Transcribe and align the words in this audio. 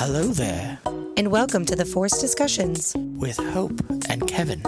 Hello 0.00 0.28
there, 0.28 0.78
and 1.16 1.32
welcome 1.32 1.64
to 1.64 1.74
the 1.74 1.84
Force 1.84 2.20
Discussions. 2.20 2.94
with 2.96 3.36
Hope 3.36 3.80
and 4.08 4.24
Kevin. 4.28 4.62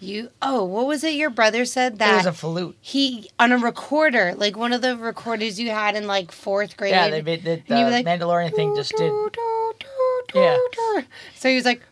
You 0.00 0.30
oh, 0.42 0.64
what 0.64 0.88
was 0.88 1.04
it 1.04 1.14
your 1.14 1.30
brother 1.30 1.64
said 1.64 1.92
It 1.92 1.98
that 2.00 2.16
was 2.16 2.26
a 2.26 2.32
flute. 2.32 2.76
he 2.80 3.30
on 3.38 3.52
a 3.52 3.58
recorder, 3.58 4.34
like 4.36 4.56
one 4.56 4.72
of 4.72 4.82
the 4.82 4.96
recorders 4.96 5.60
you 5.60 5.70
had 5.70 5.94
in 5.94 6.08
like 6.08 6.32
fourth 6.32 6.76
grade. 6.76 6.90
Yeah, 6.90 7.08
they 7.08 7.22
made 7.22 7.44
the, 7.44 7.62
the 7.68 7.74
and 7.76 7.92
like, 7.92 8.04
Mandalorian 8.04 8.52
thing 8.52 8.74
just 8.74 8.90
did. 8.96 9.08
"Do, 9.10 9.30
do, 9.32 9.72
do, 9.78 9.86
do, 10.32 10.40
Yeah. 10.40 11.02
So 11.36 11.48
he 11.48 11.54
was 11.54 11.64
like, 11.64 11.82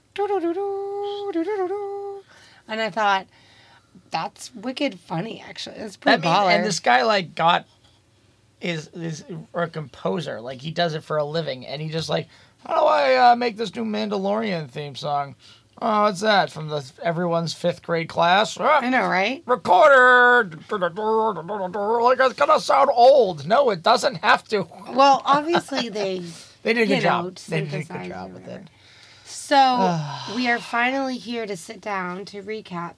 and 2.69 2.81
I 2.81 2.91
thought 2.91 3.29
that's 4.17 4.55
wicked 4.55 4.99
funny. 4.99 5.45
Actually, 5.47 5.77
it's 5.77 5.97
pretty 5.99 6.23
That 6.23 6.47
and 6.47 6.65
this 6.65 6.81
guy 6.81 7.03
like 7.03 7.35
got 7.35 7.67
is 8.63 8.89
is 8.95 9.25
a 9.53 9.67
composer. 9.67 10.41
Like 10.41 10.63
he 10.63 10.71
does 10.71 10.95
it 10.95 11.05
for 11.05 11.19
a 11.19 11.25
living, 11.25 11.67
and 11.67 11.83
he 11.83 11.91
just 11.91 12.09
like, 12.09 12.27
how 12.67 12.81
do 12.81 12.87
I 12.87 13.33
uh, 13.33 13.37
make 13.37 13.59
this 13.59 13.75
new 13.75 13.85
Mandalorian 13.85 14.71
theme 14.71 14.95
song? 14.95 15.35
Oh, 15.83 16.05
what's 16.05 16.23
that 16.23 16.51
from 16.51 16.69
the 16.69 16.91
everyone's 17.03 17.53
fifth 17.53 17.83
grade 17.83 18.09
class? 18.09 18.57
Ah, 18.59 18.81
I 18.81 18.89
know, 18.89 19.07
right? 19.07 19.43
recorder. 19.45 20.51
Like 20.71 22.19
it's 22.19 22.33
gonna 22.33 22.59
sound 22.59 22.89
old. 22.95 23.47
No, 23.47 23.69
it 23.69 23.83
doesn't 23.83 24.15
have 24.25 24.45
to. 24.49 24.67
Well, 24.95 25.21
obviously 25.27 25.91
they 25.91 26.23
They 26.63 26.73
did 26.73 26.85
a 26.85 26.95
good 26.95 27.03
job. 27.03 27.35
They 27.35 27.61
did 27.61 27.75
a 27.75 27.85
good 27.85 28.09
job 28.09 28.33
with 28.33 28.49
it. 28.49 28.63
So 29.27 30.01
we 30.35 30.49
are 30.49 30.59
finally 30.59 31.19
here 31.19 31.45
to 31.45 31.57
sit 31.57 31.83
down 31.83 32.25
to 32.27 32.43
recap 32.43 32.95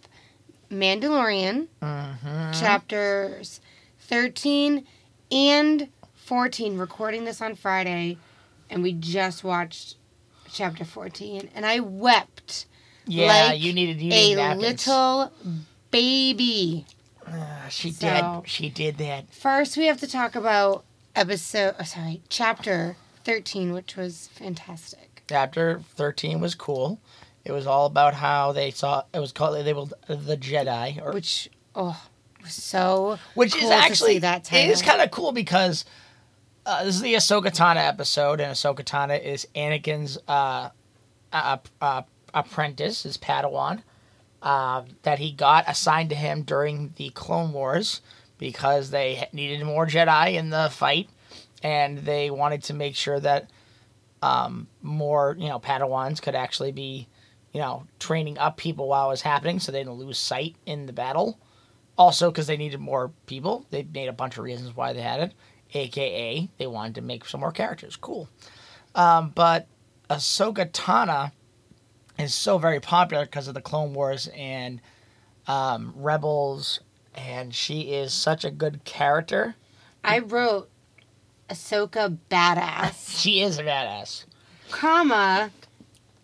Mandalorian 0.71 1.69
Mm-hmm. 1.83 2.53
chapters 2.53 3.61
13 4.01 4.87
and 5.31 5.89
14. 6.17 6.77
Recording 6.79 7.25
this 7.25 7.41
on 7.41 7.55
Friday, 7.55 8.19
and 8.71 8.83
we 8.83 8.93
just 8.93 9.45
watched 9.45 9.97
chapter 10.51 10.85
14, 10.85 11.51
and 11.55 11.65
I 11.67 11.81
wept 11.81 12.67
Yeah, 13.07 13.27
like 13.51 13.61
you 13.61 13.73
needed 13.73 14.01
you 14.01 14.13
a 14.13 14.35
napkins. 14.35 14.87
little 14.87 15.33
baby. 15.91 16.87
Ah, 17.27 17.67
she 17.69 17.91
So- 17.93 18.41
did. 18.43 18.49
She 18.51 18.69
did 18.69 18.99
that. 18.99 19.33
First, 19.33 19.77
we 19.77 19.87
have 19.87 20.01
to 20.01 20.07
talk 20.07 20.35
about 20.35 20.85
episode, 21.15 21.75
oh, 21.79 21.85
sorry, 21.85 22.23
chapter 22.29 22.97
13, 23.25 23.73
which 23.73 23.97
was 23.97 24.29
fantastic. 24.33 25.23
chapter 25.29 25.83
13 25.97 26.41
was 26.41 26.55
cool. 26.55 26.99
It 27.45 27.53
was 27.53 27.67
all 27.67 27.87
about 27.87 28.15
how 28.15 28.53
they 28.53 28.71
saw 28.71 29.05
it 29.13 29.21
was 29.21 29.33
called 29.33 29.65
they 29.65 29.73
were 29.73 29.87
the 30.09 30.37
Jedi 30.37 31.03
or 31.03 31.13
Which, 31.13 31.49
oh, 31.75 32.01
was 32.43 32.53
so 32.53 33.19
which 33.35 33.55
cool 33.55 33.63
is 33.63 33.69
to 33.69 33.75
actually 33.75 34.19
that 34.19 34.53
it 34.53 34.71
is 34.71 34.83
kind 34.83 35.01
of 35.01 35.11
cool 35.11 35.33
because 35.33 35.85
uh, 36.67 36.85
this 36.85 36.97
is 36.97 37.01
the 37.01 37.15
Ahsoka 37.15 37.47
Tano 37.47 37.77
episode 37.77 38.41
and 38.41 38.53
Ahsoka 38.53 38.85
Tano 38.85 39.21
is 39.21 39.49
Anakin's 39.55 40.19
uh, 40.29 40.69
uh, 41.33 41.57
uh, 41.81 42.03
apprentice, 42.35 43.05
his 43.05 43.17
Padawan, 43.17 43.83
uh, 44.43 44.83
that 45.03 45.19
he 45.19 45.33
got 45.33 45.65
assigned 45.67 46.11
to 46.11 46.17
him 46.17 46.43
during 46.43 46.93
the 46.97 47.09
Clone 47.11 47.53
Wars 47.53 48.03
because 48.37 48.91
they 48.91 49.29
needed 49.33 49.65
more 49.65 49.87
Jedi 49.87 50.35
in 50.35 50.51
the 50.51 50.69
fight 50.71 51.09
and 51.63 51.99
they 51.99 52.31
wanted 52.31 52.63
to 52.65 52.75
make 52.75 52.95
sure 52.95 53.19
that 53.19 53.51
um, 54.23 54.67
more 54.83 55.37
you 55.39 55.49
know 55.49 55.59
Padawans 55.59 56.21
could 56.21 56.35
actually 56.35 56.73
be 56.73 57.09
you 57.59 57.65
know 57.65 57.83
training 57.99 58.39
up 58.39 58.57
people 58.57 58.87
while 58.87 59.09
it 59.09 59.11
was 59.11 59.23
happening 59.23 59.59
so 59.59 59.73
they 59.73 59.81
didn't 59.81 59.95
lose 59.95 60.17
sight 60.17 60.55
in 60.65 60.87
the 60.87 60.93
battle. 60.93 61.41
Also, 61.97 62.31
because 62.31 62.47
they 62.47 62.57
needed 62.57 62.79
more 62.79 63.11
people, 63.27 63.67
they 63.71 63.83
made 63.83 64.07
a 64.09 64.13
bunch 64.13 64.39
of 64.39 64.45
reasons 64.45 64.77
why 64.77 64.93
they 64.93 65.01
had 65.01 65.19
it. 65.19 65.33
AKA, 65.75 66.49
they 66.57 66.67
wanted 66.69 66.95
to 66.95 67.01
make 67.01 67.25
some 67.25 67.41
more 67.41 67.51
characters. 67.51 67.97
Cool. 67.97 68.29
Um, 68.95 69.33
but 69.35 69.67
Ahsoka 70.09 70.71
Tano 70.71 71.33
is 72.17 72.33
so 72.33 72.59
very 72.59 72.79
popular 72.79 73.25
because 73.25 73.49
of 73.49 73.55
the 73.55 73.61
Clone 73.61 73.93
Wars 73.93 74.29
and 74.37 74.81
um, 75.49 75.93
Rebels, 75.97 76.79
and 77.17 77.53
she 77.53 77.93
is 77.95 78.13
such 78.15 78.45
a 78.45 78.53
good 78.53 78.85
character. 78.85 79.57
I 80.05 80.21
wrote 80.21 80.71
Ahsoka 81.51 82.17
badass, 82.31 83.19
She 83.21 83.41
is 83.43 83.59
a 83.59 83.65
badass. 83.65 84.25
comma, 84.71 85.51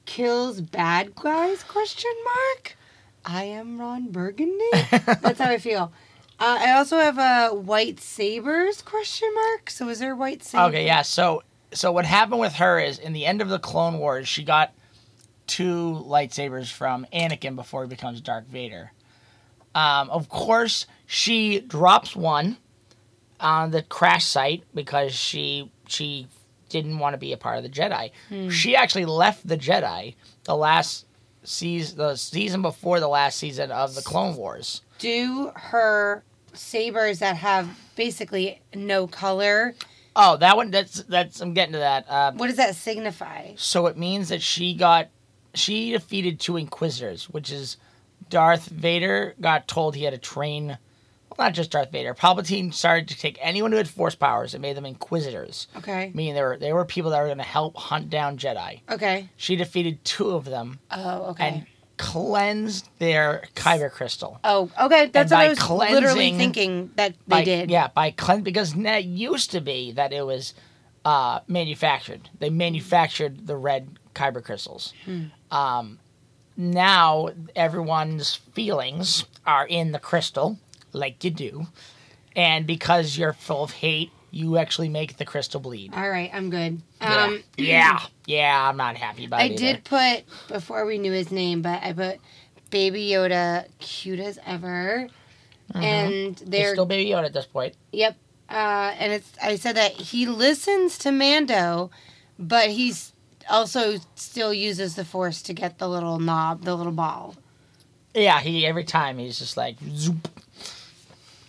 kills 0.06 0.60
bad 0.60 1.15
guys, 1.15 1.62
question 1.62 2.12
mark. 2.25 2.76
I 3.25 3.44
am 3.44 3.81
Ron 3.81 4.10
Burgundy. 4.10 4.65
That's 4.91 5.41
how 5.41 5.50
I 5.50 5.59
feel. 5.59 5.92
Uh, 6.38 6.59
I 6.60 6.72
also 6.72 6.98
have 6.98 7.19
a 7.19 7.54
white 7.54 8.00
sabers 8.00 8.82
question 8.82 9.28
mark. 9.34 9.70
So 9.70 9.88
is 9.88 9.98
there 9.98 10.14
white 10.14 10.43
sabers? 10.43 10.69
Okay, 10.69 10.87
yeah. 10.87 11.03
So, 11.03 11.43
so 11.72 11.93
what 11.93 12.04
happened 12.04 12.41
with 12.41 12.54
her 12.54 12.78
is 12.78 12.98
in 12.98 13.12
the 13.12 13.25
end 13.25 13.41
of 13.41 13.48
the 13.48 13.59
Clone 13.59 13.98
Wars, 13.98 14.28
she 14.28 14.44
got 14.44 14.72
two 15.47 16.03
lightsabers 16.06 16.70
from 16.70 17.06
Anakin 17.12 17.56
before 17.56 17.82
he 17.84 17.88
becomes 17.88 18.20
Darth 18.20 18.47
Vader. 18.47 18.93
Um, 19.75 20.10
of 20.10 20.28
course, 20.28 20.87
she 21.06 21.60
drops 21.60 22.14
one 22.14 22.59
on 23.41 23.70
the 23.70 23.82
crash 23.82 24.25
site 24.25 24.64
because 24.75 25.14
she 25.14 25.70
she 25.87 26.28
didn't 26.69 26.98
want 26.98 27.14
to 27.14 27.19
be 27.19 27.32
a 27.32 27.36
part 27.36 27.56
of 27.58 27.62
the 27.62 27.69
Jedi. 27.70 28.10
She 28.50 28.75
actually 28.76 29.04
left 29.06 29.47
the 29.47 29.56
Jedi 29.56 30.14
the 30.44 30.56
last 30.56 31.06
season, 31.42 31.98
the 31.98 32.16
season 32.16 32.62
before 32.62 33.00
the 33.00 33.08
last 33.08 33.38
season 33.38 33.70
of 33.70 33.94
the 33.94 34.02
Clone 34.02 34.36
Wars. 34.36 34.82
Do 34.98 35.52
her 35.54 36.22
sabers 36.52 37.19
that 37.19 37.36
have 37.36 37.69
basically 37.97 38.60
no 38.75 39.06
color. 39.06 39.75
Oh, 40.16 40.36
that 40.36 40.56
one. 40.56 40.70
That's 40.70 41.02
that's. 41.04 41.41
I'm 41.41 41.54
getting 41.54 41.72
to 41.72 41.78
that. 41.80 42.08
Uh, 42.08 42.32
What 42.32 42.47
does 42.47 42.56
that 42.56 42.76
signify? 42.76 43.52
So 43.56 43.86
it 43.86 43.96
means 43.98 44.28
that 44.28 44.42
she 44.42 44.75
got 44.75 45.08
she 45.54 45.91
defeated 45.92 46.38
two 46.41 46.56
inquisitors, 46.56 47.28
which 47.28 47.50
is 47.50 47.76
Darth 48.31 48.66
Vader 48.66 49.34
got 49.41 49.66
told 49.69 49.94
he 49.96 50.04
had 50.04 50.12
to 50.14 50.19
train 50.19 50.78
well, 51.37 51.47
not 51.47 51.55
just 51.55 51.71
Darth 51.71 51.91
Vader. 51.91 52.15
Palpatine 52.15 52.72
started 52.72 53.09
to 53.09 53.19
take 53.19 53.39
anyone 53.41 53.72
who 53.72 53.78
had 53.78 53.89
force 53.89 54.15
powers 54.15 54.55
and 54.55 54.62
made 54.62 54.77
them 54.77 54.87
inquisitors. 54.87 55.67
Okay. 55.77 56.11
Meaning 56.15 56.34
they 56.34 56.43
were 56.43 56.56
they 56.56 56.72
were 56.72 56.84
people 56.84 57.11
that 57.11 57.21
were 57.21 57.28
gonna 57.28 57.43
help 57.43 57.77
hunt 57.77 58.11
down 58.11 58.39
Jedi. 58.39 58.81
Okay. 58.91 59.28
She 59.37 59.56
defeated 59.56 60.05
two 60.05 60.31
of 60.31 60.44
them 60.44 60.81
Oh, 60.91 61.31
okay. 61.31 61.49
and 61.49 61.67
cleansed 61.97 62.89
their 62.99 63.44
kyber 63.55 63.91
crystal. 63.91 64.39
Oh, 64.44 64.71
okay. 64.81 65.06
That's 65.06 65.31
what 65.33 65.41
I 65.41 65.49
was 65.49 65.71
literally 65.71 66.33
thinking 66.33 66.91
that 66.97 67.12
they 67.27 67.37
by, 67.37 67.44
did. 67.44 67.71
Yeah, 67.71 67.89
by 67.89 68.11
cleanse 68.11 68.43
because 68.43 68.75
it 68.77 69.05
used 69.05 69.50
to 69.53 69.61
be 69.61 69.93
that 69.93 70.12
it 70.12 70.23
was 70.27 70.55
uh, 71.05 71.41
manufactured. 71.49 72.31
They 72.39 72.50
manufactured 72.50 73.47
the 73.47 73.56
red 73.56 73.99
kyber 74.15 74.43
crystals. 74.43 74.93
Um, 75.50 75.99
now 76.56 77.28
everyone's 77.56 78.34
feelings 78.34 79.25
are 79.47 79.67
in 79.67 79.93
the 79.93 79.99
crystal, 79.99 80.59
like 80.94 81.22
you 81.25 81.31
do, 81.31 81.66
and 82.37 82.66
because 82.66 83.16
you're 83.16 83.32
full 83.32 83.65
of 83.65 83.72
hate, 83.72 84.10
you 84.31 84.56
actually 84.59 84.88
make 84.88 85.16
the 85.16 85.25
crystal 85.25 85.60
bleed. 85.60 85.93
All 85.94 86.09
right, 86.09 86.31
I'm 86.32 86.50
good. 86.50 86.81
Yeah. 87.00 87.25
Um, 87.25 87.43
yeah, 87.56 88.00
yeah, 88.27 88.69
I'm 88.69 88.77
not 88.77 88.97
happy 88.97 89.27
about 89.27 89.41
I 89.41 89.44
it. 89.44 89.53
I 89.53 89.56
did 89.56 89.84
put 89.84 90.25
before 90.49 90.87
we 90.87 90.99
knew 90.99 91.12
his 91.12 91.31
name, 91.31 91.62
but 91.62 91.82
I 91.82 91.93
put 91.93 92.19
Baby 92.71 93.09
Yoda 93.10 93.66
cute 93.78 94.21
as 94.21 94.38
ever, 94.44 95.09
and 95.75 96.37
they're 96.47 96.72
still 96.72 96.87
Baby 96.87 97.11
Yoda 97.11 97.26
at 97.26 97.32
this 97.32 97.47
point. 97.47 97.75
yep. 97.93 98.16
Uh, 98.49 98.94
and 98.99 99.12
it's 99.12 99.32
I 99.43 99.56
said 99.56 99.76
that 99.76 99.93
he 99.93 100.26
listens 100.26 100.99
to 100.99 101.11
Mando, 101.11 101.91
but 102.38 102.69
he's 102.69 103.12
also 103.49 103.97
still 104.16 104.53
uses 104.53 104.97
the 104.97 105.05
Force 105.05 105.43
to 105.43 105.55
get 105.55 105.79
the 105.79 105.88
little 105.88 106.19
knob, 106.19 106.62
the 106.64 106.76
little 106.76 106.93
ball. 106.93 107.37
Yeah, 108.14 108.41
he 108.41 108.67
every 108.67 108.85
time 108.85 109.19
he's 109.19 109.38
just 109.38 109.56
like 109.56 109.76
zoop, 109.88 110.29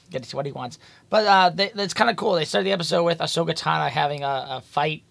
gets 0.10 0.34
what 0.34 0.46
he 0.46 0.52
wants. 0.52 0.80
But 1.10 1.26
uh, 1.28 1.50
they, 1.50 1.72
that's 1.76 1.94
kind 1.94 2.10
of 2.10 2.16
cool. 2.16 2.34
They 2.34 2.46
started 2.46 2.66
the 2.68 2.72
episode 2.74 3.04
with 3.04 3.20
Ahsoka 3.20 3.58
Tano 3.58 3.90
having 3.90 4.24
a, 4.24 4.48
a 4.50 4.62
fight 4.66 5.04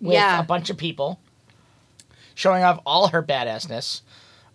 with 0.00 0.14
Yeah. 0.14 0.40
a 0.40 0.44
bunch 0.44 0.70
of 0.70 0.76
people, 0.76 1.20
showing 2.34 2.62
off 2.62 2.80
all 2.84 3.08
her 3.08 3.22
badassness 3.22 4.02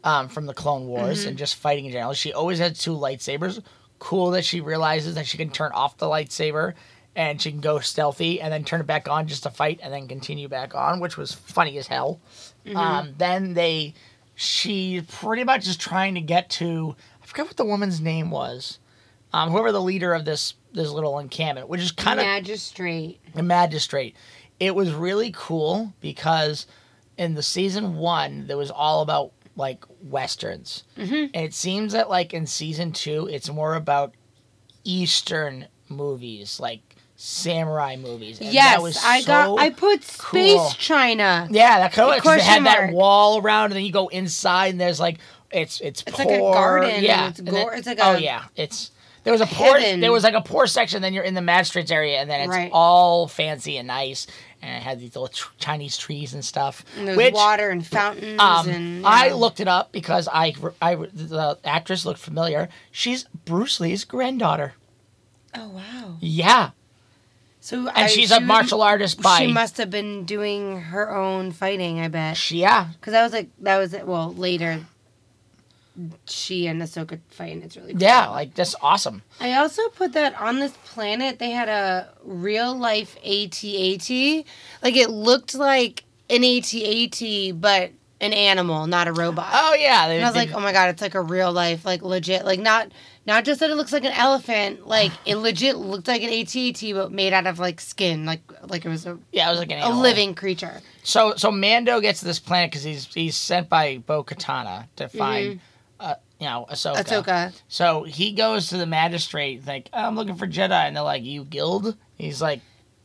um, 0.03 0.27
from 0.29 0.45
the 0.45 0.53
Clone 0.53 0.87
Wars 0.87 1.19
Mm-hmm. 1.21 1.29
and 1.29 1.37
just 1.37 1.55
fighting 1.55 1.85
in 1.85 1.91
general. 1.91 2.13
She 2.13 2.33
always 2.33 2.59
had 2.59 2.75
two 2.75 2.91
lightsabers. 2.95 3.61
Cool 3.99 4.31
that 4.31 4.45
she 4.45 4.61
realizes 4.61 5.15
that 5.15 5.27
she 5.27 5.37
can 5.37 5.49
turn 5.49 5.71
off 5.73 5.97
the 5.97 6.05
lightsaber 6.05 6.73
and 7.17 7.41
she 7.41 7.51
can 7.51 7.59
go 7.59 7.79
stealthy 7.79 8.39
and 8.39 8.53
then 8.53 8.63
turn 8.63 8.79
it 8.79 8.87
back 8.87 9.09
on 9.09 9.27
just 9.27 9.43
to 9.43 9.49
fight 9.49 9.79
and 9.83 9.91
then 9.93 10.07
continue 10.07 10.47
back 10.47 10.73
on, 10.73 11.01
which 11.01 11.17
was 11.17 11.33
funny 11.33 11.77
as 11.77 11.87
hell. 11.87 12.21
Mm-hmm. 12.65 12.77
Um, 12.77 13.13
then 13.17 13.55
they, 13.55 13.93
she 14.35 15.01
pretty 15.01 15.43
much 15.43 15.67
is 15.67 15.75
trying 15.75 16.15
to 16.15 16.21
get 16.21 16.49
to, 16.51 16.95
I 17.21 17.25
forget 17.25 17.47
what 17.47 17.57
the 17.57 17.65
woman's 17.65 17.99
name 17.99 18.29
was. 18.31 18.79
Um, 19.31 19.51
whoever 19.51 19.71
the 19.71 19.81
leader 19.81 20.13
of 20.13 20.25
this 20.25 20.55
this 20.73 20.89
little 20.89 21.19
encampment, 21.19 21.67
which 21.69 21.81
is 21.81 21.91
kind 21.91 22.19
of 22.19 22.25
Magistrate. 22.25 23.19
a 23.35 23.43
magistrate. 23.43 24.15
It 24.59 24.75
was 24.75 24.91
really 24.91 25.31
cool 25.35 25.93
because 26.01 26.67
in 27.17 27.33
the 27.35 27.43
season 27.43 27.95
one, 27.95 28.47
there 28.47 28.57
was 28.57 28.71
all 28.71 29.01
about 29.01 29.31
like 29.55 29.83
westerns, 30.01 30.83
Mm-hmm. 30.97 31.13
and 31.33 31.35
it 31.45 31.53
seems 31.53 31.93
that 31.93 32.09
like 32.09 32.33
in 32.33 32.45
season 32.47 32.91
two, 32.91 33.27
it's 33.27 33.49
more 33.51 33.75
about 33.75 34.13
Eastern 34.83 35.67
movies, 35.89 36.59
like 36.59 36.81
samurai 37.15 37.95
movies. 37.97 38.39
And 38.39 38.51
yes, 38.53 39.03
I 39.03 39.21
got. 39.23 39.59
I 39.59 39.69
put 39.69 40.03
space 40.03 40.55
cool. 40.57 40.69
China. 40.77 41.47
Yeah, 41.51 41.79
that. 41.79 41.93
'cause 41.93 42.11
They 42.15 42.19
Question 42.21 42.47
had 42.47 42.65
that 42.65 42.93
wall 42.93 43.39
around, 43.39 43.65
and 43.65 43.73
then 43.73 43.83
you 43.85 43.91
go 43.91 44.07
inside, 44.07 44.67
and 44.67 44.79
there's 44.81 44.99
like 44.99 45.19
it's 45.51 45.81
it's 45.81 46.03
It's 46.07 46.15
poor. 46.17 46.25
like 46.25 46.35
a 46.35 46.39
garden, 46.39 47.03
Yeah, 47.03 47.29
it's 47.29 47.39
and 47.39 47.47
then- 47.47 47.63
gor- 47.65 47.73
it's 47.73 47.87
like 47.87 47.99
oh 48.01 48.15
yeah, 48.17 48.45
it's 48.55 48.91
there 49.23 49.33
was 49.33 49.41
a 49.41 49.45
poor 49.45 49.77
hidden- 49.77 49.99
there 49.99 50.11
was 50.11 50.23
like 50.23 50.33
a 50.33 50.41
poor 50.41 50.67
section. 50.67 51.01
Then 51.01 51.13
you're 51.13 51.23
in 51.23 51.33
the 51.33 51.41
magistrates 51.41 51.91
area, 51.91 52.19
and 52.19 52.29
then 52.29 52.41
it's 52.41 52.49
Right. 52.49 52.69
all 52.73 53.27
fancy 53.27 53.77
and 53.77 53.87
nice, 53.87 54.27
and 54.61 54.75
it 54.75 54.81
had 54.83 54.99
these 54.99 55.15
little 55.15 55.27
tr- 55.27 55.49
Chinese 55.59 55.97
trees 55.97 56.33
and 56.33 56.43
stuff. 56.43 56.83
And 56.97 57.07
there's 57.07 57.17
which 57.17 57.33
water 57.33 57.69
and 57.69 57.85
fountains. 57.85 58.39
um, 58.39 58.69
and 58.69 59.05
I 59.05 59.31
looked 59.33 59.59
it 59.59 59.67
up 59.67 59.91
because 59.91 60.27
I 60.31 60.53
I 60.81 60.95
the 60.95 61.57
actress 61.63 62.05
looked 62.05 62.19
familiar. 62.19 62.69
She's 62.91 63.25
Bruce 63.45 63.79
Lee's 63.79 64.03
granddaughter. 64.05 64.73
Oh 65.55 65.67
wow! 65.69 66.17
Yeah, 66.19 66.69
So 67.59 67.87
and 67.89 68.09
she's 68.09 68.31
a 68.31 68.39
martial 68.39 68.81
artist 68.81 69.21
by 69.21 69.39
She 69.39 69.47
must 69.47 69.77
have 69.77 69.89
been 69.89 70.23
doing 70.23 70.79
her 70.81 71.13
own 71.15 71.51
fighting. 71.51 71.99
I 71.99 72.07
bet. 72.07 72.37
She- 72.37 72.59
yeah. 72.61 72.87
Because 72.93 73.11
that 73.13 73.23
was 73.23 73.33
like 73.33 73.49
that 73.59 73.77
was 73.77 73.95
well 74.05 74.33
later. 74.33 74.85
She 76.25 76.67
and 76.67 76.81
Ahsoka 76.81 77.19
fight, 77.29 77.53
and 77.53 77.63
it's 77.63 77.75
really 77.75 77.93
cool. 77.93 78.01
Yeah, 78.01 78.27
like 78.29 78.55
that's 78.55 78.75
awesome. 78.81 79.21
I 79.39 79.55
also 79.55 79.81
put 79.89 80.13
that 80.13 80.39
on 80.39 80.59
this 80.59 80.73
planet 80.85 81.39
they 81.39 81.51
had 81.51 81.69
a 81.69 82.09
real 82.23 82.75
life 82.75 83.15
AT-AT. 83.17 84.09
Like 84.81 84.95
it 84.95 85.09
looked 85.09 85.55
like 85.55 86.03
an 86.29 86.43
AT-AT, 86.43 87.59
but 87.59 87.91
an 88.21 88.33
animal, 88.33 88.85
not 88.87 89.07
a 89.07 89.13
robot. 89.13 89.49
Oh 89.53 89.73
yeah, 89.75 90.07
they, 90.07 90.15
and 90.17 90.25
I 90.25 90.27
was 90.27 90.33
they- 90.33 90.39
like, 90.47 90.53
oh 90.53 90.59
my 90.59 90.71
god, 90.73 90.89
it's 90.89 91.01
like 91.01 91.15
a 91.15 91.21
real 91.21 91.51
life, 91.51 91.85
like 91.85 92.01
legit, 92.01 92.45
like 92.45 92.59
not 92.59 92.91
not 93.25 93.45
just 93.45 93.59
that 93.59 93.69
it 93.69 93.75
looks 93.75 93.93
like 93.93 94.03
an 94.05 94.11
elephant, 94.11 94.87
like 94.87 95.11
it 95.25 95.35
legit 95.47 95.77
looked 95.77 96.07
like 96.07 96.23
an 96.23 96.29
AT-AT, 96.29 96.81
but 96.93 97.11
made 97.11 97.33
out 97.33 97.47
of 97.47 97.59
like 97.59 97.79
skin, 97.79 98.25
like 98.25 98.41
like 98.67 98.85
it 98.85 98.89
was 98.89 99.05
a, 99.05 99.17
yeah, 99.31 99.47
it 99.47 99.51
was 99.51 99.59
like 99.59 99.71
an 99.71 99.79
a 99.81 99.89
living 99.99 100.35
creature. 100.35 100.81
So 101.03 101.35
so 101.35 101.51
Mando 101.51 101.99
gets 102.01 102.19
to 102.19 102.25
this 102.25 102.39
planet 102.39 102.71
because 102.71 102.83
he's 102.83 103.05
he's 103.13 103.35
sent 103.35 103.69
by 103.69 103.97
Bo 103.99 104.23
Katana 104.23 104.87
to 104.97 105.07
find, 105.07 105.59
uh, 105.59 105.61
you 106.39 106.45
know, 106.47 106.65
Ahsoka. 106.71 107.03
Ahsoka. 107.03 107.53
So 107.67 108.03
he 108.03 108.31
goes 108.33 108.67
to 108.69 108.77
the 108.77 108.85
magistrate, 108.85 109.65
like 109.67 109.89
I'm 109.93 110.15
looking 110.15 110.35
for 110.35 110.47
Jedi, 110.47 110.71
and 110.71 110.95
they're 110.95 111.03
like, 111.03 111.23
"You 111.23 111.43
guild?" 111.43 111.95
He's 112.17 112.41
like, 112.41 112.61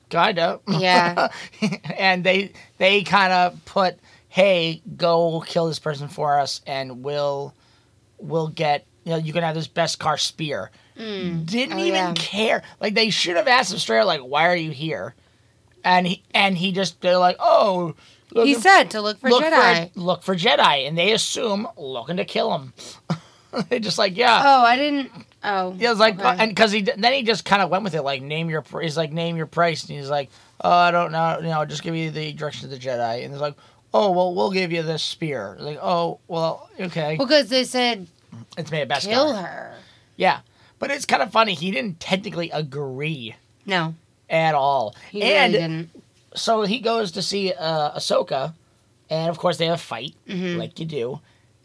"Kinda." 0.08 0.60
Yeah. 0.68 1.28
and 1.98 2.22
they 2.24 2.52
they 2.78 3.02
kind 3.02 3.32
of 3.32 3.64
put, 3.64 3.98
"Hey, 4.28 4.82
go 4.96 5.42
kill 5.46 5.66
this 5.68 5.78
person 5.80 6.08
for 6.08 6.38
us, 6.38 6.60
and 6.66 7.02
we'll 7.02 7.54
we'll 8.18 8.48
get 8.48 8.86
you 9.04 9.10
know 9.12 9.16
you 9.18 9.32
can 9.32 9.42
have 9.42 9.54
this 9.56 9.68
beskar 9.68 10.18
spear." 10.20 10.70
Mm. 10.96 11.44
Didn't 11.46 11.76
Oh, 11.78 11.82
even 11.82 11.94
yeah. 11.94 12.12
care. 12.14 12.62
Like 12.80 12.94
they 12.94 13.10
should 13.10 13.36
have 13.36 13.48
asked 13.48 13.72
him 13.72 13.78
straight, 13.80 14.04
like, 14.04 14.20
"Why 14.20 14.46
are 14.46 14.54
you 14.56 14.70
here?" 14.70 15.14
And 15.82 16.06
he 16.06 16.22
and 16.32 16.56
he 16.56 16.70
just 16.70 17.00
they're 17.00 17.18
like, 17.18 17.36
"Oh." 17.40 17.94
He 18.32 18.54
said 18.54 18.90
to 18.90 19.00
look 19.00 19.20
for 19.20 19.30
look 19.30 19.44
Jedi. 19.44 19.92
for 19.94 20.00
look 20.00 20.22
for 20.24 20.34
Jedi, 20.34 20.88
and 20.88 20.98
they 20.98 21.12
assume 21.12 21.68
looking 21.76 22.16
to 22.16 22.24
kill 22.24 22.52
him. 22.56 22.72
They're 23.68 23.78
just 23.80 23.98
like, 23.98 24.16
yeah, 24.16 24.42
oh, 24.44 24.62
I 24.64 24.76
didn't. 24.76 25.10
Oh, 25.42 25.74
yeah, 25.78 25.90
it's 25.90 26.00
like, 26.00 26.18
okay. 26.18 26.36
and 26.38 26.50
because 26.50 26.72
he 26.72 26.80
then 26.82 27.12
he 27.12 27.22
just 27.22 27.44
kind 27.44 27.60
of 27.62 27.68
went 27.70 27.84
with 27.84 27.94
it, 27.94 28.02
like 28.02 28.22
name 28.22 28.48
your, 28.48 28.64
he's 28.80 28.96
like 28.96 29.12
name 29.12 29.36
your 29.36 29.46
price, 29.46 29.82
and 29.84 29.98
he's 29.98 30.08
like, 30.08 30.30
oh, 30.62 30.70
I 30.70 30.90
don't 30.90 31.12
know, 31.12 31.38
you 31.40 31.48
know, 31.48 31.64
just 31.66 31.82
give 31.82 31.92
me 31.92 32.08
the 32.08 32.32
direction 32.32 32.68
to 32.68 32.74
the 32.74 32.80
Jedi, 32.80 33.22
and 33.24 33.32
he's 33.32 33.40
like, 33.42 33.54
oh, 33.92 34.10
well, 34.12 34.34
we'll 34.34 34.50
give 34.50 34.72
you 34.72 34.82
this 34.82 35.02
spear, 35.02 35.56
like, 35.60 35.78
oh, 35.82 36.18
well, 36.28 36.68
okay, 36.80 37.16
because 37.18 37.48
they 37.50 37.64
said 37.64 38.06
it's 38.56 38.70
made 38.70 38.82
a 38.82 38.86
best 38.86 39.06
kill 39.06 39.34
her. 39.34 39.74
yeah, 40.16 40.40
but 40.78 40.90
it's 40.90 41.04
kind 41.04 41.22
of 41.22 41.30
funny, 41.30 41.52
he 41.54 41.70
didn't 41.70 42.00
technically 42.00 42.50
agree 42.50 43.34
No, 43.66 43.94
at 44.30 44.54
all, 44.54 44.96
he 45.10 45.22
and 45.22 45.52
really 45.52 45.62
didn't. 45.66 45.90
so 46.34 46.62
he 46.62 46.80
goes 46.80 47.12
to 47.12 47.20
see 47.22 47.52
uh, 47.52 47.98
Ahsoka, 47.98 48.54
and 49.10 49.28
of 49.28 49.36
course 49.38 49.58
they 49.58 49.66
have 49.66 49.74
a 49.74 49.82
fight, 49.82 50.14
Mhm. 50.26 50.56
like 50.56 50.80
you 50.80 50.86
do. 50.86 51.20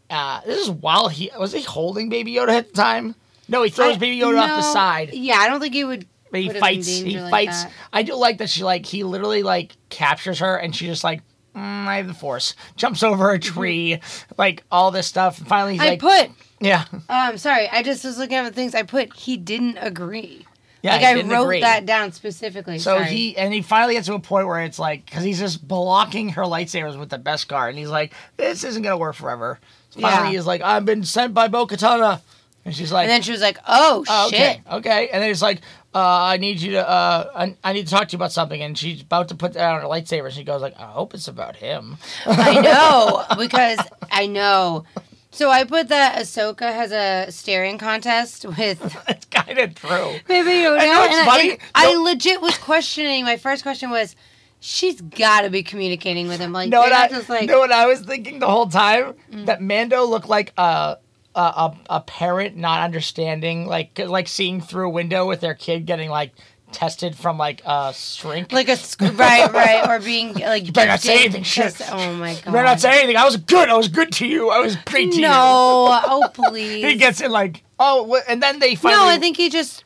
Uh, 0.09 0.41
this 0.45 0.59
is 0.61 0.69
while 0.71 1.07
he 1.07 1.29
was 1.37 1.51
he 1.53 1.61
holding 1.61 2.09
Baby 2.09 2.33
Yoda 2.35 2.49
at 2.57 2.67
the 2.69 2.73
time. 2.73 3.15
No, 3.47 3.63
he 3.63 3.69
throws 3.69 3.95
I- 3.95 3.99
Baby 3.99 4.19
Yoda 4.19 4.39
off 4.41 4.49
the 4.57 4.61
side, 4.73 5.11
Yeah, 5.13 5.37
I 5.37 5.47
don't 5.47 5.59
think 5.59 5.73
he 5.73 5.83
would. 5.83 6.05
but 6.31 6.39
he 6.41 6.47
put 6.47 6.55
him 6.55 6.55
in 6.57 6.61
fights. 6.61 6.87
He 6.87 7.19
like 7.19 7.31
fights. 7.31 7.63
that. 7.63 7.71
I 7.93 8.03
do 8.03 8.15
like 8.15 8.37
that 8.39 8.49
she 8.49 8.63
like 8.63 8.85
he 8.85 9.03
literally 9.03 9.43
like 9.43 9.75
captures 9.89 10.39
her, 10.39 10.55
and 10.55 10.75
she 10.75 10.85
just 10.87 11.03
like. 11.03 11.21
Mm, 11.55 11.87
I 11.87 11.97
have 11.97 12.07
the 12.07 12.13
force. 12.13 12.53
Jumps 12.75 13.01
over 13.01 13.31
a 13.31 13.39
tree, 13.39 13.99
like 14.37 14.63
all 14.71 14.91
this 14.91 15.07
stuff. 15.07 15.39
And 15.39 15.47
finally, 15.47 15.73
he's 15.73 15.81
Mm-hmm. 15.81 16.05
I 16.05 16.17
like, 16.19 16.29
put. 16.29 16.45
"Yeah, 16.61 16.85
Um, 17.09 17.37
sorry, 17.39 17.67
I 17.69 17.81
just 17.81 18.03
was 18.05 18.19
looking 18.19 18.37
at 18.37 18.45
the 18.45 18.51
things 18.51 18.75
I 18.75 18.83
put. 18.83 19.15
He 19.15 19.35
didn't 19.35 19.77
agree. 19.79 20.45
yeah." 20.83 20.91
like 20.95 21.03
I 21.03 21.21
wrote 21.23 21.43
agree. 21.45 21.61
that 21.61 21.87
down 21.87 22.11
specifically. 22.11 22.77
So 22.77 22.97
sorry. 22.99 23.05
he 23.09 23.35
and 23.35 23.51
he 23.51 23.63
finally 23.63 23.95
gets 23.95 24.05
to 24.07 24.13
a 24.13 24.19
point 24.19 24.45
where 24.45 24.61
it's 24.61 24.77
like 24.77 25.05
because 25.05 25.23
he's 25.23 25.39
just 25.39 25.67
blocking 25.67 26.29
her 26.29 26.43
lightsabers 26.43 26.99
with 26.99 27.09
the 27.09 27.17
beskar, 27.17 27.67
and 27.67 27.77
he's 27.79 27.89
like, 27.89 28.13
"This 28.37 28.63
isn't 28.63 28.83
gonna 28.83 28.97
work 28.97 29.15
forever." 29.15 29.59
Finally, 29.99 30.29
Yeah. 30.29 30.37
he's 30.37 30.45
like, 30.45 30.61
"I've 30.61 30.85
been 30.85 31.03
sent 31.03 31.33
by 31.33 31.47
Bo 31.47 31.65
Katana," 31.65 32.21
and 32.65 32.75
she's 32.75 32.91
like, 32.91 33.03
and 33.03 33.11
then 33.11 33.21
she 33.21 33.31
was 33.31 33.41
like, 33.41 33.57
"Oh, 33.67 34.03
"Oh, 34.07 34.29
shit." 34.29 34.39
okay, 34.39 34.61
okay," 34.71 35.09
and 35.09 35.21
then 35.21 35.29
he's 35.29 35.41
like, 35.41 35.61
uh, 35.93 35.99
"I 35.99 36.37
need 36.37 36.59
you 36.61 36.71
to, 36.73 36.87
uh, 36.89 37.31
I, 37.35 37.55
I 37.63 37.73
need 37.73 37.87
to 37.87 37.91
talk 37.93 38.07
to 38.09 38.13
you 38.13 38.17
about 38.17 38.31
something," 38.31 38.61
and 38.61 38.77
she's 38.77 39.01
about 39.01 39.27
to 39.29 39.35
put 39.35 39.53
down 39.53 39.81
her 39.81 39.87
lightsaber, 39.87 40.25
and 40.25 40.33
she 40.33 40.43
goes 40.43 40.61
like, 40.61 40.79
"I 40.79 40.85
hope 40.87 41.13
it's 41.13 41.27
about 41.27 41.55
him." 41.55 41.97
I 42.25 42.53
know 42.61 43.23
because 43.37 43.79
I 44.11 44.25
know. 44.27 44.83
So 45.31 45.51
I 45.51 45.63
put 45.63 45.89
that 45.89 46.17
Ahsoka 46.19 46.73
has 46.73 46.91
a 46.91 47.31
staring 47.31 47.77
contest 47.77 48.45
with 48.45 48.97
it's 49.07 49.25
kind 49.27 49.59
of 49.59 49.75
true. 49.75 50.15
Yoda. 50.27 50.79
I 50.79 50.85
know, 50.87 51.03
it's 51.03 51.15
and 51.15 51.25
funny. 51.27 51.49
and 51.51 51.59
I 51.75 51.95
legit 51.97 52.41
was 52.41 52.57
questioning. 52.57 53.25
My 53.25 53.37
first 53.37 53.61
question 53.61 53.91
was, 53.91 54.15
she's 54.59 54.99
got 55.01 55.41
to 55.41 55.49
be 55.49 55.63
communicating 55.63 56.27
with 56.27 56.39
him. 56.39 56.51
Like, 56.51 56.69
no, 56.69 56.79
what 56.81 56.91
I, 56.91 57.07
just 57.07 57.29
like, 57.29 57.43
Mm. 57.43 57.47
know 57.47 57.59
what 57.59 57.71
I 57.71 57.85
was 57.87 58.01
thinking 58.01 58.39
the 58.39 58.47
whole 58.47 58.67
time? 58.67 59.13
That 59.31 59.61
Mando 59.61 60.03
looked 60.05 60.27
like 60.29 60.53
a, 60.57 60.97
a 61.35 61.39
a 61.39 61.77
a 61.89 62.01
parent 62.01 62.57
not 62.57 62.81
understanding, 62.81 63.65
like 63.67 63.97
like 63.99 64.27
seeing 64.27 64.61
through 64.61 64.87
a 64.87 64.89
window 64.89 65.25
with 65.27 65.41
their 65.41 65.53
kid 65.53 65.85
getting 65.85 66.09
like 66.09 66.33
tested 66.71 67.15
from 67.15 67.37
like 67.37 67.61
a 67.65 67.91
shrink. 67.95 68.51
like 68.51 68.69
a 68.69 68.77
right, 69.13 69.51
right, 69.51 69.87
or 69.89 69.99
being 69.99 70.33
like. 70.53 70.65
You 70.67 70.71
better 70.71 70.91
not 70.91 70.99
say 71.01 71.23
anything, 71.23 71.43
shit. 71.43 71.79
Oh 71.91 72.13
my 72.15 72.33
god. 72.33 72.45
you 72.45 72.51
better 72.51 72.63
not 72.65 72.79
say 72.79 72.97
anything. 72.99 73.15
I 73.17 73.25
was 73.25 73.37
good. 73.37 73.69
I 73.69 73.75
was 73.77 73.87
good 73.87 74.11
to 74.13 74.27
you. 74.27 74.49
I 74.49 74.59
was 74.59 74.75
great 74.75 75.11
to 75.13 75.21
No, 75.21 75.29
oh 75.31 76.29
please. 76.33 76.83
He 76.83 76.95
gets 76.95 77.21
in 77.21 77.31
like 77.31 77.63
oh, 77.79 78.21
and 78.27 78.41
then 78.43 78.59
they 78.59 78.75
finally. 78.75 79.01
No, 79.01 79.07
I 79.09 79.17
think 79.19 79.37
he 79.37 79.49
just 79.49 79.83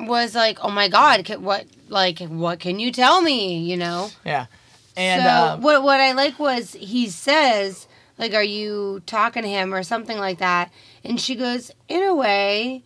was 0.00 0.34
like, 0.34 0.58
"Oh 0.62 0.70
my 0.70 0.88
god, 0.88 1.26
what 1.38 1.64
like 1.88 2.20
what 2.20 2.60
can 2.60 2.78
you 2.78 2.90
tell 2.92 3.20
me?" 3.22 3.58
You 3.58 3.76
know. 3.76 4.10
yeah, 4.24 4.46
and 4.96 5.22
so 5.22 5.28
uh, 5.28 5.56
what 5.58 5.82
what 5.82 6.00
I 6.00 6.12
like 6.12 6.38
was 6.38 6.72
he 6.74 7.08
says 7.08 7.86
like, 8.18 8.34
"Are 8.34 8.42
you 8.42 9.02
talking 9.06 9.42
to 9.42 9.48
him?" 9.48 9.72
or 9.74 9.82
something 9.82 10.18
like 10.18 10.38
that, 10.38 10.70
and 11.04 11.20
she 11.20 11.34
goes, 11.34 11.70
"In 11.88 12.02
a 12.02 12.14
way," 12.14 12.82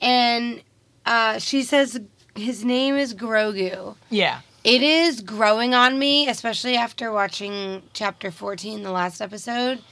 and 0.00 0.62
uh, 1.06 1.38
she 1.38 1.62
says 1.62 2.00
his 2.34 2.64
name 2.64 2.96
is 2.96 3.14
Grogu. 3.14 3.96
yeah, 4.08 4.40
It 4.64 4.82
is 4.82 5.20
growing 5.20 5.74
on 5.74 5.98
me, 5.98 6.28
especially 6.28 6.76
after 6.76 7.10
watching 7.12 7.82
chapter 7.92 8.30
14, 8.30 8.82
the 8.82 8.92
last 8.92 9.20
episode. 9.20 9.82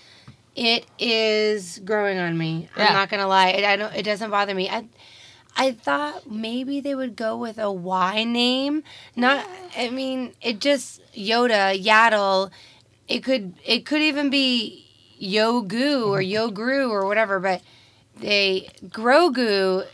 It 0.54 0.86
is 0.98 1.80
growing 1.84 2.18
on 2.18 2.36
me. 2.38 2.68
Yeah. 2.76 2.86
I'm 2.88 2.92
not 2.94 3.08
gonna 3.10 3.26
lie. 3.28 3.48
It, 3.50 3.64
I 3.64 3.76
don't. 3.76 3.94
It 3.94 4.02
doesn't 4.04 4.30
bother 4.30 4.54
me. 4.54 4.68
I, 4.68 4.86
I 5.56 5.72
thought 5.72 6.30
maybe 6.30 6.80
they 6.80 6.94
would 6.94 7.16
go 7.16 7.36
with 7.36 7.58
a 7.58 7.70
Y 7.72 8.24
name. 8.24 8.84
Not. 9.16 9.44
I 9.76 9.90
mean, 9.90 10.34
it 10.40 10.60
just 10.60 11.00
Yoda, 11.14 11.82
Yaddle. 11.82 12.50
It 13.08 13.24
could. 13.24 13.54
It 13.64 13.84
could 13.86 14.00
even 14.00 14.30
be 14.30 14.86
Yogu 15.20 16.06
or 16.06 16.20
mm-hmm. 16.20 16.58
Yogru 16.60 16.90
or 16.90 17.06
whatever. 17.06 17.40
But 17.40 17.62
they 18.16 18.68
Grogu. 18.86 19.84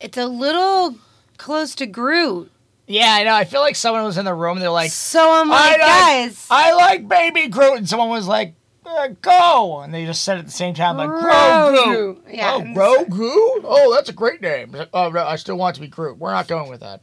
It's 0.00 0.16
a 0.16 0.26
little 0.26 0.96
close 1.36 1.74
to 1.76 1.86
Groot. 1.86 2.50
yeah. 2.86 3.12
I 3.18 3.24
know. 3.24 3.34
I 3.34 3.44
feel 3.44 3.60
like 3.60 3.76
someone 3.76 4.04
was 4.04 4.16
in 4.16 4.24
the 4.24 4.34
room. 4.34 4.58
They're 4.60 4.70
like, 4.70 4.90
So 4.90 5.20
I'm 5.40 5.48
like, 5.50 5.58
I 5.58 5.70
like- 5.72 5.78
guys. 5.78 6.46
I 6.50 6.72
like 6.72 7.08
Baby 7.08 7.48
Groot, 7.48 7.76
and 7.78 7.88
someone 7.88 8.08
was 8.08 8.26
like, 8.26 8.54
uh, 8.86 9.08
"Go!" 9.22 9.80
and 9.80 9.92
they 9.92 10.04
just 10.06 10.22
said 10.22 10.36
it 10.36 10.40
at 10.40 10.46
the 10.46 10.52
same 10.52 10.74
time, 10.74 10.96
like 10.96 11.08
Grogu. 11.08 11.76
Grogu. 11.76 12.18
Yeah, 12.32 12.54
oh, 12.54 12.62
Grogu. 12.62 13.60
Oh, 13.64 13.92
that's 13.94 14.08
a 14.08 14.12
great 14.12 14.40
name. 14.40 14.74
Oh, 14.92 15.10
no, 15.10 15.24
I 15.24 15.36
still 15.36 15.56
want 15.56 15.74
to 15.76 15.80
be 15.80 15.88
Groot. 15.88 16.18
We're 16.18 16.32
not 16.32 16.48
going 16.48 16.70
with 16.70 16.80
that. 16.80 17.02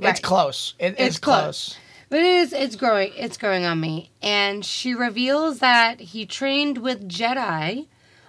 It's 0.00 0.20
close. 0.20 0.74
It, 0.78 0.92
it's, 0.92 1.00
It's 1.00 1.18
close. 1.18 1.38
close. 1.40 1.76
But 2.08 2.20
it 2.20 2.26
is 2.26 2.52
it's 2.52 2.76
growing 2.76 3.12
it's 3.16 3.36
growing 3.36 3.64
on 3.64 3.80
me. 3.80 4.10
And 4.22 4.64
she 4.64 4.94
reveals 4.94 5.58
that 5.58 5.98
he 6.00 6.24
trained 6.26 6.78
with 6.78 7.08
Jedi 7.08 7.86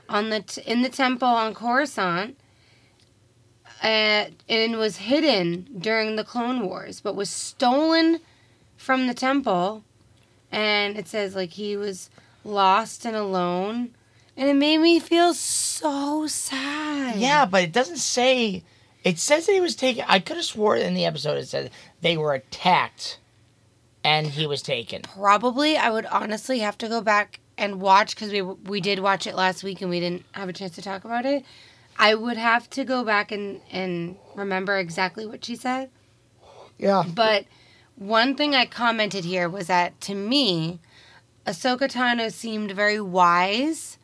on 0.10 0.30
the 0.30 0.39
t- 0.42 0.62
in 0.66 0.82
the 0.82 0.89
temple 0.89 1.27
on 1.27 1.54
Coruscant. 1.54 2.38
Uh, 3.84 4.25
and 4.50 4.77
was 4.77 4.98
hidden 4.98 5.68
during 5.80 6.16
the 6.16 6.24
Clone 6.24 6.66
Wars, 6.66 7.00
but 7.00 7.16
was 7.16 7.30
stolen 7.30 8.20
from 8.75 9.06
the 9.06 9.13
temple. 9.13 9.84
And 10.51 10.98
it 10.98 11.08
says 11.08 11.36
like 11.36 11.51
he 11.51 11.75
was 11.77 12.10
lost 12.44 13.06
and 13.06 13.16
alone, 13.16 13.89
and 14.36 14.50
it 14.50 14.56
made 14.56 14.77
me 14.77 15.00
feel 15.00 15.34
so 15.34 16.27
sad. 16.27 17.18
Yeah, 17.18 17.46
but 17.46 17.63
it 17.63 17.72
doesn't 17.74 17.98
say 17.98 18.63
It 19.04 19.20
says 19.20 19.46
that 19.46 19.54
he 19.54 19.62
was 19.62 19.75
taken. 19.75 20.06
I 20.08 20.20
could 20.20 20.38
have 20.38 20.46
swore 20.46 20.75
in 20.75 20.94
the 20.94 21.06
episode 21.06 21.38
it 21.38 21.48
said 21.48 21.72
they 22.01 22.18
were 22.18 22.34
attacked, 22.34 23.20
and 24.04 24.27
he 24.27 24.48
was 24.48 24.62
taken. 24.62 25.01
Probably, 25.01 25.77
I 25.77 25.89
would 25.89 26.06
honestly 26.08 26.60
have 26.60 26.77
to 26.80 26.88
go 26.88 27.01
back 27.01 27.39
and 27.58 27.82
watch 27.82 28.16
because 28.16 28.32
we 28.32 28.42
we 28.42 28.80
did 28.82 29.00
watch 29.00 29.25
it 29.27 29.36
last 29.36 29.63
week 29.63 29.82
and 29.82 29.89
we 29.89 30.00
didn't 30.00 30.24
have 30.34 30.48
a 30.50 30.54
chance 30.54 30.75
to 30.75 30.82
talk 30.82 31.04
about 31.06 31.25
it. 31.25 31.44
I 32.00 32.13
would 32.16 32.38
have 32.38 32.70
to 32.72 32.84
go 32.86 33.04
back 33.04 33.32
and 33.32 33.60
and 33.72 34.16
remember 34.36 34.77
exactly 34.77 35.25
what 35.25 35.44
she 35.44 35.56
said. 35.56 35.89
Yeah. 36.77 37.04
But 37.08 37.46
one 37.98 38.36
thing 38.36 38.56
I 38.56 38.66
commented 38.66 39.25
here 39.25 39.50
was 39.50 39.68
that 39.68 40.00
to 40.01 40.16
me, 40.16 40.80
Ahsoka 41.46 41.89
Tano 41.92 42.32
seemed 42.32 42.72
very 42.72 43.00
wise, 43.01 43.98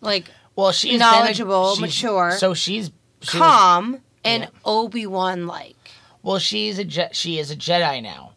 like 0.00 0.30
Well, 0.56 0.72
she's 0.72 0.92
been 0.92 1.02
a- 1.02 1.04
Knowledgeable, 1.10 1.74
she's- 1.76 1.80
mature. 1.80 2.32
So 2.38 2.54
she's 2.54 2.90
she 3.22 3.38
was- 3.38 3.46
calm 3.46 4.00
and 4.24 4.44
Yeah. 4.44 4.48
Obi 4.64 5.06
Wan 5.06 5.46
like. 5.46 5.76
well, 6.22 6.38
she's 6.38 6.78
a 6.78 6.84
Je- 6.84 7.08
she 7.12 7.38
is 7.38 7.50
a 7.50 7.56
Jedi 7.56 8.02
now. 8.02 8.32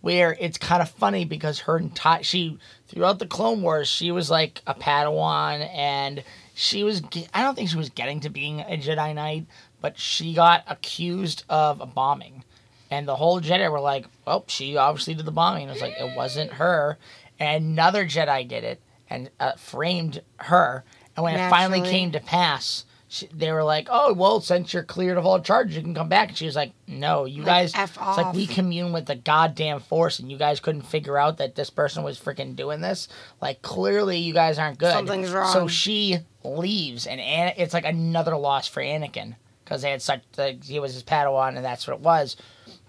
Where 0.00 0.34
it's 0.40 0.56
kind 0.56 0.80
of 0.80 0.88
funny 0.90 1.24
because 1.26 1.60
her 1.60 1.76
entire 1.76 2.22
she 2.22 2.58
throughout 2.88 3.18
the 3.18 3.26
Clone 3.26 3.60
Wars 3.62 3.86
she 3.88 4.10
was 4.10 4.30
like 4.30 4.62
a 4.66 4.74
Padawan 4.74 5.68
and 5.74 6.24
she 6.54 6.82
was 6.82 7.00
ge- 7.02 7.28
I 7.34 7.42
don't 7.42 7.54
think 7.54 7.68
she 7.68 7.76
was 7.76 7.90
getting 7.90 8.20
to 8.20 8.30
being 8.30 8.60
a 8.62 8.78
Jedi 8.78 9.14
Knight, 9.14 9.46
but 9.82 9.98
she 9.98 10.32
got 10.32 10.64
accused 10.66 11.44
of 11.50 11.80
a 11.82 11.86
bombing, 11.86 12.44
and 12.90 13.06
the 13.06 13.16
whole 13.16 13.40
Jedi 13.40 13.70
were 13.70 13.80
like, 13.80 14.06
"Well, 14.26 14.44
she 14.48 14.76
obviously 14.76 15.14
did 15.14 15.26
the 15.26 15.30
bombing." 15.32 15.68
It 15.68 15.72
was 15.72 15.80
like 15.82 15.94
it 15.98 16.16
wasn't 16.16 16.54
her, 16.54 16.98
and 17.38 17.64
another 17.64 18.04
Jedi 18.04 18.46
did 18.46 18.64
it 18.64 18.80
and 19.08 19.30
uh, 19.40 19.52
framed 19.52 20.22
her. 20.38 20.84
And 21.16 21.24
when 21.24 21.34
it 21.38 21.50
finally 21.50 21.80
came 21.82 22.12
to 22.12 22.20
pass, 22.20 22.84
she, 23.08 23.26
they 23.26 23.50
were 23.52 23.64
like, 23.64 23.88
"Oh, 23.90 24.12
well, 24.14 24.40
since 24.40 24.72
you're 24.72 24.84
cleared 24.84 25.18
of 25.18 25.26
all 25.26 25.40
charges, 25.40 25.76
you 25.76 25.82
can 25.82 25.94
come 25.94 26.08
back." 26.08 26.28
And 26.28 26.36
she 26.38 26.46
was 26.46 26.54
like, 26.56 26.72
"No, 26.86 27.24
you 27.24 27.38
Like, 27.42 27.46
guys." 27.46 27.74
F 27.74 27.90
It's 27.96 28.16
like 28.16 28.32
we 28.34 28.46
commune 28.46 28.92
with 28.92 29.06
the 29.06 29.16
goddamn 29.16 29.80
force, 29.80 30.18
and 30.18 30.30
you 30.30 30.38
guys 30.38 30.60
couldn't 30.60 30.82
figure 30.82 31.18
out 31.18 31.38
that 31.38 31.56
this 31.56 31.70
person 31.70 32.02
was 32.04 32.18
freaking 32.20 32.54
doing 32.54 32.80
this. 32.80 33.08
Like 33.40 33.62
clearly, 33.62 34.18
you 34.18 34.32
guys 34.32 34.58
aren't 34.58 34.78
good. 34.78 34.92
Something's 34.92 35.30
wrong. 35.32 35.52
So 35.52 35.66
she 35.66 36.18
leaves, 36.44 37.06
and 37.06 37.20
An- 37.20 37.54
it's 37.56 37.74
like 37.74 37.84
another 37.84 38.36
loss 38.36 38.68
for 38.68 38.80
Anakin 38.82 39.34
because 39.64 39.82
they 39.82 39.90
had 39.90 40.02
such 40.02 40.22
like, 40.36 40.64
he 40.64 40.78
was 40.80 40.94
his 40.94 41.02
Padawan, 41.02 41.56
and 41.56 41.64
that's 41.64 41.86
what 41.86 41.94
it 41.94 42.00
was. 42.00 42.36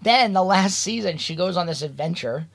Then 0.02 0.34
the 0.34 0.44
last 0.44 0.80
season, 0.80 1.18
she 1.18 1.36
goes 1.36 1.56
on 1.58 1.68
this 1.68 1.82
adventure, 1.82 2.48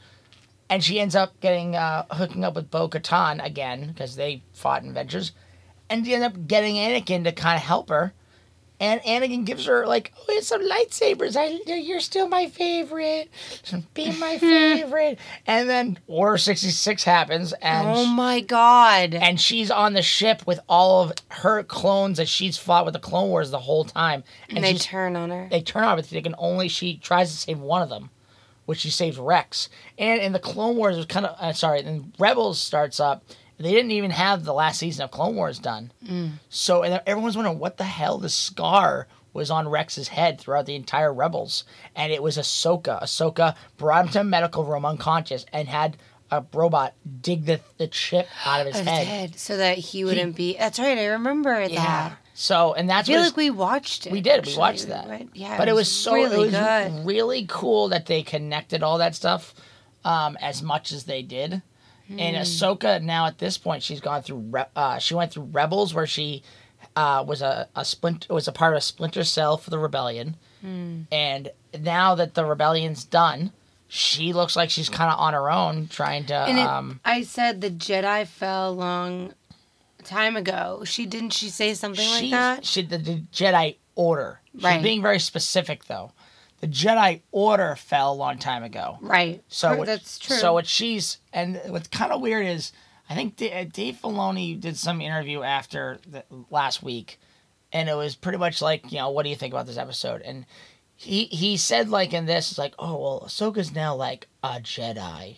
and 0.68 0.82
she 0.82 0.98
ends 0.98 1.14
up 1.14 1.38
getting 1.40 1.76
uh, 1.76 2.04
hooking 2.10 2.44
up 2.44 2.54
with 2.54 2.70
Bo 2.70 2.88
Katan 2.88 3.44
again 3.44 3.88
because 3.88 4.16
they 4.16 4.42
fought 4.52 4.82
in 4.82 4.88
adventures, 4.88 5.32
and 5.88 6.04
she 6.04 6.14
ends 6.14 6.26
up 6.26 6.48
getting 6.48 6.74
Anakin 6.74 7.24
to 7.24 7.32
kind 7.32 7.56
of 7.56 7.62
help 7.62 7.88
her. 7.88 8.12
And 8.78 9.00
Anakin 9.02 9.46
gives 9.46 9.64
her 9.66 9.86
like, 9.86 10.12
oh, 10.18 10.24
it's 10.28 10.48
some 10.48 10.60
lightsabers. 10.62 11.34
I, 11.34 11.60
you're 11.74 12.00
still 12.00 12.28
my 12.28 12.46
favorite. 12.48 13.30
Be 13.94 14.12
my 14.18 14.36
favorite. 14.38 15.18
and 15.46 15.68
then 15.68 15.98
Order 16.06 16.36
sixty 16.36 16.68
six 16.70 17.02
happens, 17.04 17.54
and 17.62 17.88
oh 17.88 18.04
my 18.06 18.40
god. 18.40 19.14
and 19.14 19.40
she's 19.40 19.70
on 19.70 19.94
the 19.94 20.02
ship 20.02 20.46
with 20.46 20.60
all 20.68 21.02
of 21.04 21.12
her 21.28 21.62
clones 21.62 22.18
that 22.18 22.28
she's 22.28 22.58
fought 22.58 22.84
with 22.84 22.92
the 22.92 23.00
Clone 23.00 23.30
Wars 23.30 23.50
the 23.50 23.58
whole 23.60 23.84
time. 23.84 24.24
and 24.50 24.62
they 24.62 24.72
she's- 24.72 24.84
turn 24.84 25.16
on 25.16 25.30
her. 25.30 25.48
they 25.50 25.62
turn 25.62 25.82
on, 25.84 25.96
her, 25.96 26.02
but 26.02 26.10
they 26.10 26.20
can 26.20 26.34
only 26.36 26.68
she 26.68 26.98
tries 26.98 27.30
to 27.30 27.36
save 27.38 27.58
one 27.58 27.80
of 27.80 27.88
them, 27.88 28.10
which 28.66 28.80
she 28.80 28.90
saves 28.90 29.16
Rex. 29.18 29.70
And 29.96 30.20
in 30.20 30.32
the 30.32 30.38
Clone 30.38 30.76
Wars, 30.76 30.96
it 30.96 30.98
was 30.98 31.06
kind 31.06 31.24
of 31.24 31.34
uh, 31.40 31.54
sorry. 31.54 31.80
Then 31.80 32.12
Rebels 32.18 32.60
starts 32.60 33.00
up. 33.00 33.24
They 33.58 33.72
didn't 33.72 33.92
even 33.92 34.10
have 34.10 34.44
the 34.44 34.52
last 34.52 34.78
season 34.78 35.04
of 35.04 35.10
Clone 35.10 35.34
Wars 35.36 35.58
done. 35.58 35.92
So 36.50 36.82
and 36.82 37.00
everyone's 37.06 37.36
wondering 37.36 37.58
what 37.58 37.76
the 37.78 37.84
hell 37.84 38.18
the 38.18 38.28
scar 38.28 39.06
was 39.32 39.50
on 39.50 39.68
Rex's 39.68 40.08
head 40.08 40.40
throughout 40.40 40.66
the 40.66 40.74
entire 40.74 41.12
Rebels, 41.12 41.64
and 41.94 42.10
it 42.12 42.22
was 42.22 42.36
Ahsoka. 42.38 43.02
Ahsoka 43.02 43.54
brought 43.76 44.06
him 44.06 44.12
to 44.12 44.20
a 44.20 44.24
medical 44.24 44.64
room 44.64 44.84
unconscious 44.86 45.44
and 45.52 45.68
had 45.68 45.96
a 46.30 46.44
robot 46.52 46.94
dig 47.20 47.44
the, 47.44 47.60
the 47.78 47.86
chip 47.86 48.26
out 48.44 48.60
of 48.62 48.66
his, 48.66 48.80
Of 48.80 48.86
head. 48.86 49.06
head, 49.06 49.38
so 49.38 49.56
that 49.58 49.78
he 49.78 50.04
wouldn't 50.04 50.36
be. 50.36 50.56
That's 50.58 50.78
right. 50.78 50.96
I 50.98 51.06
remember 51.06 51.62
Yeah. 51.64 51.76
that. 51.84 52.16
So 52.34 52.74
and 52.74 52.90
that's 52.90 53.08
I 53.08 53.12
feel 53.12 53.20
what 53.20 53.26
like 53.28 53.36
we 53.36 53.50
watched 53.50 54.06
it. 54.06 54.12
we 54.12 54.20
did. 54.20 54.38
actually, 54.40 54.54
we 54.54 54.58
watched 54.58 54.88
that. 54.88 55.06
But, 55.08 55.36
yeah, 55.36 55.56
but 55.56 55.68
it 55.68 55.74
was 55.74 55.90
so 55.90 56.14
really 56.14 56.34
it 56.34 56.38
was 56.38 56.50
good. 56.50 57.06
really 57.06 57.46
cool 57.48 57.88
that 57.88 58.06
they 58.06 58.22
connected 58.22 58.82
all 58.82 58.98
that 58.98 59.14
stuff 59.14 59.54
um, 60.04 60.36
as 60.40 60.62
much 60.62 60.92
as 60.92 61.04
they 61.04 61.22
did. 61.22 61.62
Hmm. 62.08 62.20
And 62.20 62.36
Ahsoka 62.36 63.02
now 63.02 63.26
at 63.26 63.38
this 63.38 63.58
point 63.58 63.82
she's 63.82 64.00
gone 64.00 64.22
through 64.22 64.38
Re- 64.50 64.64
uh, 64.76 64.98
she 64.98 65.14
went 65.14 65.32
through 65.32 65.44
Rebels 65.44 65.92
where 65.94 66.06
she 66.06 66.42
uh, 66.94 67.24
was 67.26 67.42
a, 67.42 67.68
a 67.74 67.84
splint 67.84 68.26
was 68.30 68.46
a 68.48 68.52
part 68.52 68.74
of 68.74 68.78
a 68.78 68.80
splinter 68.80 69.24
cell 69.24 69.56
for 69.56 69.70
the 69.70 69.78
rebellion. 69.78 70.36
Hmm. 70.60 71.02
And 71.12 71.50
now 71.80 72.14
that 72.14 72.34
the 72.34 72.44
rebellion's 72.44 73.04
done, 73.04 73.52
she 73.88 74.32
looks 74.32 74.56
like 74.56 74.70
she's 74.70 74.88
kind 74.88 75.10
of 75.12 75.18
on 75.18 75.34
her 75.34 75.50
own 75.50 75.88
trying 75.88 76.26
to 76.26 76.34
And 76.34 76.58
it, 76.58 76.66
um, 76.66 77.00
I 77.04 77.22
said 77.22 77.60
the 77.60 77.70
Jedi 77.70 78.26
fell 78.26 78.72
long 78.74 79.34
time 80.04 80.36
ago. 80.36 80.82
She 80.84 81.06
didn't. 81.06 81.30
She 81.32 81.48
say 81.48 81.74
something 81.74 82.08
like 82.08 82.30
that. 82.30 82.64
She 82.64 82.82
the, 82.82 82.98
the 82.98 83.22
Jedi 83.32 83.76
Order. 83.94 84.40
She's 84.54 84.62
Right. 84.62 84.82
being 84.82 85.02
very 85.02 85.18
specific 85.18 85.84
though. 85.86 86.12
The 86.66 86.72
Jedi 86.72 87.20
Order 87.30 87.76
fell 87.76 88.12
a 88.12 88.14
long 88.14 88.38
time 88.38 88.62
ago. 88.64 88.98
Right. 89.00 89.42
So 89.48 89.68
Right, 89.70 89.78
what- 89.78 89.86
that's 89.86 90.18
true. 90.18 90.36
So 90.36 90.52
what 90.52 90.66
she's 90.66 91.18
and 91.32 91.60
what's 91.66 91.88
kind 91.88 92.10
of 92.12 92.20
weird 92.20 92.46
is 92.46 92.72
I 93.08 93.14
think 93.14 93.36
D- 93.36 93.52
uh, 93.52 93.64
Dave 93.72 93.98
Filoni 94.02 94.58
did 94.60 94.76
some 94.76 95.00
interview 95.00 95.42
after 95.42 96.00
the, 96.10 96.24
last 96.50 96.82
week, 96.82 97.20
and 97.72 97.88
it 97.88 97.94
was 97.94 98.16
pretty 98.16 98.38
much 98.38 98.60
like 98.60 98.90
you 98.90 98.98
know 98.98 99.10
what 99.10 99.22
do 99.22 99.28
you 99.30 99.36
think 99.36 99.54
about 99.54 99.66
this 99.66 99.76
episode? 99.78 100.22
And 100.22 100.44
he 100.96 101.26
he 101.26 101.56
said 101.56 101.88
like 101.88 102.12
in 102.12 102.26
this 102.26 102.50
it's 102.50 102.58
like 102.58 102.74
oh 102.80 102.96
well 103.00 103.22
Ahsoka's 103.26 103.72
now 103.72 103.94
like 103.94 104.26
a 104.42 104.58
Jedi, 104.60 105.36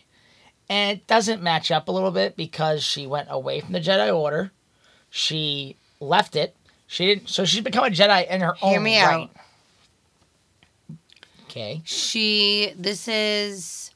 and 0.70 0.98
it 0.98 1.06
doesn't 1.06 1.42
match 1.42 1.70
up 1.70 1.88
a 1.88 1.92
little 1.92 2.10
bit 2.10 2.36
because 2.36 2.82
she 2.82 3.06
went 3.06 3.28
away 3.30 3.60
from 3.60 3.72
the 3.74 3.80
Jedi 3.80 4.16
Order, 4.16 4.50
she 5.10 5.76
left 6.00 6.36
it. 6.36 6.54
She 6.86 7.04
didn't, 7.04 7.28
so 7.28 7.44
she's 7.44 7.60
become 7.60 7.84
a 7.84 7.90
Jedi 7.90 8.26
in 8.30 8.40
her 8.40 8.54
Hear 8.54 8.78
own 8.78 8.82
me 8.82 8.98
right. 9.02 9.14
out. 9.24 9.30
Okay. 11.58 11.82
she. 11.84 12.72
This 12.78 13.08
is. 13.08 13.90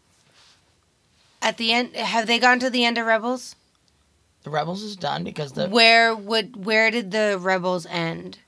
At 1.40 1.57
the 1.57 1.73
end, 1.73 1.97
have 1.97 2.26
they 2.26 2.38
gone 2.38 2.59
to 2.61 2.71
the 2.71 2.85
end 2.85 2.99
of 2.99 3.07
Rebels? 3.07 3.57
The 4.42 4.50
Rebels 4.50 4.83
is 4.83 4.97
done 4.97 5.23
because 5.23 5.52
the 5.52 5.69
Where 5.69 6.14
would 6.14 6.64
where 6.64 6.90
did 6.90 7.12
the 7.12 7.38
Rebels 7.40 7.87
end 7.87 8.38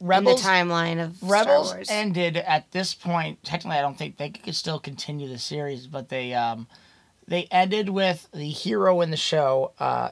Rebels 0.00 0.40
in 0.40 0.44
the 0.44 0.48
timeline 0.50 1.02
of 1.02 1.22
Rebels 1.22 1.68
Star 1.68 1.78
Wars? 1.78 1.88
ended 1.90 2.36
at 2.36 2.70
this 2.72 2.94
point. 2.94 3.42
Technically, 3.42 3.78
I 3.78 3.82
don't 3.82 3.96
think 3.96 4.18
they 4.18 4.30
could 4.30 4.54
still 4.54 4.78
continue 4.78 5.28
the 5.28 5.38
series, 5.38 5.86
but 5.86 6.10
they 6.10 6.34
um, 6.34 6.66
they 7.26 7.44
ended 7.50 7.88
with 7.88 8.28
the 8.32 8.50
hero 8.50 9.00
in 9.00 9.10
the 9.10 9.16
show. 9.16 9.72
Uh, 9.78 10.10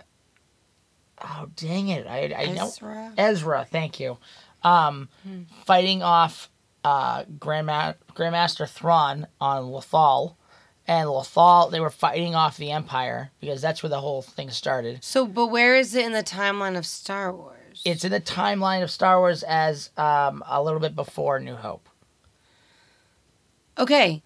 oh 1.23 1.49
dang 1.57 1.89
it! 1.89 2.07
I 2.07 2.35
I 2.35 2.47
know 2.47 2.69
Ezra? 2.69 3.13
Ezra. 3.19 3.67
Thank 3.71 4.01
you. 4.01 4.17
Um, 4.63 5.09
fighting 5.67 6.03
off 6.03 6.49
uh, 6.87 7.25
Grandma- 7.41 7.95
Grandmaster 8.15 8.69
Thrawn 8.69 9.27
on 9.41 9.65
Lothal, 9.65 10.37
and 10.87 11.09
Lothal. 11.09 11.69
They 11.69 11.81
were 11.81 11.91
fighting 11.91 12.37
off 12.37 12.57
the 12.59 12.71
Empire 12.71 13.33
because 13.41 13.61
that's 13.61 13.83
where 13.83 13.91
the 13.91 14.01
whole 14.01 14.23
thing 14.23 14.51
started. 14.51 15.03
So, 15.03 15.27
but 15.27 15.49
where 15.49 15.75
is 15.75 15.97
it 15.97 16.05
in 16.07 16.13
the 16.13 16.23
timeline 16.23 16.79
of 16.79 16.87
Star 16.87 17.33
Wars? 17.33 17.83
It's 17.85 18.05
in 18.05 18.13
the 18.13 18.21
timeline 18.21 18.85
of 18.85 18.91
Star 18.93 19.19
Wars 19.19 19.43
as 19.43 19.91
um, 19.97 20.45
a 20.47 20.63
little 20.63 20.79
bit 20.79 20.95
before 20.95 21.41
New 21.41 21.57
Hope. 21.57 21.89
okay. 23.77 24.23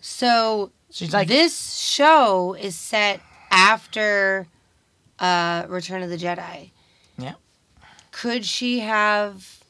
So 0.00 0.70
She's 0.92 1.12
like 1.12 1.26
this 1.26 1.74
show 1.74 2.54
is 2.54 2.76
set 2.76 3.20
after 3.50 4.46
uh, 5.18 5.64
Return 5.68 6.04
of 6.04 6.10
the 6.10 6.16
Jedi. 6.16 6.70
Yeah. 7.18 7.34
Could 8.12 8.44
she 8.44 8.78
have 8.80 9.64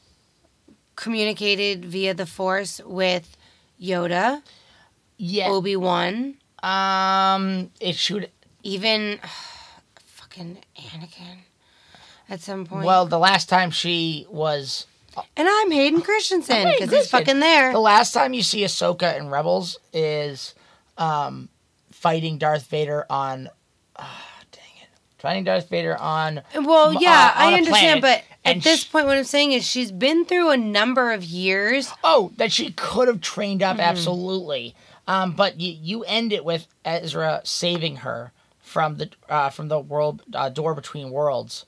communicated 0.97 1.85
via 1.85 2.13
the 2.13 2.25
Force 2.25 2.81
with 2.85 3.37
Yoda, 3.81 4.41
yeah. 5.17 5.47
Obi 5.47 5.75
Wan, 5.77 6.35
Um, 6.61 7.71
it 7.79 7.95
should. 7.95 8.29
even 8.63 9.19
fucking 10.05 10.57
Anakin? 10.77 11.37
At 12.29 12.41
some 12.41 12.65
point. 12.65 12.85
Well, 12.85 13.05
the 13.05 13.17
last 13.19 13.47
time 13.47 13.71
she 13.71 14.25
was, 14.29 14.85
and 15.37 15.47
I'm 15.49 15.71
Hayden 15.71 16.01
Christensen 16.01 16.67
because 16.73 16.91
he's 16.91 17.09
fucking 17.09 17.39
there. 17.39 17.71
the 17.71 17.79
last 17.79 18.11
time 18.13 18.33
you 18.33 18.43
see 18.43 18.63
Ahsoka 18.65 19.17
in 19.17 19.29
Rebels 19.29 19.79
is, 19.93 20.53
um, 20.97 21.47
fighting 21.91 22.37
Darth 22.37 22.67
Vader 22.67 23.05
on. 23.09 23.49
ah, 23.95 24.25
Fighting 25.19 25.43
Darth 25.45 25.69
Vader 25.69 25.97
on. 25.97 26.41
Well, 26.55 26.93
yeah, 26.93 27.33
uh, 27.35 27.45
on 27.45 27.53
I 27.53 27.57
understand, 27.57 28.01
planet, 28.01 28.23
but 28.45 28.49
at 28.49 28.61
this 28.63 28.81
sh- 28.81 28.91
point, 28.91 29.07
what 29.07 29.17
I'm 29.17 29.23
saying 29.23 29.51
is 29.51 29.65
she's 29.65 29.91
been 29.91 30.25
through 30.25 30.51
a 30.51 30.57
number 30.57 31.11
of 31.11 31.23
years. 31.23 31.91
Oh, 32.03 32.31
that 32.37 32.51
she 32.51 32.71
could 32.71 33.07
have 33.07 33.21
trained 33.21 33.61
Mm-hmm. 33.61 33.79
up 33.79 33.85
absolutely. 33.85 34.75
Um, 35.07 35.31
but 35.31 35.59
you 35.59 35.71
you 35.81 36.03
end 36.03 36.33
it 36.33 36.43
with 36.45 36.67
Ezra 36.85 37.41
saving 37.45 37.97
her 37.97 38.31
from 38.59 38.97
the 38.97 39.09
uh, 39.29 39.49
from 39.49 39.69
the 39.69 39.79
world 39.79 40.21
uh, 40.33 40.49
door 40.49 40.75
between 40.75 41.09
worlds 41.11 41.65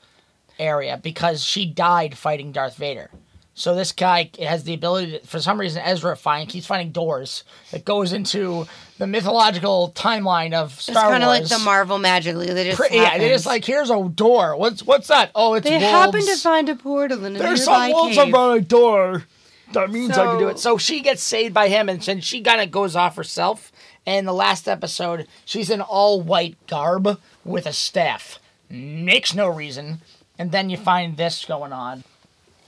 area 0.60 1.00
because 1.01 1.44
she 1.44 1.65
died 1.65 2.18
fighting 2.18 2.51
Darth 2.51 2.75
Vader. 2.75 3.10
So 3.59 3.75
this 3.75 3.91
guy 3.91 4.29
has 4.39 4.63
the 4.63 4.73
ability 4.73 5.19
to, 5.19 5.27
for 5.27 5.41
some 5.41 5.59
reason, 5.59 5.81
Ezra 5.83 6.15
find 6.15 6.47
keeps 6.47 6.65
finding 6.65 6.93
doors 6.93 7.43
that 7.71 7.83
goes 7.83 8.13
into 8.13 8.65
the 8.99 9.05
mythological 9.05 9.91
timeline 9.97 10.53
of 10.53 10.79
Star 10.79 10.95
It's 10.95 11.11
kind 11.11 11.23
of 11.23 11.27
like 11.27 11.45
the 11.45 11.59
Marvel 11.59 11.97
magic. 11.99 12.37
Like, 12.37 12.47
they 12.47 12.63
just 12.63 12.77
Pre- 12.79 12.95
yeah, 12.95 13.17
they 13.17 13.27
just 13.27 13.45
like 13.45 13.65
here's 13.65 13.89
a 13.89 14.01
door. 14.07 14.55
What's 14.55 14.81
what's 14.83 15.09
that? 15.09 15.31
Oh, 15.35 15.55
it's 15.55 15.65
they 15.65 15.71
wolves. 15.71 15.83
happen 15.83 16.21
to 16.25 16.37
find 16.37 16.69
a 16.69 16.75
portal 16.75 17.25
in 17.25 17.35
a 17.35 17.39
There's 17.39 17.65
some 17.65 17.91
wolves 17.91 18.15
cave. 18.15 18.33
around 18.33 18.57
a 18.59 18.61
door. 18.61 19.25
That 19.73 19.91
means 19.91 20.17
I 20.17 20.25
can 20.25 20.39
do 20.39 20.47
it. 20.47 20.57
So 20.57 20.77
she 20.77 21.01
gets 21.01 21.21
saved 21.21 21.53
by 21.53 21.67
him, 21.67 21.89
and 21.89 22.01
then 22.01 22.21
she 22.21 22.41
kind 22.41 22.61
of 22.61 22.71
goes 22.71 22.95
off 22.95 23.17
herself. 23.17 23.73
And 24.05 24.25
the 24.25 24.31
last 24.31 24.69
episode, 24.69 25.27
she's 25.43 25.69
in 25.69 25.81
all 25.81 26.21
white 26.21 26.55
garb 26.67 27.19
with 27.43 27.65
a 27.65 27.73
staff. 27.73 28.39
Makes 28.69 29.35
no 29.35 29.49
reason. 29.49 29.99
And 30.37 30.53
then 30.53 30.69
you 30.69 30.77
find 30.77 31.17
this 31.17 31.43
going 31.43 31.73
on. 31.73 32.05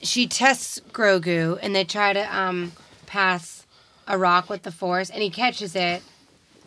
She 0.03 0.27
tests 0.27 0.81
Grogu 0.91 1.57
and 1.61 1.75
they 1.75 1.83
try 1.83 2.13
to 2.13 2.35
um 2.37 2.71
pass 3.05 3.65
a 4.07 4.17
rock 4.17 4.49
with 4.49 4.63
the 4.63 4.71
force 4.71 5.09
and 5.09 5.21
he 5.21 5.29
catches 5.29 5.75
it 5.75 6.01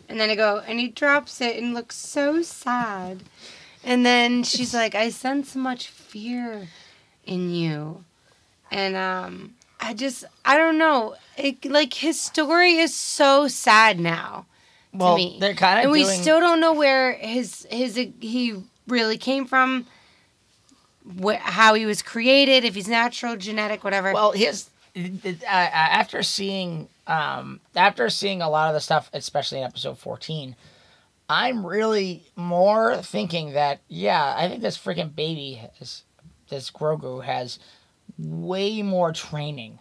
and 0.07 0.19
then 0.19 0.29
I 0.29 0.35
go 0.35 0.61
and 0.67 0.79
he 0.79 0.87
drops 0.87 1.41
it 1.41 1.57
and 1.61 1.73
looks 1.73 1.95
so 1.95 2.41
sad. 2.41 3.23
And 3.83 4.05
then 4.05 4.43
she's 4.43 4.73
like, 4.73 4.95
I 4.95 5.09
sense 5.09 5.55
much 5.55 5.87
fear 5.89 6.67
in 7.25 7.51
you. 7.51 8.03
And 8.71 8.95
um 8.95 9.55
I 9.79 9.93
just 9.93 10.25
I 10.43 10.57
don't 10.57 10.77
know. 10.77 11.15
It, 11.37 11.65
like 11.65 11.93
his 11.95 12.19
story 12.19 12.75
is 12.77 12.95
so 12.95 13.47
sad 13.47 13.99
now 13.99 14.45
to 14.93 14.97
Well, 14.97 15.15
me. 15.17 15.37
they're 15.39 15.53
kind 15.53 15.79
of 15.79 15.83
and 15.85 15.91
we 15.91 16.05
still 16.05 16.39
don't 16.39 16.59
know 16.59 16.73
where 16.73 17.13
his 17.13 17.67
his 17.69 17.95
he 18.19 18.63
really 18.87 19.17
came 19.17 19.45
from, 19.45 19.85
wh- 21.23 21.35
how 21.35 21.73
he 21.73 21.85
was 21.85 22.01
created, 22.01 22.63
if 22.63 22.75
he's 22.75 22.87
natural, 22.87 23.35
genetic, 23.35 23.83
whatever. 23.83 24.13
Well, 24.13 24.31
his 24.31 24.69
uh, 24.95 25.45
after 25.47 26.23
seeing 26.23 26.87
um, 27.07 27.59
after 27.75 28.09
seeing 28.09 28.41
a 28.41 28.49
lot 28.49 28.69
of 28.69 28.73
the 28.73 28.79
stuff, 28.79 29.09
especially 29.13 29.59
in 29.59 29.63
episode 29.65 29.97
fourteen, 29.99 30.55
I'm 31.29 31.65
really 31.65 32.23
more 32.35 32.97
thinking 32.97 33.53
that 33.53 33.81
yeah, 33.87 34.33
I 34.37 34.47
think 34.47 34.61
this 34.61 34.77
freaking 34.77 35.13
baby 35.15 35.61
has 35.79 36.03
this 36.49 36.71
Grogu 36.71 37.23
has 37.23 37.59
way 38.17 38.81
more 38.83 39.11
training 39.11 39.79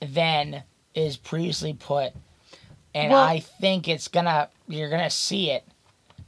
than 0.00 0.64
is 0.94 1.16
previously 1.16 1.72
put, 1.72 2.12
and 2.94 3.12
Well- 3.12 3.22
I 3.22 3.40
think 3.40 3.88
it's 3.88 4.08
gonna 4.08 4.48
you're 4.68 4.90
gonna 4.90 5.10
see 5.10 5.50
it 5.50 5.64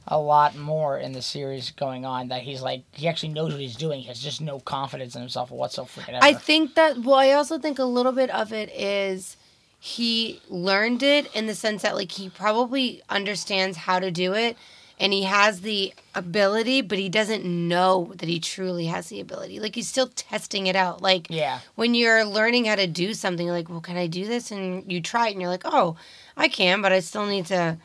a 0.07 0.19
lot 0.19 0.55
more 0.57 0.97
in 0.97 1.13
the 1.13 1.21
series 1.21 1.71
going 1.71 2.05
on 2.05 2.27
that 2.27 2.41
he's 2.41 2.61
like 2.61 2.83
he 2.91 3.07
actually 3.07 3.29
knows 3.33 3.51
what 3.51 3.61
he's 3.61 3.75
doing. 3.75 4.01
He 4.01 4.07
has 4.07 4.19
just 4.19 4.41
no 4.41 4.59
confidence 4.59 5.15
in 5.15 5.21
himself 5.21 5.49
whatsoever. 5.51 6.01
I 6.21 6.33
think 6.33 6.75
that 6.75 6.99
well, 6.99 7.15
I 7.15 7.31
also 7.31 7.57
think 7.57 7.79
a 7.79 7.85
little 7.85 8.11
bit 8.11 8.29
of 8.29 8.51
it 8.51 8.69
is 8.73 9.37
he 9.79 10.41
learned 10.49 11.03
it 11.03 11.33
in 11.35 11.47
the 11.47 11.55
sense 11.55 11.81
that 11.81 11.95
like 11.95 12.11
he 12.11 12.29
probably 12.29 13.01
understands 13.09 13.77
how 13.77 13.99
to 13.99 14.11
do 14.11 14.33
it 14.33 14.57
and 14.99 15.11
he 15.11 15.23
has 15.23 15.61
the 15.61 15.93
ability, 16.15 16.81
but 16.81 16.97
he 16.97 17.09
doesn't 17.09 17.43
know 17.43 18.13
that 18.15 18.29
he 18.29 18.39
truly 18.39 18.85
has 18.85 19.09
the 19.09 19.19
ability. 19.19 19.59
Like 19.59 19.75
he's 19.75 19.87
still 19.87 20.07
testing 20.07 20.67
it 20.67 20.75
out. 20.75 21.01
Like 21.01 21.27
Yeah. 21.29 21.59
when 21.75 21.95
you're 21.95 22.23
learning 22.23 22.65
how 22.65 22.75
to 22.75 22.87
do 22.87 23.13
something, 23.13 23.47
like, 23.47 23.69
well, 23.69 23.81
can 23.81 23.97
I 23.97 24.07
do 24.07 24.25
this? 24.25 24.51
And 24.51 24.89
you 24.91 25.01
try 25.01 25.27
it 25.27 25.31
and 25.31 25.41
you're 25.41 25.49
like, 25.49 25.63
oh, 25.65 25.97
I 26.37 26.47
can, 26.47 26.81
but 26.81 26.91
I 26.91 26.99
still 26.99 27.25
need 27.25 27.47
to. 27.47 27.77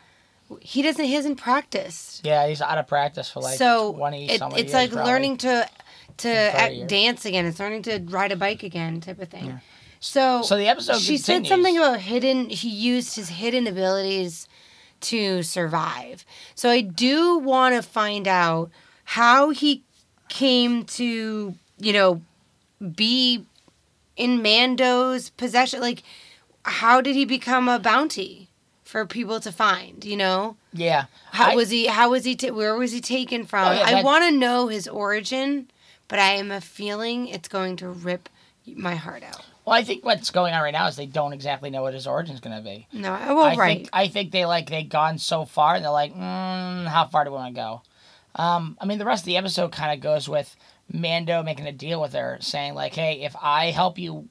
He 0.61 0.83
doesn't. 0.83 1.05
He 1.05 1.15
hasn't 1.15 1.39
practiced. 1.39 2.25
Yeah, 2.25 2.47
he's 2.49 2.63
out 2.63 2.79
of 2.79 2.87
practice 2.87 3.31
for 3.31 3.41
like 3.41 3.59
so 3.59 3.93
20 3.93 4.31
it, 4.31 4.43
it's 4.57 4.73
like 4.73 4.91
probably. 4.91 5.13
learning 5.13 5.37
to 5.39 5.69
to 6.19 6.31
act, 6.31 6.89
dance 6.89 7.25
again. 7.25 7.47
It's 7.47 7.61
learning 7.61 7.83
to 7.83 8.01
ride 8.09 8.33
a 8.33 8.37
bike 8.37 8.63
again, 8.63 9.01
type 9.01 9.21
of 9.21 9.29
thing. 9.29 9.61
So, 10.01 10.43
So 10.43 10.57
the 10.57 10.69
episode 10.69 11.01
she 11.01 11.17
said 11.17 11.47
something 11.47 11.77
about 11.77 12.01
hidden. 12.01 12.51
He 12.51 12.69
used 12.69 13.17
his 13.17 13.29
hidden 13.29 13.67
abilities 13.67 14.49
to 15.01 15.43
survive. 15.43 16.25
So 16.55 16.71
I 16.71 16.81
do 16.81 17.39
want 17.39 17.75
to 17.75 17.83
find 17.83 18.29
out 18.29 18.71
how 19.05 19.51
he 19.51 19.83
came 20.29 20.85
to, 20.85 21.55
you 21.79 21.93
know, 21.93 22.23
be 22.95 23.45
in 24.17 24.43
Mando's 24.43 25.31
possession. 25.31 25.81
Like, 25.81 26.03
how 26.65 27.01
did 27.01 27.15
he 27.15 27.25
become 27.25 27.69
a 27.69 27.79
bounty 27.79 28.48
for 28.89 29.05
people 29.07 29.39
to 29.41 29.53
find? 29.53 30.05
You 30.05 30.17
know. 30.17 30.57
Yeah. 30.73 31.05
How 31.33 31.53
I- 31.53 31.55
was 31.55 31.71
he? 31.71 31.87
How 31.87 32.11
was 32.11 32.25
he? 32.25 32.35
ta- 32.35 32.53
where 32.55 32.75
was 32.77 32.91
he 32.93 33.01
taken 33.01 33.45
from? 33.45 33.69
Oh, 33.69 33.73
yeah, 33.73 33.99
I 33.99 34.03
want 34.03 34.25
to 34.25 34.31
know 34.31 34.69
his 34.69 34.89
origin, 34.89 35.71
but 36.09 36.19
I 36.19 36.33
am 36.37 36.51
a 36.51 36.61
feeling 36.61 37.29
it's 37.29 37.49
going 37.49 37.77
to 37.77 37.89
rip 37.89 38.29
my 38.67 38.95
heart 38.97 39.23
out. 39.23 39.45
Well, 39.65 39.77
I 39.77 39.85
think 39.85 40.05
what's 40.05 40.31
going 40.31 40.55
on 40.55 40.63
right 40.63 40.73
now 40.73 40.87
is 40.89 40.97
they 40.97 41.05
don't 41.05 41.35
exactly 41.35 41.69
know 41.69 41.83
what 41.83 41.93
his 41.93 42.07
origin's 42.07 42.41
going 42.41 42.57
to 42.57 42.63
be. 42.63 42.87
No, 42.93 43.13
I- 43.13 43.33
well, 43.35 43.45
I 43.45 43.55
right. 43.57 43.77
think 43.79 43.91
I 43.93 44.09
think 44.09 44.33
they 44.33 44.47
like 44.47 44.71
they've 44.71 44.89
gone 44.89 45.19
so 45.19 45.45
far 45.45 45.75
and 45.75 45.85
they're 45.85 45.93
like, 45.93 46.15
mm, 46.15 46.87
how 46.87 47.07
far 47.07 47.25
do 47.25 47.31
we 47.31 47.37
want 47.37 47.55
to 47.55 47.61
go? 47.61 47.83
Um, 48.35 48.77
I 48.81 48.87
mean, 48.87 48.99
the 48.99 49.05
rest 49.05 49.23
of 49.23 49.27
the 49.27 49.37
episode 49.37 49.73
kind 49.73 49.93
of 49.93 50.01
goes 50.03 50.29
with 50.29 50.55
Mando 50.93 51.43
making 51.43 51.67
a 51.67 51.73
deal 51.73 52.01
with 52.01 52.15
her, 52.15 52.39
saying 52.41 52.75
like, 52.75 52.95
hey, 52.95 53.23
if 53.25 53.35
I 53.41 53.71
help 53.71 53.99
you 53.99 54.29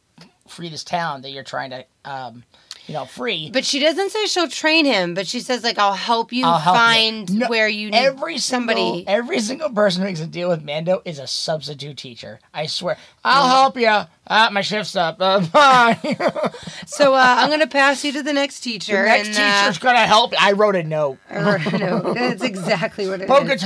free 0.48 0.70
this 0.70 0.84
town 0.84 1.22
that 1.22 1.32
you're 1.32 1.43
trying 1.43 1.72
to, 1.72 1.86
um, 2.06 2.43
you 2.88 2.93
know, 2.93 3.06
free. 3.06 3.50
but 3.52 3.65
she 3.65 3.80
doesn't 3.80 4.12
say 4.12 4.26
she'll 4.26 4.47
train 4.47 4.86
him, 4.86 5.13
but 5.13 5.28
she 5.28 5.39
says 5.39 5.63
like 5.63 5.78
I'll 5.78 5.93
help 5.93 6.32
you 6.32 6.45
I'll 6.45 6.58
help 6.60 6.76
you." 6.76 6.80
find 6.82 7.34
No, 7.39 7.47
where 7.47 7.67
you 7.67 7.91
need 7.91 7.97
Every 7.97 8.38
somebody. 8.38 8.82
single 8.82 9.04
every 9.08 9.39
single 9.39 9.69
person 9.69 10.02
who 10.02 10.08
makes 10.08 10.19
a 10.21 10.28
deal 10.28 10.50
with 10.50 10.63
Mando 10.63 11.02
is 11.06 11.19
a 11.19 11.28
substitute 11.28 11.97
teacher. 11.97 12.39
I 12.54 12.65
swear. 12.67 12.97
I'll 13.23 13.47
help 13.50 13.78
you. 13.78 13.88
Ah, 14.30 14.50
my 14.52 14.62
shift's 14.62 14.95
up. 14.95 15.17
Uh, 15.19 15.39
bye. 15.54 16.00
So 16.86 17.13
uh, 17.13 17.36
I'm 17.39 17.50
gonna 17.50 17.67
pass 17.67 18.04
you 18.06 18.12
to 18.13 18.23
the 18.23 18.34
next 18.34 18.62
teacher. 18.62 18.93
the 19.04 19.08
next 19.10 19.28
and, 19.38 19.63
teacher's 19.65 19.78
gonna 19.78 20.06
help. 20.08 20.34
I 20.41 20.54
wrote 20.54 20.76
a 20.76 20.84
note. 20.84 21.17
Uh, 21.30 21.58
no, 21.78 22.13
that's 22.13 22.41
exactly 22.43 23.08
what 23.08 23.21
it. 23.21 23.30
it 23.30 23.30
is. 23.54 23.62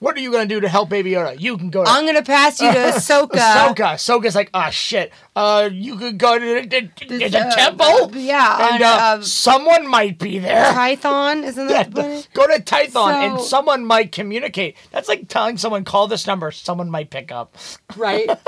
What 0.00 0.16
are 0.16 0.20
you 0.20 0.30
gonna 0.30 0.46
do 0.46 0.60
to 0.60 0.68
help 0.68 0.88
Baby 0.90 1.12
Yoda? 1.12 1.40
You 1.40 1.58
can 1.58 1.70
go 1.70 1.82
to 1.84 1.90
I'm 1.90 2.06
gonna 2.06 2.22
pass 2.22 2.60
you 2.60 2.70
to 2.72 2.78
Ahsoka. 2.92 3.30
Ahsoka. 3.30 3.94
Ahsoka's 3.94 4.34
like, 4.34 4.50
oh 4.54 4.70
shit. 4.70 5.12
Uh, 5.34 5.68
you 5.72 5.96
could 5.96 6.18
go 6.18 6.38
to 6.38 6.66
the, 6.68 6.88
the, 7.08 7.28
the, 7.28 7.38
uh, 7.38 7.50
temple. 7.54 8.16
yeah, 8.16 8.74
and 8.74 8.82
on, 8.82 9.00
uh, 9.00 9.14
um, 9.16 9.22
someone 9.22 9.86
might 9.88 10.18
be 10.18 10.38
there. 10.38 10.72
Tython, 10.72 11.42
isn't 11.44 11.68
Yeah, 11.68 11.82
that 11.84 12.04
it- 12.10 12.28
go 12.34 12.46
to 12.46 12.62
Tython 12.62 13.12
and 13.12 13.40
someone 13.40 13.84
might 13.84 14.12
communicate. 14.12 14.76
That's 14.92 15.08
like 15.08 15.28
telling 15.28 15.58
someone 15.58 15.84
call 15.84 16.06
this 16.06 16.26
number, 16.26 16.50
someone 16.52 16.90
might 16.90 17.10
pick 17.10 17.32
up. 17.32 17.56
right? 17.96 18.28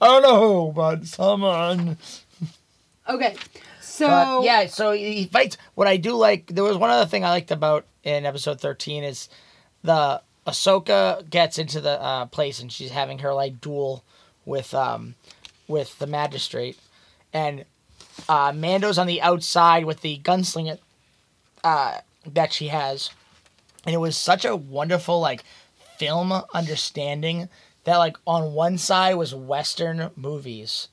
I 0.00 0.06
don't 0.06 0.22
know 0.22 0.66
who, 0.66 0.72
but 0.72 1.06
someone. 1.06 1.98
okay, 3.08 3.36
so 3.80 4.06
But 4.08 4.42
yeah, 4.44 4.66
so 4.66 4.92
he 4.92 5.26
fights. 5.26 5.58
What 5.74 5.86
I 5.86 5.96
do 5.96 6.14
like, 6.14 6.46
there 6.48 6.64
was 6.64 6.76
one 6.76 6.90
other 6.90 7.06
thing 7.06 7.24
I 7.24 7.30
liked 7.30 7.50
about 7.50 7.86
in 8.02 8.24
episode 8.26 8.60
thirteen 8.60 9.04
is 9.04 9.28
the 9.82 10.22
Ahsoka 10.46 11.28
gets 11.28 11.58
into 11.58 11.80
the 11.80 12.00
uh, 12.02 12.26
place 12.26 12.60
and 12.60 12.70
she's 12.72 12.90
having 12.90 13.20
her 13.20 13.32
like 13.32 13.60
duel 13.60 14.02
with 14.44 14.74
um 14.74 15.14
with 15.68 15.98
the 15.98 16.06
magistrate, 16.06 16.78
and 17.32 17.64
uh, 18.28 18.52
Mando's 18.54 18.98
on 18.98 19.06
the 19.06 19.22
outside 19.22 19.84
with 19.84 20.00
the 20.00 20.18
gunslinger 20.18 20.78
uh, 21.64 21.98
that 22.26 22.52
she 22.52 22.68
has, 22.68 23.10
and 23.86 23.94
it 23.94 23.98
was 23.98 24.16
such 24.16 24.44
a 24.44 24.56
wonderful 24.56 25.20
like 25.20 25.44
film 25.98 26.32
understanding 26.52 27.48
that 27.84 27.96
like 27.96 28.16
on 28.26 28.54
one 28.54 28.76
side 28.78 29.14
was 29.14 29.34
western 29.34 30.10
movies 30.16 30.88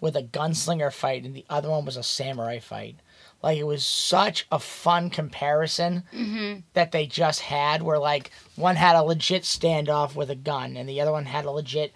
with 0.00 0.14
a 0.16 0.22
gunslinger 0.22 0.92
fight 0.92 1.24
and 1.24 1.34
the 1.34 1.44
other 1.48 1.70
one 1.70 1.84
was 1.84 1.96
a 1.96 2.02
samurai 2.02 2.58
fight 2.58 2.96
like 3.42 3.58
it 3.58 3.66
was 3.66 3.84
such 3.84 4.46
a 4.52 4.58
fun 4.58 5.10
comparison 5.10 6.02
mm-hmm. 6.12 6.60
that 6.74 6.92
they 6.92 7.06
just 7.06 7.40
had 7.40 7.82
where 7.82 7.98
like 7.98 8.30
one 8.56 8.76
had 8.76 8.96
a 8.96 9.02
legit 9.02 9.42
standoff 9.42 10.14
with 10.14 10.30
a 10.30 10.36
gun 10.36 10.76
and 10.76 10.88
the 10.88 11.00
other 11.00 11.12
one 11.12 11.26
had 11.26 11.44
a 11.44 11.50
legit 11.50 11.92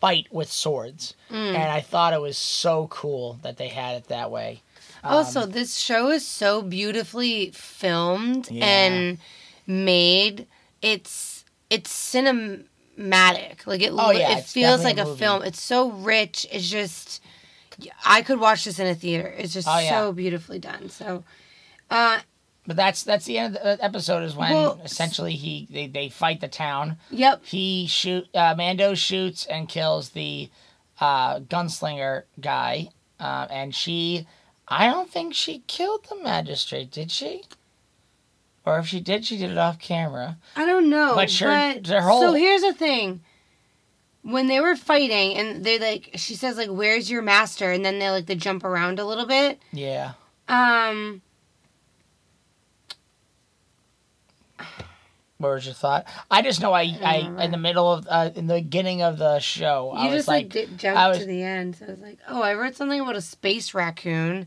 fight 0.00 0.26
with 0.30 0.50
swords 0.50 1.14
mm. 1.30 1.36
and 1.36 1.70
i 1.72 1.80
thought 1.80 2.12
it 2.12 2.20
was 2.20 2.36
so 2.36 2.86
cool 2.88 3.38
that 3.42 3.56
they 3.56 3.68
had 3.68 3.96
it 3.96 4.08
that 4.08 4.30
way 4.30 4.62
Also, 5.02 5.42
um, 5.42 5.50
this 5.50 5.76
show 5.76 6.10
is 6.10 6.26
so 6.26 6.62
beautifully 6.62 7.50
filmed 7.52 8.50
Yeah. 8.50 8.64
and 8.64 9.18
made. 9.66 10.46
It's 10.80 11.44
it's 11.70 11.90
cinematic. 11.92 13.66
Like 13.66 13.82
it, 13.82 13.92
Oh, 13.92 14.10
yeah, 14.12 14.38
it 14.38 14.44
feels 14.44 14.82
like 14.82 14.98
a 14.98 15.10
a, 15.10 15.16
film. 15.16 15.42
It's 15.42 15.60
so 15.60 15.90
rich. 15.90 16.46
It's 16.50 16.70
just 16.70 17.22
I 18.04 18.22
could 18.22 18.40
watch 18.40 18.64
this 18.64 18.78
in 18.78 18.86
a 18.86 18.94
theater. 18.94 19.32
It's 19.36 19.52
just 19.52 19.68
Oh, 19.68 19.78
yeah. 19.78 19.90
so 19.90 20.12
beautifully 20.12 20.58
done. 20.58 20.88
So, 20.88 21.24
uh, 21.90 22.20
but 22.66 22.76
that's 22.76 23.02
that's 23.02 23.24
the 23.26 23.38
end 23.38 23.56
of 23.56 23.78
the 23.78 23.84
episode 23.84 24.22
is 24.22 24.34
when 24.34 24.52
Well, 24.52 24.80
essentially 24.84 25.34
he 25.34 25.66
they, 25.70 25.86
they 25.86 26.08
fight 26.08 26.40
the 26.40 26.48
town 26.48 26.96
yep. 27.10 27.44
he 27.44 27.86
shoot 27.86 28.26
uh, 28.34 28.54
Mando 28.56 28.94
shoots 28.94 29.44
and 29.46 29.68
kills 29.68 30.10
the 30.10 30.48
uh, 31.00 31.40
gunslinger 31.40 32.22
guy, 32.40 32.88
uh, 33.20 33.46
and 33.50 33.74
she, 33.74 34.26
I 34.68 34.86
don't 34.86 35.10
think 35.10 35.34
she 35.34 35.62
killed 35.66 36.06
the 36.08 36.16
magistrate, 36.22 36.90
did 36.90 37.10
she? 37.10 37.42
Or 38.64 38.78
if 38.78 38.86
she 38.86 39.00
did, 39.00 39.24
she 39.26 39.36
did 39.36 39.50
it 39.50 39.58
off 39.58 39.78
camera. 39.78 40.38
I 40.56 40.64
don't 40.64 40.88
know. 40.88 41.12
But 41.16 41.30
sure, 41.30 41.48
but- 41.50 41.84
their 41.84 42.00
whole- 42.00 42.22
So 42.22 42.32
here's 42.32 42.62
the 42.62 42.72
thing. 42.72 43.20
When 44.24 44.46
they 44.46 44.58
were 44.58 44.74
fighting 44.74 45.36
and 45.36 45.62
they 45.64 45.78
like 45.78 46.10
she 46.16 46.34
says 46.34 46.56
like 46.56 46.70
where's 46.70 47.10
your 47.10 47.22
master? 47.22 47.70
And 47.70 47.84
then 47.84 47.98
they 47.98 48.10
like 48.10 48.26
they 48.26 48.34
jump 48.34 48.64
around 48.64 48.98
a 48.98 49.04
little 49.04 49.26
bit. 49.26 49.60
Yeah. 49.70 50.12
um 50.48 51.20
What 55.38 55.50
was 55.52 55.66
your 55.66 55.74
thought? 55.74 56.06
I 56.30 56.40
just 56.40 56.62
know 56.62 56.72
I, 56.72 56.96
I 57.02 57.44
in 57.44 57.50
the 57.50 57.58
middle 57.58 57.92
of 57.92 58.06
uh, 58.08 58.30
in 58.34 58.46
the 58.46 58.54
beginning 58.54 59.02
of 59.02 59.18
the 59.18 59.40
show, 59.40 59.90
I 59.94 60.04
you 60.04 60.10
was 60.10 60.18
just 60.20 60.28
like, 60.28 60.54
like, 60.54 60.68
I 60.68 60.76
jumped 60.76 61.08
was- 61.08 61.18
to 61.18 61.26
the 61.26 61.42
end. 61.42 61.76
So 61.76 61.86
i 61.86 61.90
was 61.90 62.00
like 62.00 62.18
oh 62.28 62.40
i 62.40 62.54
read 62.54 62.76
something 62.76 63.00
about 63.00 63.16
a 63.16 63.20
space 63.20 63.74
raccoon. 63.74 64.46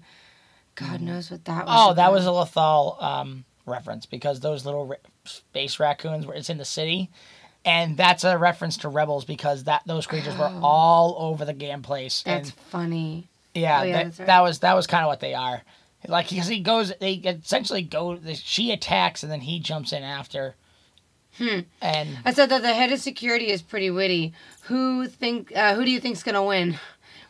God 0.75 1.01
knows 1.01 1.29
what 1.29 1.45
that 1.45 1.65
was 1.65 1.75
oh, 1.75 1.93
that 1.95 2.11
was 2.11 2.25
a 2.25 2.29
Lothal 2.29 3.01
um, 3.01 3.45
reference 3.65 4.05
because 4.05 4.39
those 4.39 4.65
little 4.65 4.85
ra- 4.85 4.95
space 5.25 5.79
raccoons 5.79 6.25
were 6.25 6.33
it's 6.35 6.49
in 6.49 6.57
the 6.57 6.65
city, 6.65 7.09
and 7.67 7.97
that's 7.97 8.23
a 8.23 8.37
reference 8.37 8.77
to 8.77 8.89
Rebels 8.89 9.25
because 9.25 9.65
that 9.65 9.83
those 9.85 10.07
creatures 10.07 10.35
were 10.37 10.51
all 10.63 11.15
over 11.19 11.45
the 11.45 11.53
game 11.53 11.83
place. 11.83 12.23
That's 12.23 12.49
and 12.49 12.59
funny 12.69 13.27
yeah, 13.57 13.81
oh, 13.81 13.83
yeah, 13.83 14.03
that, 14.03 14.19
right. 14.19 14.27
that 14.27 14.41
was 14.41 14.59
that 14.59 14.75
was 14.75 14.87
kind 14.87 15.03
of 15.03 15.07
what 15.07 15.19
they 15.19 15.33
are. 15.33 15.61
Like 16.07 16.29
because 16.29 16.47
he 16.47 16.59
goes, 16.61 16.93
they 16.99 17.13
essentially 17.13 17.81
go. 17.81 18.19
She 18.35 18.71
attacks 18.71 19.23
and 19.23 19.31
then 19.31 19.41
he 19.41 19.59
jumps 19.59 19.91
in 19.91 20.03
after. 20.03 20.55
Hmm. 21.37 21.61
And 21.81 22.09
I 22.25 22.33
said 22.33 22.49
that 22.49 22.61
the 22.61 22.73
head 22.73 22.91
of 22.91 22.99
security 22.99 23.49
is 23.49 23.61
pretty 23.61 23.89
witty. 23.89 24.33
Who 24.63 25.07
think? 25.07 25.55
Uh, 25.55 25.75
who 25.75 25.85
do 25.85 25.91
you 25.91 25.99
think's 25.99 26.23
gonna 26.23 26.43
win? 26.43 26.79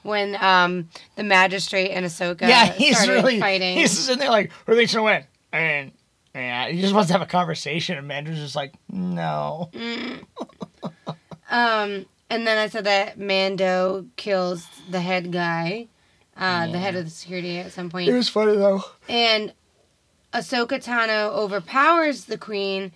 When 0.03 0.41
um, 0.41 0.89
the 1.15 1.23
magistrate 1.23 1.89
and 1.89 2.05
Ahsoka 2.05 2.41
yeah, 2.41 2.65
he's 2.71 3.07
really 3.07 3.39
fighting. 3.39 3.77
He's 3.77 3.91
sitting 3.91 4.19
there 4.19 4.29
like, 4.29 4.51
who 4.65 4.75
thinks 4.75 4.93
gonna 4.93 5.03
win? 5.03 5.23
And 5.51 5.91
yeah, 6.37 6.69
he 6.69 6.79
just 6.81 6.93
wants 6.93 7.07
to 7.07 7.13
have 7.13 7.21
a 7.21 7.25
conversation, 7.25 7.97
and 7.97 8.07
Mandarin's 8.07 8.39
just 8.41 8.55
like, 8.55 8.73
no. 8.89 9.69
Um, 11.49 12.05
and 12.29 12.45
then 12.45 12.57
I 12.57 12.67
said 12.67 12.83
that 12.85 13.17
Mando 13.19 14.05
kills 14.17 14.67
the 14.89 14.99
head 14.99 15.31
guy, 15.31 15.87
uh, 16.35 16.67
the 16.67 16.77
head 16.77 16.95
of 16.95 17.05
the 17.05 17.09
security 17.11 17.57
at 17.59 17.71
some 17.71 17.89
point, 17.89 18.09
It 18.09 18.13
was 18.13 18.27
funny 18.29 18.55
though. 18.55 18.83
and 19.07 19.53
Ahsoka 20.33 20.83
Tano 20.83 21.29
overpowers 21.33 22.25
the 22.25 22.37
queen, 22.37 22.91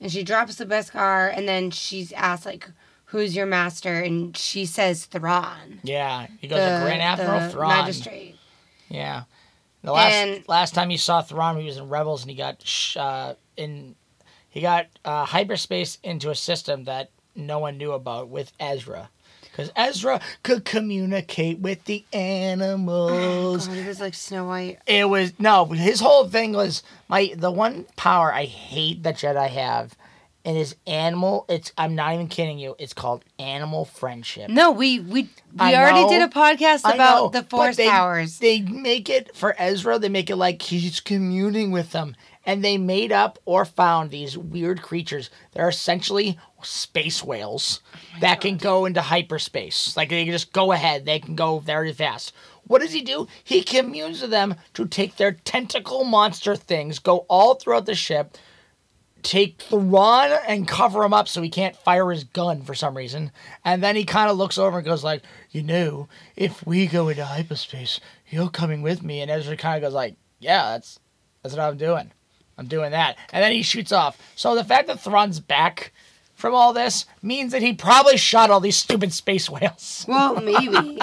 and 0.00 0.12
she 0.12 0.22
drops 0.22 0.56
the 0.56 0.66
Beskar, 0.66 1.34
and 1.36 1.48
then 1.48 1.70
she's 1.70 2.12
asked 2.12 2.44
like, 2.44 2.68
"Who's 3.06 3.34
your 3.34 3.46
master?" 3.46 4.00
And 4.00 4.36
she 4.36 4.66
says 4.66 5.06
Thrawn, 5.06 5.80
Yeah, 5.82 6.26
he 6.40 6.46
goes 6.46 6.58
to 6.58 6.80
Grand 6.84 7.00
Admiral 7.00 7.40
the 7.40 7.48
Thrawn. 7.50 7.68
magistrate. 7.70 8.36
Yeah. 8.90 9.22
The 9.84 9.92
last 9.92 10.12
And- 10.14 10.48
last 10.48 10.74
time 10.74 10.90
you 10.90 10.98
saw 10.98 11.20
Thrawn, 11.22 11.58
he 11.60 11.66
was 11.66 11.76
in 11.76 11.88
Rebels, 11.90 12.22
and 12.22 12.30
he 12.30 12.36
got 12.36 12.66
sh- 12.66 12.96
uh, 12.96 13.34
in 13.56 13.94
he 14.48 14.60
got 14.60 14.86
uh, 15.04 15.24
hyperspace 15.26 15.98
into 16.02 16.30
a 16.30 16.34
system 16.34 16.84
that 16.84 17.10
no 17.36 17.58
one 17.58 17.76
knew 17.76 17.92
about 17.92 18.28
with 18.28 18.52
Ezra, 18.58 19.10
because 19.42 19.70
Ezra 19.76 20.20
could 20.42 20.64
communicate 20.64 21.58
with 21.58 21.84
the 21.84 22.04
animals. 22.12 23.66
God, 23.68 23.76
he 23.76 23.86
was 23.86 24.00
like 24.00 24.14
Snow 24.14 24.46
White. 24.46 24.78
It 24.86 25.08
was 25.08 25.32
no, 25.38 25.66
his 25.66 26.00
whole 26.00 26.28
thing 26.28 26.52
was 26.52 26.82
my 27.08 27.32
the 27.36 27.50
one 27.50 27.84
power 27.96 28.32
I 28.32 28.44
hate 28.44 29.02
that 29.02 29.16
Jedi 29.16 29.48
have, 29.50 29.94
and 30.44 30.56
is 30.56 30.76
animal. 30.86 31.46
It's 31.48 31.72
I'm 31.78 31.94
not 31.94 32.14
even 32.14 32.28
kidding 32.28 32.58
you. 32.58 32.76
It's 32.78 32.92
called 32.92 33.24
animal 33.38 33.84
friendship. 33.84 34.50
No, 34.50 34.70
we 34.70 35.00
we 35.00 35.22
we 35.22 35.28
I 35.58 35.74
already 35.74 36.02
know. 36.02 36.08
did 36.08 36.22
a 36.22 36.28
podcast 36.28 36.80
about 36.80 37.32
know, 37.32 37.40
the 37.40 37.46
Force 37.46 37.76
they, 37.76 37.88
powers. 37.88 38.38
They 38.38 38.60
make 38.60 39.08
it 39.08 39.34
for 39.34 39.54
Ezra. 39.58 39.98
They 39.98 40.08
make 40.08 40.30
it 40.30 40.36
like 40.36 40.60
he's 40.62 41.00
communing 41.00 41.70
with 41.70 41.92
them, 41.92 42.14
and 42.44 42.62
they 42.64 42.76
made 42.76 43.12
up 43.12 43.38
or 43.44 43.64
found 43.64 44.10
these 44.10 44.36
weird 44.36 44.82
creatures. 44.82 45.30
They're 45.52 45.68
essentially 45.68 46.38
space 46.62 47.22
whales 47.22 47.80
oh 47.94 47.98
that 48.20 48.40
can 48.40 48.56
go 48.56 48.86
into 48.86 49.00
hyperspace. 49.02 49.96
Like 49.96 50.10
they 50.10 50.24
can 50.24 50.32
just 50.32 50.52
go 50.52 50.72
ahead. 50.72 51.04
They 51.04 51.20
can 51.20 51.34
go 51.34 51.58
very 51.58 51.92
fast. 51.92 52.32
What 52.66 52.80
does 52.80 52.92
he 52.92 53.02
do? 53.02 53.28
He 53.42 53.62
communes 53.62 54.22
with 54.22 54.30
them 54.30 54.54
to 54.72 54.86
take 54.86 55.16
their 55.16 55.32
tentacle 55.32 56.04
monster 56.04 56.56
things, 56.56 56.98
go 56.98 57.26
all 57.28 57.54
throughout 57.54 57.84
the 57.84 57.94
ship, 57.94 58.38
take 59.24 59.60
Thrawn 59.62 60.30
and 60.46 60.68
cover 60.68 61.02
him 61.02 61.12
up 61.12 61.26
so 61.26 61.42
he 61.42 61.48
can't 61.48 61.74
fire 61.74 62.10
his 62.10 62.22
gun 62.24 62.62
for 62.62 62.74
some 62.74 62.96
reason. 62.96 63.32
And 63.64 63.82
then 63.82 63.96
he 63.96 64.04
kind 64.04 64.30
of 64.30 64.36
looks 64.36 64.58
over 64.58 64.78
and 64.78 64.86
goes 64.86 65.02
like, 65.02 65.22
"You 65.50 65.62
know, 65.62 66.08
if 66.36 66.64
we 66.66 66.86
go 66.86 67.08
into 67.08 67.24
hyperspace, 67.24 67.98
you're 68.30 68.50
coming 68.50 68.82
with 68.82 69.02
me." 69.02 69.20
And 69.20 69.30
Ezra 69.30 69.56
kind 69.56 69.76
of 69.76 69.88
goes 69.88 69.94
like, 69.94 70.14
"Yeah, 70.38 70.72
that's 70.72 71.00
that's 71.42 71.56
what 71.56 71.64
I'm 71.64 71.76
doing. 71.76 72.12
I'm 72.56 72.66
doing 72.66 72.92
that." 72.92 73.16
And 73.32 73.42
then 73.42 73.52
he 73.52 73.62
shoots 73.62 73.90
off. 73.90 74.18
So 74.36 74.54
the 74.54 74.62
fact 74.62 74.86
that 74.86 75.00
Thrawn's 75.00 75.40
back 75.40 75.92
from 76.34 76.54
all 76.54 76.72
this 76.72 77.06
means 77.22 77.52
that 77.52 77.62
he 77.62 77.72
probably 77.72 78.16
shot 78.16 78.50
all 78.50 78.60
these 78.60 78.76
stupid 78.76 79.12
space 79.12 79.48
whales. 79.48 80.04
Well, 80.08 80.40
maybe. 80.40 80.98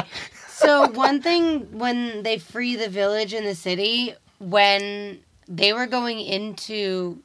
so 0.47 0.87
one 0.91 1.21
thing 1.21 1.77
when 1.77 2.23
they 2.23 2.37
free 2.37 2.75
the 2.75 2.89
village 2.89 3.33
in 3.33 3.43
the 3.43 3.55
city, 3.55 4.13
when 4.39 5.19
they 5.47 5.73
were 5.73 5.87
going 5.87 6.19
into, 6.19 7.21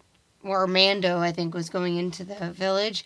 or 0.46 0.66
Mando, 0.66 1.18
I 1.18 1.32
think, 1.32 1.54
was 1.54 1.68
going 1.68 1.96
into 1.96 2.24
the 2.24 2.50
village, 2.52 3.04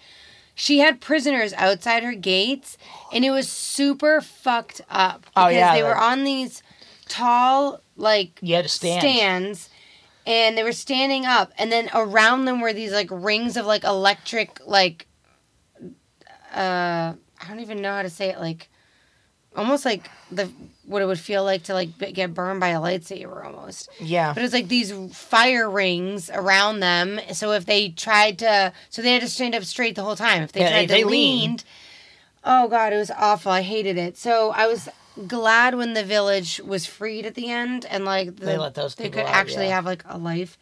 she 0.54 0.78
had 0.80 1.00
prisoners 1.00 1.52
outside 1.54 2.02
her 2.02 2.14
gates, 2.14 2.76
and 3.12 3.24
it 3.24 3.30
was 3.30 3.48
super 3.48 4.20
fucked 4.20 4.80
up 4.90 5.26
Oh, 5.36 5.46
because 5.46 5.54
yeah, 5.54 5.74
they 5.74 5.82
were 5.82 5.96
on 5.96 6.24
these 6.24 6.62
tall 7.08 7.80
like 7.96 8.38
to 8.62 8.68
stand. 8.68 9.00
stands. 9.00 9.68
And 10.26 10.56
they 10.56 10.62
were 10.62 10.72
standing 10.72 11.24
up, 11.24 11.50
and 11.58 11.72
then 11.72 11.88
around 11.94 12.44
them 12.44 12.60
were 12.60 12.72
these 12.74 12.92
like 12.92 13.08
rings 13.10 13.56
of 13.56 13.64
like 13.66 13.84
electric, 13.84 14.60
like, 14.66 15.06
uh, 16.54 17.14
I 17.14 17.48
don't 17.48 17.60
even 17.60 17.80
know 17.80 17.92
how 17.94 18.02
to 18.02 18.10
say 18.10 18.28
it, 18.28 18.38
like, 18.38 18.68
almost 19.56 19.84
like 19.84 20.10
the 20.30 20.50
what 20.86 21.02
it 21.02 21.06
would 21.06 21.18
feel 21.20 21.44
like 21.44 21.62
to 21.64 21.74
like 21.74 21.96
b- 21.98 22.12
get 22.12 22.34
burned 22.34 22.60
by 22.60 22.68
a 22.68 22.80
lightsaber 22.80 23.44
almost. 23.44 23.88
Yeah. 24.00 24.32
But 24.34 24.42
it's 24.42 24.52
like 24.54 24.68
these 24.68 24.92
fire 25.14 25.68
rings 25.70 26.30
around 26.30 26.80
them. 26.80 27.20
So 27.32 27.52
if 27.52 27.64
they 27.66 27.90
tried 27.90 28.38
to, 28.40 28.72
so 28.88 29.02
they 29.02 29.12
had 29.12 29.22
to 29.22 29.28
stand 29.28 29.54
up 29.54 29.62
straight 29.64 29.94
the 29.94 30.02
whole 30.02 30.16
time. 30.16 30.42
If 30.42 30.52
they 30.52 30.60
Yeah, 30.60 30.70
tried 30.70 30.80
they- 30.82 30.86
to 30.86 30.92
they 30.94 31.04
lean, 31.04 31.40
leaned. 31.40 31.64
oh 32.44 32.68
god, 32.68 32.92
it 32.92 32.96
was 32.96 33.10
awful. 33.12 33.52
I 33.52 33.62
hated 33.62 33.96
it. 33.98 34.16
So 34.18 34.50
I 34.50 34.66
was 34.66 34.88
glad 35.26 35.74
when 35.74 35.94
the 35.94 36.04
village 36.04 36.60
was 36.64 36.86
freed 36.86 37.26
at 37.26 37.34
the 37.34 37.50
end 37.50 37.84
and 37.86 38.04
like 38.04 38.36
the, 38.36 38.46
They 38.46 38.58
let 38.58 38.74
those 38.74 38.94
they 38.94 39.10
could 39.10 39.26
out, 39.26 39.34
actually 39.34 39.66
yeah. 39.66 39.74
have 39.74 39.84
like 39.84 40.02
a 40.08 40.18
life. 40.18 40.56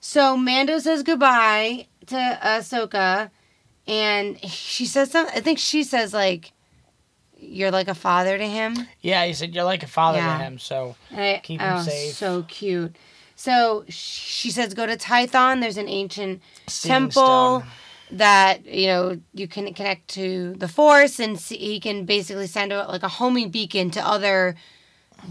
So 0.00 0.36
Mando 0.36 0.78
says 0.78 1.02
goodbye 1.02 1.86
to 2.08 2.38
Ahsoka, 2.42 3.30
and 3.86 4.38
she 4.44 4.84
says 4.84 5.10
something. 5.10 5.34
I 5.34 5.40
think 5.40 5.58
she 5.58 5.82
says 5.82 6.12
like, 6.12 6.52
"You're 7.46 7.70
like 7.70 7.88
a 7.88 7.94
father 7.94 8.38
to 8.38 8.46
him." 8.46 8.76
Yeah, 9.00 9.24
he 9.24 9.32
said 9.34 9.54
you're 9.54 9.64
like 9.64 9.82
a 9.82 9.88
father 9.88 10.18
Yeah. 10.18 10.38
to 10.38 10.44
him, 10.44 10.58
so 10.58 10.96
I, 11.10 11.40
Keep 11.42 11.60
him 11.60 11.78
oh, 11.78 11.82
safe. 11.82 12.14
So 12.14 12.42
cute. 12.48 12.96
So 13.36 13.84
she 13.88 14.50
says, 14.50 14.74
go 14.74 14.86
to 14.86 14.96
Tython. 14.96 15.60
There's 15.60 15.76
an 15.76 15.88
ancient 15.88 16.40
Seeing 16.68 16.92
temple 16.92 17.60
stone. 17.60 17.64
that 18.12 18.64
you 18.64 18.86
know 18.86 19.20
you 19.32 19.48
can 19.48 19.72
connect 19.74 20.08
to 20.08 20.54
the 20.56 20.68
Force, 20.68 21.18
and 21.18 21.38
see, 21.38 21.56
he 21.56 21.80
can 21.80 22.04
basically 22.04 22.46
send 22.46 22.72
out 22.72 22.88
like 22.88 23.02
a 23.02 23.08
homing 23.08 23.50
beacon 23.50 23.90
to 23.90 24.06
other 24.06 24.54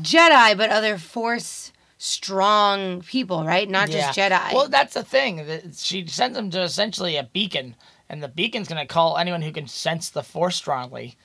Jedi, 0.02 0.58
but 0.58 0.70
other 0.70 0.98
Force 0.98 1.72
strong 1.98 3.02
people, 3.02 3.46
right? 3.46 3.70
Not 3.70 3.90
just 3.90 4.18
Jedi. 4.18 4.54
Well, 4.54 4.68
that's 4.68 4.94
the 4.94 5.04
thing. 5.04 5.46
that 5.48 5.76
She 5.76 6.06
sends 6.08 6.36
them 6.36 6.50
to 6.52 6.62
essentially 6.62 7.16
a 7.16 7.24
beacon, 7.24 7.76
and 8.10 8.22
the 8.22 8.28
beacon's 8.28 8.68
going 8.68 8.86
to 8.86 8.94
call 8.94 9.18
anyone 9.18 9.42
who 9.42 9.52
can 9.54 9.68
sense 9.68 10.10
the 10.10 10.24
Force 10.24 10.58
strongly. 10.58 11.16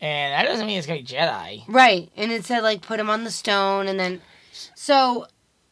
And 0.00 0.32
that 0.32 0.48
doesn't 0.50 0.66
mean 0.66 0.78
it's 0.78 0.86
to 0.86 0.92
be 0.92 1.02
Jedi. 1.02 1.64
Right. 1.66 2.10
And 2.16 2.30
it 2.30 2.44
said 2.44 2.62
like 2.62 2.82
put 2.82 3.00
him 3.00 3.10
on 3.10 3.24
the 3.24 3.30
stone 3.30 3.88
and 3.88 3.98
then 3.98 4.20
so 4.74 5.26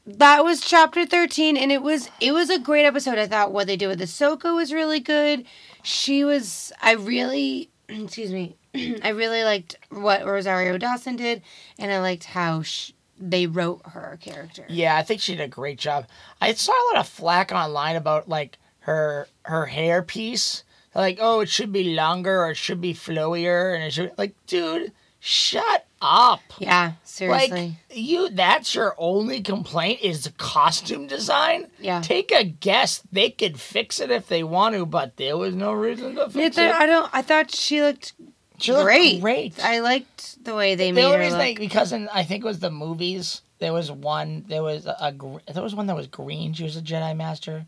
that 0.07 0.45
was 0.45 0.61
chapter 0.61 1.05
13 1.05 1.57
and 1.57 1.73
it 1.73 1.83
was 1.83 2.11
it 2.21 2.33
was 2.33 2.51
a 2.51 2.59
great 2.59 2.85
episode. 2.85 3.19
I 3.19 3.27
thought 3.27 3.53
what 3.53 3.67
they 3.67 3.77
did 3.77 3.89
with 3.89 4.01
Ahsoka 4.01 4.55
was 4.55 4.73
really 4.73 5.01
good. 5.01 5.45
She 5.83 6.25
was 6.25 6.73
I 6.81 6.93
really 6.93 7.71
excuse 7.89 8.33
me. 8.33 8.57
I 9.03 9.11
really 9.11 9.45
liked 9.45 9.77
what 9.91 10.25
Rosario 10.27 10.77
Dawson 10.79 11.17
did 11.17 11.43
and 11.79 11.93
I 11.93 12.01
liked 12.01 12.25
how 12.25 12.63
sh- 12.63 12.93
they 13.19 13.47
wrote 13.47 13.83
her 13.87 14.19
character. 14.21 14.67
Yeah, 14.69 14.97
I 14.97 15.03
think 15.03 15.21
she 15.21 15.37
did 15.37 15.43
a 15.43 15.49
great 15.49 15.79
job. 15.79 16.07
I 16.41 16.53
saw 16.53 16.73
a 16.73 16.87
lot 16.93 17.01
of 17.01 17.09
flack 17.09 17.53
online 17.53 17.97
about 17.97 18.29
like 18.29 18.59
her 18.81 19.29
her 19.43 19.67
hair 19.67 20.03
piece. 20.03 20.63
Like, 20.97 21.19
oh, 21.21 21.41
it 21.41 21.49
should 21.49 21.73
be 21.73 21.95
longer 21.95 22.45
or 22.45 22.51
it 22.51 22.57
should 22.57 22.81
be 22.81 22.95
flowier, 22.95 23.75
and 23.75 23.85
it 23.85 23.93
should 23.93 24.13
like, 24.17 24.35
dude, 24.47 24.93
shut 25.21 25.87
up. 26.01 26.41
Yeah, 26.59 26.93
seriously. 27.05 27.51
Like 27.51 27.73
you, 27.97 28.29
that's 28.31 28.75
your 28.75 28.95
only 28.99 29.41
complaint 29.43 30.01
is 30.03 30.25
the 30.25 30.31
costume 30.33 31.07
design. 31.07 31.67
Yeah. 31.81 32.01
Take 32.01 32.33
a 32.33 32.45
guess. 32.45 33.03
They 33.13 33.31
could 33.31 33.61
fix 33.61 34.01
it 34.01 34.11
if 34.11 34.29
they 34.29 34.43
want 34.43 34.75
to, 34.75 34.87
but 34.87 35.17
there 35.17 35.37
was 35.37 35.55
no 35.55 35.73
reason 35.73 36.15
to 36.17 36.31
fix 36.31 36.57
Neither- 36.57 36.69
it. 36.71 36.75
I 36.75 36.87
don't 36.87 37.11
I 37.13 37.23
thought 37.23 37.51
she 37.55 37.83
looked 37.83 38.15
She 38.59 38.73
great. 38.73 39.21
great. 39.21 39.63
I 39.63 39.81
liked 39.81 40.43
the 40.45 40.55
way 40.55 40.75
they 40.77 40.91
the 40.91 40.97
made 40.97 41.19
her 41.19 41.31
look. 41.31 41.39
they, 41.39 41.55
because 41.55 41.93
in 41.93 42.09
I 42.09 42.23
think 42.23 42.45
it 42.45 42.47
was 42.47 42.61
the 42.61 42.71
movies. 42.71 43.43
There 43.59 43.73
was 43.73 43.91
one. 43.91 44.45
There 44.49 44.63
was 44.63 44.85
a, 44.87 44.97
a 45.01 45.53
there 45.53 45.63
was 45.63 45.75
one 45.75 45.87
that 45.89 45.97
was 45.97 46.07
green. 46.07 46.53
She 46.53 46.65
was 46.65 46.77
a 46.77 46.83
Jedi 46.83 47.17
Master, 47.17 47.65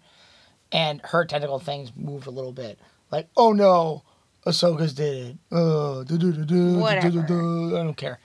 and 0.71 1.01
her 1.03 1.25
tentacle 1.25 1.59
things 1.59 1.93
moved 1.97 2.27
a 2.27 2.31
little 2.31 2.53
bit. 2.53 2.79
Like, 3.11 3.29
oh 3.37 3.53
no, 3.53 4.03
Ahsoka's 4.47 4.95
did 4.95 5.27
it. 5.27 5.37
Uh, 5.51 6.05
Whatever. 6.05 7.21
I 7.21 7.83
don't 7.83 7.97
care. 7.97 8.21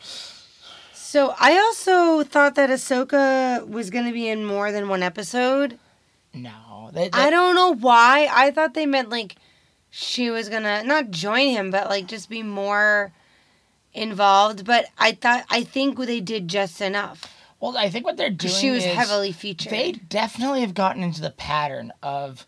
So 0.93 1.35
I 1.39 1.57
also 1.57 2.23
thought 2.23 2.55
that 2.55 2.69
Ahsoka 2.69 3.67
was 3.67 3.89
going 3.89 4.05
to 4.05 4.11
be 4.11 4.27
in 4.27 4.45
more 4.45 4.71
than 4.71 4.89
one 4.89 5.03
episode. 5.03 5.77
No, 6.33 6.89
they, 6.91 7.09
they, 7.09 7.19
I 7.19 7.29
don't 7.29 7.53
know 7.55 7.75
why. 7.75 8.27
I 8.31 8.51
thought 8.51 8.73
they 8.73 8.87
meant 8.87 9.09
like 9.09 9.35
she 9.91 10.31
was 10.31 10.49
gonna 10.49 10.83
not 10.83 11.11
join 11.11 11.49
him, 11.49 11.69
but 11.69 11.87
like 11.87 12.07
just 12.07 12.29
be 12.29 12.41
more 12.41 13.13
involved. 13.93 14.65
But 14.65 14.87
I 14.97 15.11
thought 15.11 15.45
I 15.51 15.63
think 15.63 15.99
they 15.99 16.19
did 16.19 16.47
just 16.47 16.81
enough. 16.81 17.31
Well, 17.59 17.77
I 17.77 17.89
think 17.89 18.03
what 18.03 18.17
they're 18.17 18.31
doing 18.31 18.51
She 18.53 18.71
was 18.71 18.83
heavily 18.83 19.31
featured. 19.31 19.71
They 19.71 19.91
definitely 19.91 20.61
have 20.61 20.73
gotten 20.73 21.03
into 21.03 21.21
the 21.21 21.29
pattern 21.29 21.93
of 22.01 22.47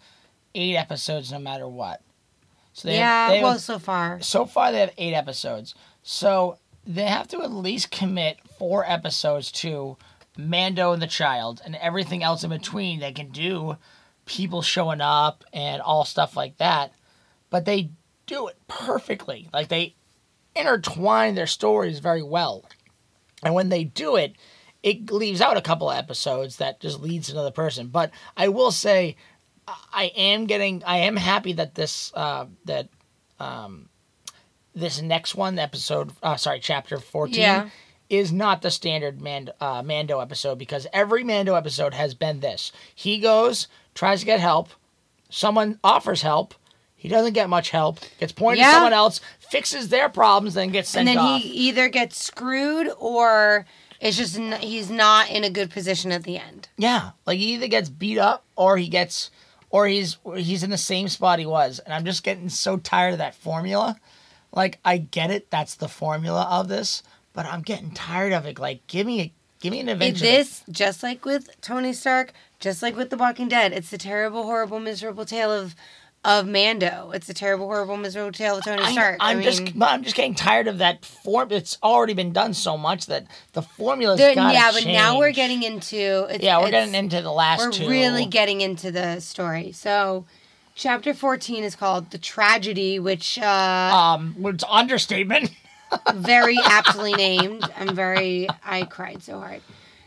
eight 0.56 0.76
episodes, 0.76 1.32
no 1.32 1.38
matter 1.40 1.68
what. 1.68 2.02
So 2.76 2.90
they 2.90 2.96
yeah, 2.98 3.08
have, 3.28 3.30
they 3.30 3.36
have- 3.38 3.44
well, 3.44 3.58
so 3.60 3.80
far. 3.80 4.20
so 4.22 4.46
far 4.46 4.74
they 4.74 4.82
have 4.82 4.92
eight 4.98 5.14
episodes. 5.14 5.74
So 6.04 6.58
they 6.86 7.06
have 7.06 7.30
to 7.30 7.42
at 7.42 7.50
least 7.52 7.90
commit 7.90 8.38
four 8.60 8.84
episodes 8.86 9.50
to 9.54 9.96
Mando 10.38 10.92
and 10.92 11.02
the 11.02 11.08
child, 11.08 11.62
and 11.64 11.78
everything 11.78 12.22
else 12.22 12.44
in 12.44 12.50
between 12.50 13.00
they 13.00 13.14
can 13.14 13.30
do 13.30 13.78
people 14.26 14.62
showing 14.62 15.00
up 15.00 15.46
and 15.54 15.82
all 15.82 16.04
stuff 16.04 16.36
like 16.36 16.58
that. 16.58 16.92
But 17.50 17.64
they 17.64 17.92
do 18.26 18.48
it 18.50 18.58
perfectly. 18.68 19.48
Like 19.54 19.70
they 19.70 19.96
intertwine 20.54 21.36
their 21.36 21.48
stories 21.48 22.00
very 22.00 22.24
well. 22.24 22.66
And 23.42 23.54
when 23.54 23.70
they 23.70 23.86
do 23.86 24.18
it, 24.18 24.36
it 24.84 25.10
leaves 25.12 25.40
out 25.40 25.56
a 25.56 25.62
couple 25.62 25.90
of 25.90 25.98
episodes 25.98 26.58
that 26.58 26.82
just 26.82 27.00
leads 27.00 27.28
to 27.28 27.34
another 27.34 27.52
person. 27.52 27.88
But 27.88 28.12
I 28.36 28.50
will 28.50 28.72
say, 28.72 29.16
I 29.68 30.12
am 30.16 30.46
getting, 30.46 30.84
I 30.86 30.98
am 31.00 31.16
happy 31.16 31.54
that 31.54 31.76
this, 31.76 32.12
uh, 32.14 32.46
that, 32.66 32.90
um, 33.40 33.90
this 34.76 35.02
next 35.02 35.36
one, 35.36 35.58
episode, 35.58 36.12
uh, 36.22 36.36
sorry, 36.36 36.60
chapter 36.60 36.98
fourteen, 37.00 37.42
Yeah. 37.42 37.70
is 38.10 38.32
not 38.32 38.62
the 38.62 38.70
standard 38.70 39.22
Mando, 39.22 39.54
uh, 39.62 39.82
Mando 39.82 40.20
episode 40.20 40.60
because 40.60 40.86
every 40.94 41.24
Mando 41.24 41.56
episode 41.56 41.94
has 41.94 42.14
been 42.14 42.42
this: 42.42 42.72
he 42.94 43.20
goes, 43.20 43.68
tries 43.94 44.20
to 44.20 44.26
get 44.26 44.40
help, 44.42 44.70
someone 45.30 45.80
offers 45.84 46.22
help. 46.22 46.54
He 46.96 47.08
doesn't 47.08 47.34
get 47.34 47.50
much 47.50 47.70
help. 47.70 48.00
Gets 48.20 48.34
pointed 48.34 48.60
Yeah. 48.62 48.68
to 48.68 48.74
someone 48.74 48.94
else, 48.94 49.22
fixes 49.40 49.90
their 49.90 50.10
problems, 50.10 50.56
then 50.56 50.70
gets 50.72 50.96
And 50.96 51.08
then 51.08 51.18
off. 51.20 51.42
he 51.42 51.48
either 51.50 51.88
gets 51.88 52.22
screwed 52.22 52.90
or 52.98 53.66
it's 54.02 54.18
just 54.18 54.36
n- 54.38 54.60
he's 54.62 54.90
not 54.90 55.30
in 55.30 55.44
a 55.44 55.50
good 55.50 55.70
position 55.72 56.12
at 56.12 56.24
the 56.24 56.38
end. 56.38 56.68
Yeah, 56.78 57.12
like 57.26 57.38
he 57.40 57.54
either 57.54 57.68
gets 57.68 57.90
beat 57.90 58.18
up 58.18 58.44
or 58.56 58.78
he 58.78 58.88
gets 58.90 59.30
or 59.76 59.88
he's 59.88 60.18
he's 60.38 60.64
in 60.64 60.70
the 60.70 60.78
same 60.78 61.10
spot 61.10 61.38
he 61.38 61.46
was, 61.46 61.80
and 61.80 61.94
I'm 61.94 62.06
just 62.06 62.24
getting 62.24 62.48
so 62.48 62.78
tired 62.78 63.12
of 63.12 63.18
that 63.18 63.36
formula. 63.36 64.00
Like 64.54 64.80
I 64.86 64.98
get 65.00 65.32
it, 65.32 65.52
that's 65.52 65.76
the 65.76 65.90
formula 65.90 66.48
of 66.50 66.70
this, 66.70 67.04
but 67.34 67.46
I'm 67.46 67.62
getting 67.62 67.92
tired 67.92 68.32
of 68.32 68.46
it. 68.46 68.58
Like 68.58 68.88
give 68.88 69.06
me 69.06 69.20
a 69.20 69.34
give 69.60 69.72
me 69.72 69.82
an 69.82 69.90
adventure. 69.90 70.24
this, 70.24 70.64
just 70.72 71.04
like 71.04 71.26
with 71.26 71.50
Tony 71.60 71.92
Stark, 71.92 72.32
just 72.62 72.82
like 72.82 72.96
with 72.96 73.10
The 73.10 73.18
Walking 73.18 73.50
Dead, 73.50 73.74
it's 73.74 73.90
the 73.90 73.98
terrible, 73.98 74.44
horrible, 74.44 74.80
miserable 74.80 75.26
tale 75.26 75.52
of 75.52 75.76
of 76.26 76.48
Mando. 76.48 77.12
It's 77.14 77.30
a 77.30 77.34
terrible, 77.34 77.68
horrible, 77.68 77.96
miserable 77.98 78.32
tale 78.32 78.58
of 78.58 78.66
Tony 78.66 78.84
Stark. 78.92 79.18
I 79.22 79.32
I'm 79.32 79.38
mean, 79.38 79.46
just 79.46 79.78
but 79.80 79.90
I'm 79.92 80.04
just 80.04 80.16
getting 80.16 80.36
tired 80.36 80.68
of 80.68 80.80
that 80.80 81.06
form. 81.06 81.52
It's 81.52 81.78
already 81.84 82.14
been 82.14 82.34
done 82.34 82.54
so 82.54 82.78
much 82.78 83.06
that 83.06 83.28
the 83.54 83.62
formula's 83.62 84.20
got 84.20 84.36
yeah, 84.54 84.72
but 84.74 84.86
now 84.86 85.18
we're 85.20 85.32
getting 85.32 85.64
into 85.64 86.26
it's, 86.30 86.44
yeah 86.44 86.60
we're 86.60 86.72
getting 86.72 86.96
into 86.96 87.22
the 87.22 87.32
last 87.32 87.60
we're 87.62 87.72
two. 87.72 87.88
really 87.88 88.26
getting 88.26 88.60
into 88.62 88.92
the 88.92 89.20
story. 89.22 89.72
So, 89.72 90.26
chapter 90.74 91.14
fourteen 91.14 91.64
is 91.64 91.76
called 91.76 92.10
the 92.12 92.18
tragedy, 92.18 93.00
which 93.00 93.38
uh, 93.40 93.46
um, 94.18 94.36
it's 94.40 94.64
understatement. 94.70 95.52
very 96.16 96.58
aptly 96.66 97.14
named. 97.14 97.64
I'm 97.78 97.96
very. 97.96 98.48
I 98.66 98.84
cried 98.86 99.22
so 99.22 99.40
hard. 99.40 99.62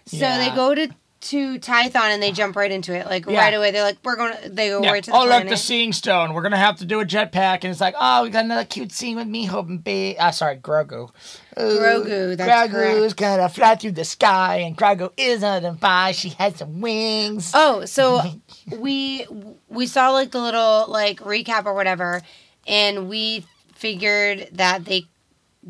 So 0.06 0.16
Yeah. 0.16 0.38
they 0.50 0.54
go 0.56 0.74
to 0.74 0.88
to 1.20 1.58
Tython 1.58 1.96
and 2.14 2.22
they 2.22 2.30
jump 2.30 2.54
right 2.54 2.70
into 2.70 2.94
it, 2.94 3.06
like 3.06 3.26
Yeah. 3.26 3.40
right 3.40 3.54
away. 3.54 3.70
They're 3.72 3.82
like, 3.82 3.98
we're 4.04 4.16
going. 4.16 4.34
to 4.40 4.48
They 4.48 4.68
go 4.68 4.82
Yeah. 4.82 4.92
right 4.92 5.02
to 5.02 5.10
the 5.10 5.16
oh, 5.16 5.26
planet. 5.26 5.46
look, 5.46 5.50
the 5.50 5.56
Seeing 5.56 5.92
Stone. 5.92 6.32
We're 6.32 6.42
gonna 6.42 6.56
have 6.56 6.76
to 6.78 6.84
do 6.84 7.00
a 7.00 7.04
jetpack, 7.04 7.64
and 7.64 7.64
it's 7.66 7.80
like, 7.80 7.94
oh, 7.98 8.22
we 8.22 8.30
got 8.30 8.44
another 8.44 8.64
cute 8.64 8.92
scene 8.92 9.16
with 9.16 9.26
Miho 9.26 9.66
and 9.68 9.82
Ba. 9.82 10.14
Ah, 10.20 10.30
sorry, 10.30 10.56
Grogu. 10.56 11.10
Grogu, 11.56 12.36
that's 12.36 12.72
Grogu's 12.72 13.14
gonna 13.14 13.48
fly 13.48 13.74
through 13.74 13.92
the 13.92 14.04
sky, 14.04 14.58
and 14.58 14.76
Grogu 14.76 15.12
is 15.16 15.42
on 15.42 15.76
fire. 15.78 16.12
She 16.12 16.28
has 16.30 16.56
some 16.56 16.80
wings. 16.80 17.50
Oh, 17.54 17.84
so 17.84 18.22
we 18.76 19.26
we 19.68 19.86
saw 19.86 20.10
like 20.10 20.30
the 20.30 20.40
little 20.40 20.84
like 20.88 21.18
recap 21.20 21.64
or 21.66 21.74
whatever, 21.74 22.22
and 22.66 23.08
we 23.08 23.44
figured 23.74 24.48
that 24.52 24.84
they 24.84 25.06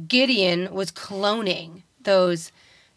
Gideon 0.06 0.72
was 0.72 0.92
cloning 0.92 1.82
those 2.02 2.52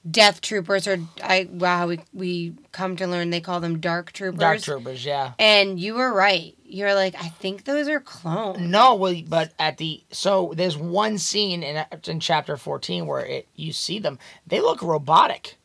death 0.09 0.41
troopers, 0.41 0.87
or 0.87 0.97
I 1.23 1.47
wow 1.51 1.87
we 1.87 1.99
we 2.13 2.53
come 2.71 2.95
to 2.97 3.05
learn 3.07 3.29
they 3.29 3.41
call 3.41 3.59
them 3.59 3.79
dark 3.79 4.11
troopers. 4.13 4.39
Dark 4.39 4.61
Troopers, 4.61 5.05
yeah. 5.05 5.33
And 5.37 5.79
you 5.79 5.93
were 5.95 6.11
right. 6.13 6.55
You're 6.65 6.95
like, 6.95 7.15
I 7.15 7.27
think 7.27 7.65
those 7.65 7.87
are 7.89 7.99
clones. 7.99 8.59
No, 8.61 8.95
well, 8.95 9.15
but 9.27 9.51
at 9.59 9.77
the 9.77 10.03
so 10.11 10.53
there's 10.55 10.77
one 10.77 11.17
scene 11.17 11.63
in 11.63 11.85
in 12.07 12.19
chapter 12.19 12.57
fourteen 12.57 13.05
where 13.05 13.25
it 13.25 13.47
you 13.55 13.73
see 13.73 13.99
them. 13.99 14.17
They 14.47 14.59
look 14.61 14.81
robotic. 14.81 15.57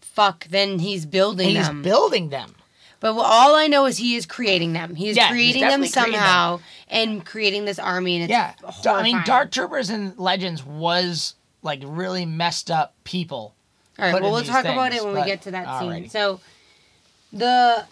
Fuck. 0.00 0.48
Then 0.48 0.78
he's 0.78 1.06
building 1.06 1.50
He's 1.50 1.66
them. 1.66 1.82
building 1.82 2.28
them. 2.30 2.54
but 3.00 3.14
all 3.16 3.54
I 3.54 3.66
know 3.66 3.86
is 3.86 3.96
he 3.96 4.16
is 4.16 4.26
creating 4.26 4.72
them. 4.72 4.94
He's 4.94 5.16
Yeah, 5.16 5.24
he's 5.28 5.32
creating 5.32 5.62
them 5.62 5.80
definitely 5.82 5.88
creating 5.92 6.12
somehow 6.20 6.60
and 6.88 7.24
creating 7.24 7.64
this 7.64 7.78
army. 7.78 8.16
And 8.16 8.24
it's 8.24 8.30
Yeah, 8.30 8.52
Da- 8.82 8.96
I 8.96 9.02
mean. 9.02 9.22
Dark 9.24 9.50
Troopers 9.50 9.88
and 9.90 10.18
Legends 10.18 10.64
was 10.64 11.34
like 11.62 11.80
really 11.84 12.24
messed 12.26 12.70
up 12.70 12.94
people. 13.04 13.54
All 13.98 14.10
right, 14.10 14.22
well, 14.22 14.32
we'll 14.32 14.42
talk 14.44 14.64
about 14.64 14.92
it 14.94 15.04
when 15.04 15.14
we 15.14 15.24
get 15.24 15.42
to 15.42 15.50
that 15.50 15.80
scene. 15.80 15.90
alrighty. 15.90 16.10
So, 16.10 16.40
the 17.32 17.84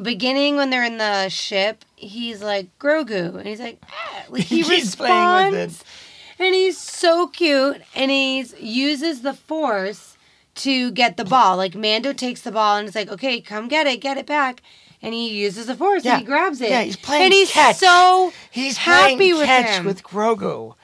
beginning 0.00 0.56
when 0.56 0.70
they're 0.70 0.84
in 0.84 0.98
the 0.98 1.28
ship, 1.28 1.84
he's 1.96 2.42
like 2.42 2.66
Grogu, 2.78 3.36
and 3.36 3.46
he's 3.46 3.60
like, 3.60 3.78
ah, 3.90 4.24
like 4.28 4.42
he 4.44 4.62
He's 4.62 4.94
playing 4.94 5.52
with 5.52 5.54
responds, 5.54 5.84
and 6.38 6.54
he's 6.54 6.76
so 6.78 7.26
cute, 7.28 7.80
and 7.94 8.10
he's 8.10 8.54
uses 8.60 9.22
the 9.22 9.34
Force 9.34 10.16
to 10.56 10.90
get 10.92 11.16
the 11.16 11.24
ball. 11.24 11.56
Like 11.64 11.74
Mando 11.74 12.12
takes 12.12 12.42
the 12.42 12.52
ball 12.52 12.76
and 12.76 12.86
it's 12.86 12.94
like, 12.94 13.08
okay, 13.10 13.40
come 13.40 13.66
get 13.68 13.86
it, 13.86 14.00
get 14.00 14.16
it 14.18 14.26
back. 14.26 14.62
And 15.02 15.12
he 15.12 15.28
uses 15.30 15.66
the 15.66 15.74
force 15.74 16.02
Yeah. 16.04 16.12
and 16.12 16.20
he 16.20 16.24
grabs 16.26 16.60
it. 16.62 16.70
Yeah, 16.70 16.82
he's 16.82 16.96
playing 16.96 17.24
And 17.24 17.32
he's 17.32 17.50
catch. 17.50 17.76
so 17.76 18.32
He's 18.52 18.76
happy 18.78 19.16
playing 19.16 19.36
with 19.36 19.46
catch 19.46 19.78
him. 19.78 19.84
with 19.84 20.02
Grogu. 20.02 20.76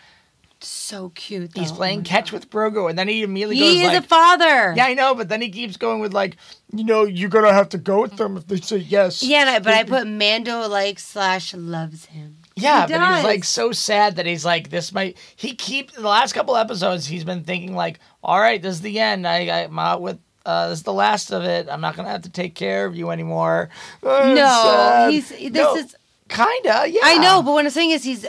So 0.63 1.11
cute. 1.15 1.53
He's 1.57 1.71
though. 1.71 1.77
playing 1.77 2.01
Oh 2.01 2.03
catch 2.03 2.31
God. 2.33 2.39
with 2.41 2.51
Grogu, 2.51 2.91
and 2.91 2.99
then 2.99 3.09
he 3.09 3.23
immediately 3.23 3.57
He 3.57 3.63
goes 3.63 3.75
is 3.77 3.83
like, 3.95 4.05
a 4.05 4.07
father. 4.07 4.75
"Yeah, 4.77 4.87
I 4.87 4.95
know," 4.95 5.15
but 5.15 5.29
then 5.29 5.41
he 5.41 5.49
keeps 5.49 5.77
going 5.77 6.01
with 6.01 6.13
like, 6.13 6.37
"You 6.75 6.85
know, 6.85 7.05
you're 7.05 7.31
gonna 7.31 7.53
have 7.53 7.71
to 7.71 7.79
go 7.79 8.03
with 8.03 8.17
them 8.17 8.37
if 8.37 8.47
they 8.47 8.57
say 8.61 8.77
yes." 8.79 9.23
Yeah, 9.23 9.45
I- 9.49 9.59
but 9.61 9.73
I 9.73 9.85
put 9.85 10.07
Mando 10.07 10.69
like 10.69 10.99
slash 10.99 11.55
loves 11.55 12.07
him. 12.07 12.37
Yeah, 12.57 12.87
He 12.87 12.93
but 12.93 13.15
he's 13.17 13.25
like 13.25 13.45
so 13.45 13.73
sad 13.73 14.17
that 14.17 14.27
he's 14.27 14.45
like, 14.45 14.69
"This 14.71 14.93
might." 14.93 15.17
He 15.35 15.55
keep 15.55 15.93
the 15.93 16.03
last 16.07 16.35
couple 16.35 16.57
episodes. 16.57 17.07
He's 17.07 17.25
been 17.25 17.43
thinking 17.45 17.75
like, 17.75 17.99
"All 18.23 18.39
right, 18.39 18.61
this 18.61 18.75
is 18.75 18.81
the 18.83 18.99
end. 19.01 19.27
I, 19.27 19.63
I'm 19.63 19.79
out 19.79 20.03
with." 20.03 20.19
Uh, 20.45 20.69
this 20.71 20.79
is 20.81 20.83
the 20.85 20.93
last 20.93 21.31
of 21.33 21.45
it. 21.45 21.69
I'm 21.71 21.81
not 21.83 21.97
gonna 21.97 22.09
have 22.11 22.23
to 22.23 22.31
take 22.31 22.55
care 22.55 22.85
of 22.87 22.97
you 22.97 23.11
anymore. 23.11 23.69
Oh, 24.03 24.35
No, 24.35 24.35
sad. 24.45 25.11
he's 25.13 25.29
this 25.29 25.53
No, 25.53 25.77
is 25.77 25.95
kinda. 26.29 26.87
Yeah, 26.89 27.01
I 27.03 27.19
know, 27.19 27.43
but 27.43 27.53
what 27.53 27.65
I'm 27.65 27.71
saying 27.71 27.91
is 27.91 28.03
he's 28.05 28.27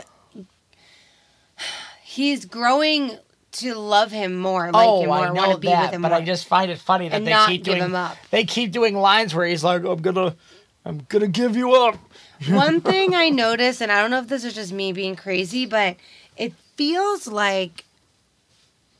he's 2.12 2.44
growing 2.44 3.16
to 3.52 3.74
love 3.74 4.10
him 4.10 4.38
more, 4.38 4.70
like 4.72 4.86
oh, 4.88 5.00
him 5.02 5.08
more, 5.08 5.18
I 5.18 5.30
want 5.30 5.52
to 5.52 5.58
be 5.58 5.68
that, 5.68 5.82
with 5.86 5.90
him 5.94 6.02
but 6.02 6.08
more. 6.10 6.18
I 6.18 6.24
just 6.24 6.46
find 6.46 6.70
it 6.70 6.78
funny 6.78 7.08
that 7.08 7.16
And 7.16 7.26
they 7.26 7.30
not 7.32 7.48
keep 7.48 7.64
give 7.64 7.74
doing 7.76 7.86
him 7.86 7.94
up. 7.94 8.16
they 8.30 8.44
keep 8.44 8.72
doing 8.72 8.96
lines 8.96 9.34
where 9.34 9.46
he's 9.46 9.62
like, 9.64 9.84
"I'm 9.84 10.00
gonna, 10.00 10.34
I'm 10.84 11.04
gonna 11.08 11.26
give 11.28 11.56
you 11.56 11.72
up." 11.74 11.96
One 12.48 12.80
thing 12.80 13.14
I 13.14 13.28
noticed, 13.28 13.80
and 13.82 13.92
I 13.92 14.00
don't 14.00 14.10
know 14.10 14.18
if 14.20 14.28
this 14.28 14.44
is 14.44 14.54
just 14.54 14.72
me 14.72 14.92
being 14.92 15.16
crazy, 15.16 15.66
but 15.66 15.96
it 16.36 16.54
feels 16.76 17.26
like 17.26 17.84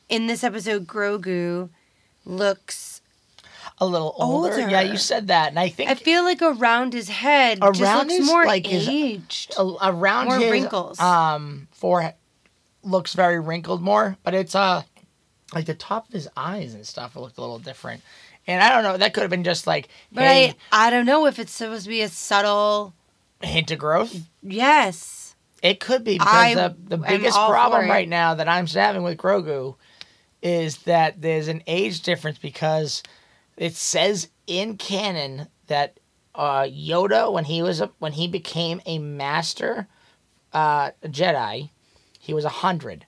in 0.09 0.27
this 0.27 0.44
episode, 0.44 0.87
Grogu 0.87 1.70
looks. 2.25 3.01
A 3.81 3.87
little 3.87 4.14
older. 4.16 4.68
Yeah, 4.68 4.83
you 4.83 4.96
said 4.96 5.29
that, 5.29 5.48
and 5.48 5.59
I 5.59 5.68
think 5.68 5.90
I 5.90 5.94
feel 5.96 6.22
like 6.22 6.40
around 6.42 6.92
his 6.92 7.09
head 7.09 7.59
just 7.61 7.81
Around 7.81 7.98
looks 8.09 8.18
his, 8.18 8.27
more 8.27 8.44
like, 8.44 8.64
his- 8.66 8.88
aged. 8.88 9.55
a- 9.59 9.77
around 9.83 10.27
More 10.27 10.38
his 10.38 10.51
wrinkles. 10.53 11.01
um 11.01 11.66
forehead 11.72 12.14
looks 12.83 13.14
very 13.14 13.38
wrinkled 13.40 13.83
more, 13.83 14.16
but 14.23 14.35
it's 14.35 14.55
uh 14.55 14.83
like 15.55 15.66
the 15.66 15.75
top 15.75 16.09
of 16.09 16.14
his 16.14 16.29
eyes 16.37 16.75
and 16.75 16.87
stuff 16.87 17.14
looked 17.16 17.38
a 17.38 17.40
little 17.40 17.59
different. 17.59 18.03
And 18.47 18.62
I 18.62 18.71
don't 18.71 18.83
know, 18.83 18.97
that 18.97 19.14
could 19.14 19.23
have 19.23 19.31
been 19.31 19.45
just 19.45 19.66
like 19.66 19.88
But 20.11 20.25
hey, 20.25 20.55
I, 20.73 20.87
I 20.87 20.90
don't 20.90 21.07
know 21.07 21.27
if 21.27 21.38
it's 21.38 21.53
supposed 21.53 21.85
to 21.85 21.88
be 21.88 22.03
a 22.03 22.09
subtle. 22.09 22.95
hint 23.40 23.71
of 23.71 23.79
growth. 23.79 24.16
Yes. 24.42 25.35
It 25.62 25.79
could 25.79 26.03
be 26.03 26.14
because 26.14 26.29
I 26.29 26.55
the, 26.55 26.77
the 26.88 26.97
biggest 26.99 27.37
problem 27.37 27.88
right 27.88 28.09
now 28.09 28.35
that 28.35 28.49
I'm 28.49 28.66
having 28.66 29.05
with 29.05 29.16
Grogu 29.18 29.77
is 30.42 30.79
that 30.79 31.23
there's 31.23 31.47
an 31.47 31.62
age 31.68 32.01
difference 32.01 32.38
because 32.38 33.03
it 33.57 33.75
says 33.77 34.29
in 34.49 34.77
canon 34.77 35.47
that 35.68 36.01
uh, 36.35 36.62
Yoda 36.62 37.33
when 37.33 37.45
he 37.45 37.62
was 37.62 37.81
a, 37.81 37.90
when 38.01 38.12
he 38.12 38.27
became 38.27 38.81
a 38.87 38.99
master 38.99 39.87
uh, 40.53 40.90
Jedi, 41.05 41.71
he 42.22 42.32
was 42.32 42.44
hundred. 42.44 43.04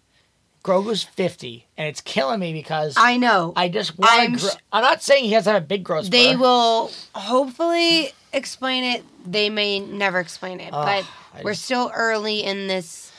Grogu's 0.65 1.03
fifty, 1.05 1.67
and 1.77 1.87
it's 1.87 2.01
killing 2.01 2.41
me 2.41 2.53
because 2.53 2.95
I 2.97 3.17
know. 3.17 3.53
I 3.55 3.69
just 3.69 3.97
want 3.99 4.11
I'm 4.13 4.33
to. 4.35 4.41
Gro- 4.41 4.49
sh- 4.51 4.57
I'm 4.73 4.83
not 4.83 5.03
saying 5.03 5.25
he 5.25 5.33
has 5.33 5.45
to 5.45 5.53
have 5.53 5.63
a 5.63 5.67
big 5.67 5.85
growth. 5.85 6.11
they 6.11 6.33
spur. 6.33 6.39
will 6.41 6.91
hopefully 7.15 8.13
explain 8.33 8.83
it. 8.83 9.05
They 9.25 9.51
may 9.51 9.79
never 9.79 10.19
explain 10.21 10.59
it, 10.61 10.73
but 10.73 11.07
I 11.35 11.43
we're 11.45 11.53
just- 11.53 11.65
still 11.67 11.93
early 11.95 12.43
in 12.43 12.67
this 12.67 13.13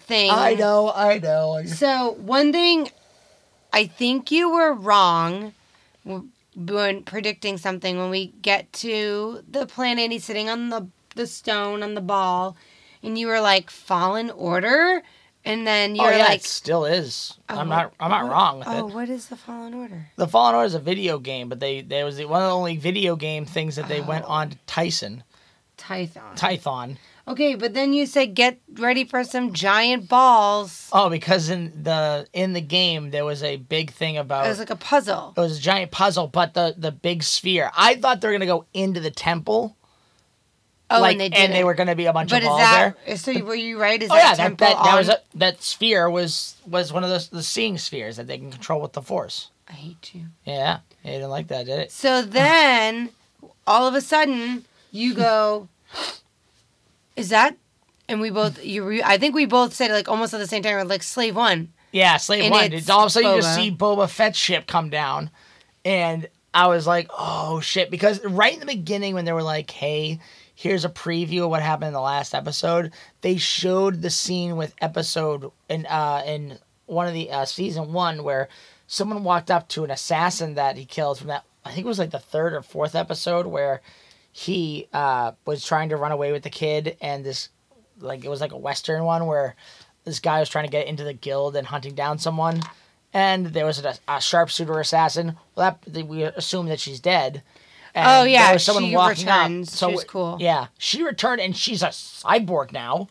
thing. 0.00 0.30
I 0.30 0.54
know. 0.54 0.92
I 0.94 1.18
know. 1.18 1.62
So 1.66 2.12
one 2.20 2.52
thing, 2.52 2.90
I 3.72 3.86
think 3.86 4.30
you 4.30 4.50
were 4.50 4.72
wrong 4.72 5.54
when 6.04 7.02
predicting 7.02 7.56
something. 7.58 7.98
When 7.98 8.10
we 8.10 8.26
get 8.42 8.72
to 8.74 9.42
the 9.50 9.66
planet, 9.66 10.12
he's 10.12 10.24
sitting 10.24 10.48
on 10.48 10.68
the 10.68 10.86
the 11.16 11.26
stone 11.26 11.82
on 11.82 11.94
the 11.94 12.00
ball, 12.02 12.56
and 13.02 13.18
you 13.18 13.26
were 13.26 13.40
like 13.40 13.70
Fallen 13.70 14.30
Order, 14.30 15.02
and 15.44 15.66
then 15.66 15.94
you 15.94 16.02
oh 16.02 16.08
yeah, 16.10 16.24
like, 16.24 16.40
it 16.40 16.44
still 16.44 16.84
is. 16.84 17.38
Oh, 17.48 17.58
I'm 17.58 17.68
not. 17.68 17.92
I'm 18.00 18.10
not 18.10 18.24
what- 18.24 18.32
wrong 18.32 18.58
with 18.60 18.68
oh, 18.68 18.88
it. 18.88 18.94
what 18.94 19.08
is 19.08 19.26
the 19.28 19.36
Fallen 19.36 19.74
Order? 19.74 20.06
The 20.16 20.28
Fallen 20.28 20.54
Order 20.54 20.66
is 20.66 20.74
a 20.74 20.80
video 20.80 21.18
game, 21.18 21.48
but 21.48 21.60
they 21.60 21.82
there 21.82 22.04
was 22.04 22.16
the, 22.16 22.24
one 22.26 22.42
of 22.42 22.48
the 22.48 22.54
only 22.54 22.76
video 22.76 23.16
game 23.16 23.44
things 23.44 23.76
that 23.76 23.88
they 23.88 24.00
oh. 24.00 24.04
went 24.06 24.24
Oh. 24.26 24.32
on 24.32 24.50
to 24.50 24.58
Tyson 24.66 25.22
Tython. 25.76 26.36
Tython. 26.36 26.96
okay, 27.26 27.56
but 27.56 27.74
then 27.74 27.92
you 27.92 28.06
said 28.06 28.34
get 28.34 28.60
ready 28.74 29.04
for 29.04 29.24
some 29.24 29.52
giant 29.52 30.08
balls. 30.08 30.88
Oh, 30.92 31.10
because 31.10 31.50
in 31.50 31.82
the 31.82 32.26
in 32.32 32.52
the 32.52 32.60
game 32.60 33.10
there 33.10 33.24
was 33.24 33.42
a 33.42 33.56
big 33.56 33.90
thing 33.90 34.16
about 34.16 34.46
It 34.46 34.50
was 34.50 34.60
like 34.60 34.70
a 34.70 34.76
puzzle. 34.76 35.34
it 35.36 35.40
was 35.40 35.58
a 35.58 35.60
giant 35.60 35.90
puzzle, 35.90 36.28
but 36.28 36.54
the 36.54 36.74
the 36.78 36.92
big 36.92 37.22
sphere. 37.24 37.70
I 37.76 37.96
thought 37.96 38.20
they 38.20 38.28
were 38.28 38.34
gonna 38.34 38.46
go 38.46 38.66
into 38.72 39.00
the 39.00 39.10
temple. 39.10 39.76
Oh, 40.90 41.00
like, 41.00 41.18
and 41.18 41.32
they 41.32 41.58
did. 41.58 41.64
were 41.64 41.74
gonna 41.74 41.96
be 41.96 42.06
a 42.06 42.12
bunch 42.12 42.30
But 42.30 42.38
of 42.38 42.42
is 42.42 42.48
balls 42.48 42.60
that 42.60 42.96
there. 43.06 43.16
so? 43.16 43.44
Were 43.44 43.54
you 43.54 43.80
right? 43.80 44.00
Is 44.02 44.10
Oh 44.10 44.14
that 44.14 44.38
yeah, 44.38 44.48
that 44.48 44.58
that, 44.58 44.84
that 44.84 44.96
was 44.98 45.08
a, 45.08 45.14
um, 45.14 45.20
that 45.36 45.62
sphere 45.62 46.10
was 46.10 46.56
was 46.66 46.92
one 46.92 47.02
of 47.04 47.10
those 47.10 47.28
the 47.28 47.42
seeing 47.42 47.78
spheres 47.78 48.16
that 48.18 48.26
they 48.26 48.36
can 48.38 48.50
control 48.50 48.80
with 48.82 48.92
the 48.92 49.02
force. 49.02 49.48
I 49.68 49.72
hate 49.72 50.14
you. 50.14 50.26
Yeah, 50.44 50.80
you 51.02 51.12
didn't 51.12 51.30
like 51.30 51.48
that, 51.48 51.64
did 51.66 51.78
it? 51.80 51.90
So 51.90 52.20
then, 52.20 53.08
all 53.66 53.86
of 53.88 53.94
a 53.94 54.02
sudden, 54.02 54.66
you 54.92 55.14
go, 55.14 55.68
"Is 57.16 57.30
that?" 57.30 57.56
And 58.08 58.20
we 58.20 58.28
both, 58.28 58.62
you, 58.62 58.84
re- 58.84 59.02
I 59.02 59.16
think 59.16 59.34
we 59.34 59.46
both 59.46 59.72
said 59.72 59.90
like 59.90 60.08
almost 60.08 60.34
at 60.34 60.38
the 60.38 60.46
same 60.46 60.62
time, 60.62 60.74
we're 60.74 60.84
like 60.84 61.02
Slave 61.02 61.34
One. 61.34 61.72
Yeah, 61.92 62.18
Slave 62.18 62.42
And 62.44 62.50
One. 62.52 62.64
it's 62.66 62.74
It's 62.82 62.90
all 62.90 63.00
of 63.04 63.06
a 63.06 63.10
sudden 63.10 63.30
you 63.30 63.36
just 63.40 63.54
see 63.54 63.70
Boba 63.70 64.08
Fett's 64.10 64.36
ship 64.38 64.66
come 64.66 64.90
down, 64.90 65.30
and 65.84 66.28
I 66.52 66.66
was 66.66 66.86
like, 66.86 67.08
oh 67.16 67.60
shit, 67.60 67.90
because 67.90 68.22
right 68.24 68.52
in 68.52 68.60
the 68.60 68.66
beginning 68.66 69.14
when 69.14 69.24
they 69.24 69.32
were 69.32 69.42
like, 69.42 69.70
hey. 69.70 70.20
Here's 70.54 70.84
a 70.84 70.88
preview 70.88 71.44
of 71.44 71.50
what 71.50 71.62
happened 71.62 71.88
in 71.88 71.94
the 71.94 72.00
last 72.00 72.34
episode. 72.34 72.92
They 73.22 73.36
showed 73.36 74.02
the 74.02 74.10
scene 74.10 74.56
with 74.56 74.74
episode 74.80 75.50
in 75.68 75.86
uh 75.86 76.22
in 76.24 76.58
one 76.86 77.06
of 77.06 77.14
the 77.14 77.30
uh, 77.30 77.44
season 77.44 77.92
one 77.92 78.22
where 78.22 78.48
someone 78.86 79.24
walked 79.24 79.50
up 79.50 79.68
to 79.68 79.84
an 79.84 79.90
assassin 79.90 80.54
that 80.54 80.76
he 80.76 80.84
killed 80.84 81.18
from 81.18 81.28
that. 81.28 81.44
I 81.64 81.72
think 81.72 81.86
it 81.86 81.88
was 81.88 81.98
like 81.98 82.10
the 82.10 82.18
third 82.18 82.52
or 82.52 82.62
fourth 82.62 82.94
episode 82.94 83.46
where 83.46 83.80
he 84.30 84.88
uh 84.92 85.32
was 85.44 85.64
trying 85.64 85.88
to 85.88 85.96
run 85.96 86.12
away 86.12 86.30
with 86.32 86.42
the 86.42 86.50
kid 86.50 86.96
and 87.00 87.24
this 87.24 87.48
like 88.00 88.24
it 88.24 88.28
was 88.28 88.40
like 88.40 88.52
a 88.52 88.56
western 88.56 89.04
one 89.04 89.26
where 89.26 89.56
this 90.04 90.20
guy 90.20 90.40
was 90.40 90.48
trying 90.48 90.66
to 90.66 90.70
get 90.70 90.86
into 90.86 91.04
the 91.04 91.12
guild 91.12 91.56
and 91.56 91.66
hunting 91.66 91.94
down 91.94 92.18
someone 92.18 92.60
and 93.12 93.46
there 93.46 93.64
was 93.64 93.78
a, 93.84 93.94
a 94.08 94.20
sharpshooter 94.20 94.78
assassin 94.80 95.36
well 95.54 95.78
that 95.86 96.06
we 96.06 96.24
assume 96.24 96.66
that 96.66 96.80
she's 96.80 96.98
dead 97.00 97.42
Oh, 97.96 98.00
and 98.00 98.08
Oh, 98.08 98.22
yeah, 98.24 98.46
there 98.46 98.54
was 98.54 98.64
someone 98.64 98.84
she 98.86 98.96
walking 98.96 99.26
returns. 99.26 99.68
up 99.72 99.74
so 99.78 99.88
She 99.88 99.94
was 99.94 100.04
cool. 100.04 100.36
yeah 100.40 100.66
she 100.78 101.02
returned 101.02 101.40
and 101.40 101.56
she's 101.56 101.82
a 101.82 101.88
cyborg 101.88 102.72
now 102.72 103.08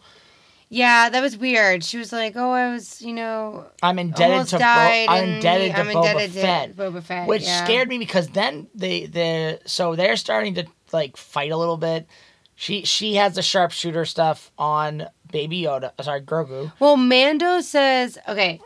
Yeah, 0.70 1.10
that 1.10 1.22
was 1.22 1.38
weird. 1.38 1.84
She 1.84 2.00
was 2.00 2.12
like, 2.12 2.34
"Oh, 2.36 2.50
I 2.52 2.72
was, 2.74 3.00
you 3.02 3.14
know, 3.14 3.68
i'm 3.84 4.00
indebted 4.00 4.48
to 4.48 4.56
Bo- 4.56 4.60
died." 4.60 5.08
i'm 5.10 5.30
indebted 5.36 5.72
to 5.72 5.78
I'm 5.80 5.88
boba 5.88 5.96
indebted 5.96 6.34
to 6.34 6.42
fett 6.42 6.76
Boba 6.76 7.04
Fett, 7.04 7.28
which 7.28 7.44
yeah. 7.44 7.64
scared 7.64 7.88
me 7.90 7.98
because 8.00 8.28
then 8.30 8.68
they 8.74 9.06
the 9.06 9.60
so 9.66 9.96
they're 9.96 10.18
starting 10.18 10.56
to 10.56 10.66
like 10.92 11.16
fight 11.16 11.52
a 11.52 11.58
little 11.58 11.78
bit 11.78 12.08
she 12.56 12.84
she 12.86 13.16
has 13.16 13.36
the 13.36 13.42
sharpshooter 13.44 14.06
stuff 14.06 14.52
on 14.58 15.08
baby 15.32 15.62
yoda 15.62 15.92
uh, 16.00 16.04
sorry 16.04 16.22
grogu 16.22 16.72
Well, 16.80 16.98
Mando 16.98 17.62
says, 17.62 18.18
okay. 18.28 18.60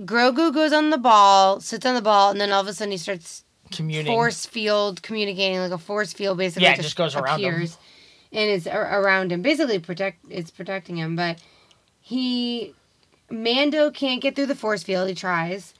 Grogu 0.00 0.52
goes 0.54 0.72
on 0.72 0.90
the 0.90 0.98
ball, 0.98 1.60
sits 1.60 1.84
on 1.84 1.94
the 1.94 2.00
ball, 2.02 2.30
and 2.30 2.40
then 2.40 2.52
all 2.52 2.60
of 2.62 2.68
a 2.68 2.72
sudden 2.72 2.92
he 2.92 2.96
starts 2.98 3.44
commuting 3.72 4.12
force 4.12 4.46
field 4.46 5.02
communicating 5.02 5.58
like 5.58 5.72
a 5.72 5.78
force 5.78 6.12
field 6.12 6.38
basically 6.38 6.64
Yeah, 6.66 6.74
it 6.74 6.82
just, 6.82 6.96
goes 6.96 7.14
around 7.16 7.40
him. 7.40 7.54
and 8.32 8.50
is 8.50 8.66
ar- 8.66 9.00
around 9.02 9.32
him 9.32 9.42
basically 9.42 9.78
protect 9.78 10.24
it's 10.28 10.50
protecting 10.50 10.96
him 10.96 11.16
but 11.16 11.38
he 12.00 12.74
mando 13.30 13.90
can't 13.90 14.20
get 14.20 14.34
through 14.36 14.46
the 14.46 14.54
force 14.54 14.82
field 14.82 15.08
he 15.08 15.14
tries. 15.14 15.74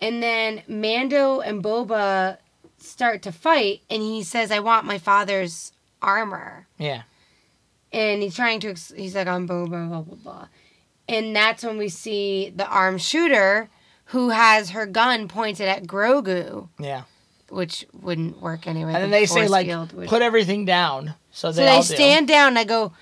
And 0.00 0.22
then 0.22 0.62
mando 0.68 1.40
and 1.40 1.62
boba 1.62 2.38
start 2.78 3.22
to 3.22 3.32
fight 3.32 3.80
and 3.90 4.02
he 4.02 4.22
says 4.22 4.50
i 4.50 4.58
want 4.60 4.84
my 4.84 4.98
father's 4.98 5.72
armor. 6.02 6.66
Yeah. 6.78 7.02
And 7.92 8.22
he's 8.22 8.34
trying 8.36 8.60
to 8.60 8.70
ex- 8.70 8.92
he's 8.96 9.14
like 9.14 9.26
i'm 9.26 9.46
boba 9.48 9.88
blah 9.88 10.00
blah 10.02 10.16
blah. 10.16 10.48
And 11.08 11.34
that's 11.36 11.62
when 11.64 11.78
we 11.78 11.88
see 11.88 12.52
the 12.54 12.66
armed 12.66 13.00
shooter 13.02 13.68
who 14.10 14.30
has 14.30 14.70
her 14.70 14.86
gun 14.86 15.28
pointed 15.28 15.68
at 15.68 15.84
grogu. 15.84 16.68
Yeah 16.78 17.02
which 17.48 17.86
wouldn't 17.92 18.40
work 18.42 18.66
anyway. 18.66 18.92
and 18.92 19.02
then 19.04 19.10
the 19.10 19.16
they 19.18 19.26
say 19.26 19.46
like 19.48 19.68
would- 19.68 20.08
put 20.08 20.22
everything 20.22 20.64
down 20.64 21.14
so 21.30 21.50
so 21.50 21.52
they, 21.52 21.62
they 21.64 21.68
all 21.68 21.82
do. 21.82 21.94
stand 21.94 22.28
down. 22.28 22.48
And 22.48 22.58
I 22.58 22.64
go, 22.64 22.92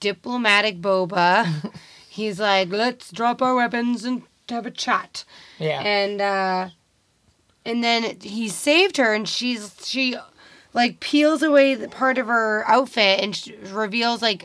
diplomatic 0.00 0.80
Boba. 0.80 1.72
He's 2.08 2.40
like, 2.40 2.70
let's 2.70 3.10
drop 3.12 3.40
our 3.42 3.54
weapons 3.54 4.04
and 4.04 4.22
have 4.48 4.66
a 4.66 4.70
chat. 4.70 5.24
yeah 5.58 5.80
And 5.82 6.20
uh, 6.20 6.68
and 7.64 7.84
then 7.84 8.18
he 8.20 8.48
saved 8.48 8.96
her, 8.96 9.14
and 9.14 9.28
she's 9.28 9.74
she 9.84 10.16
like 10.74 11.00
peels 11.00 11.42
away 11.42 11.74
the 11.74 11.88
part 11.88 12.18
of 12.18 12.26
her 12.26 12.64
outfit 12.66 13.20
and 13.20 13.72
reveals 13.72 14.22
like 14.22 14.44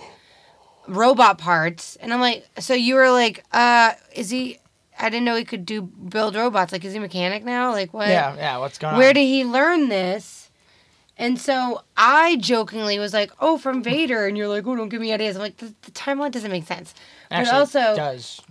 robot 0.88 1.38
parts. 1.38 1.96
And 1.98 2.14
I'm 2.14 2.20
like, 2.22 2.46
so 2.60 2.74
you 2.74 2.96
were 2.96 3.10
like, 3.12 3.44
uh, 3.52 3.94
is 4.16 4.30
he? 4.30 4.60
I 5.04 5.10
didn't 5.10 5.26
know 5.26 5.36
he 5.36 5.44
could 5.44 5.66
do 5.66 5.82
build 5.82 6.36
robots. 6.36 6.72
Like, 6.72 6.86
is 6.86 6.94
he 6.94 6.98
a 6.98 7.02
mechanic 7.02 7.44
now? 7.44 7.72
Like, 7.72 7.94
what? 7.94 8.08
yeah 8.08 8.36
yeah 8.36 8.58
what's 8.58 8.78
going 8.78 8.94
Where 8.94 8.96
on 8.96 9.00
Where 9.00 9.14
did 9.14 9.26
he 9.26 9.44
learn 9.44 9.90
this? 9.90 10.50
And 11.18 11.40
so 11.40 11.84
I 11.96 12.38
jokingly 12.38 12.98
was 12.98 13.14
like, 13.14 13.32
"Oh, 13.40 13.58
from 13.60 13.84
Vader," 13.84 14.26
and 14.26 14.36
you're 14.36 14.48
like, 14.48 14.66
"Oh, 14.66 14.76
don't 14.76 14.90
give 14.90 15.00
me 15.00 15.14
ideas." 15.14 15.36
I'm 15.36 15.44
like, 15.44 15.58
"The, 15.58 15.74
the 15.84 15.92
timeline 15.92 16.32
doesn't 16.32 16.50
make 16.50 16.66
sense." 16.66 16.96
Actually, 17.30 17.52
but 17.52 17.56
also, 17.56 17.94
it 17.94 17.96
does 17.98 18.42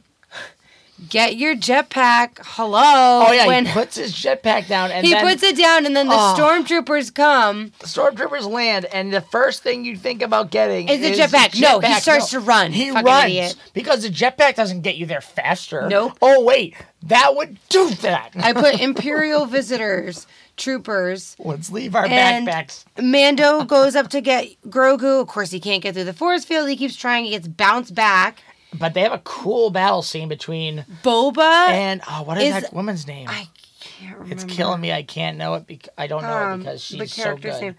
get 1.09 1.37
your 1.37 1.55
jetpack. 1.55 2.39
Hello. 2.43 3.27
oh 3.29 3.33
yeah 3.33 3.47
when 3.47 3.67
he 3.67 3.73
puts 3.73 3.97
his 3.97 4.13
jetpack 4.13 4.69
down 4.69 4.91
and 4.91 5.07
he 5.07 5.13
then 5.13 5.27
puts 5.27 5.43
it 5.43 5.57
down, 5.57 5.87
and 5.87 5.95
then 5.97 6.07
the 6.09 6.15
Oh. 6.15 6.35
stormtroopers 6.39 7.13
come. 7.15 7.73
The 7.81 7.87
stormtroopers 7.87 8.51
land 8.51 8.85
and 8.87 9.13
the 9.13 9.21
first 9.21 9.63
thing 9.63 9.85
you 9.85 9.97
think 9.97 10.23
about 10.23 10.51
getting 10.51 10.89
Is 10.89 11.01
the 11.01 11.11
is 11.11 11.19
jetpack. 11.19 11.61
No, 11.61 11.81
he 11.81 11.95
starts 11.95 12.31
to 12.31 12.41
run. 12.41 12.73
he 12.73 12.91
Fucking 12.91 13.05
runs 13.05 13.25
idiot. 13.27 13.57
because 13.75 14.03
the 14.03 14.09
jetpack 14.11 14.55
doesn't 14.55 14.83
get 14.83 14.97
you 14.97 15.07
there 15.07 15.21
faster 15.21 15.89
Nope. 15.89 16.19
oh 16.23 16.43
wait 16.45 16.75
that 17.05 17.35
would 17.35 17.59
do 17.69 17.91
that 18.03 18.31
I 18.37 18.53
put 18.53 18.81
Imperial 18.81 19.47
visitors, 19.47 20.27
troopers. 20.57 21.35
let's 21.39 21.71
leave 21.71 21.95
our 21.95 22.07
And- 22.07 22.47
backpacks 22.47 22.85
Mando 23.01 23.65
goes 23.65 23.97
up 23.97 24.09
to 24.11 24.21
get 24.21 24.49
Grogu. 24.69 25.21
Of 25.23 25.27
course, 25.29 25.51
he 25.51 25.59
can't 25.61 25.83
get 25.83 25.95
through 25.95 26.05
the 26.05 26.13
force 26.13 26.45
field. 26.45 26.69
He 26.69 26.77
keeps 26.77 26.95
trying. 26.95 27.25
He 27.25 27.31
gets 27.31 27.49
bounced 27.49 27.95
back. 27.95 28.43
But 28.79 28.95
they 28.95 29.01
have 29.03 29.13
a 29.13 29.21
cool 29.25 29.71
battle 29.71 30.03
scene 30.03 30.29
between 30.29 30.85
Boba. 31.03 31.69
and 31.69 32.01
oh 32.09 32.23
what 32.23 32.39
is, 32.39 32.55
Is- 32.55 32.63
that 32.63 32.73
woman's 32.73 33.07
name 33.07 33.29
I 33.29 33.49
can't 33.81 34.15
remember. 34.19 34.35
It's 34.35 34.45
killing 34.45 34.81
me. 34.81 34.93
I 34.93 35.03
can't 35.03 35.37
know 35.39 35.55
it. 35.55 35.67
Bec- 35.67 35.89
I 35.99 36.07
don't 36.07 36.23
know 36.23 36.39
it 36.39 36.53
Um, 36.53 36.59
because 36.61 36.89
the 36.89 36.99
she's 36.99 37.15
so 37.15 37.23
character's 37.23 37.55
good. 37.55 37.61
name. 37.63 37.75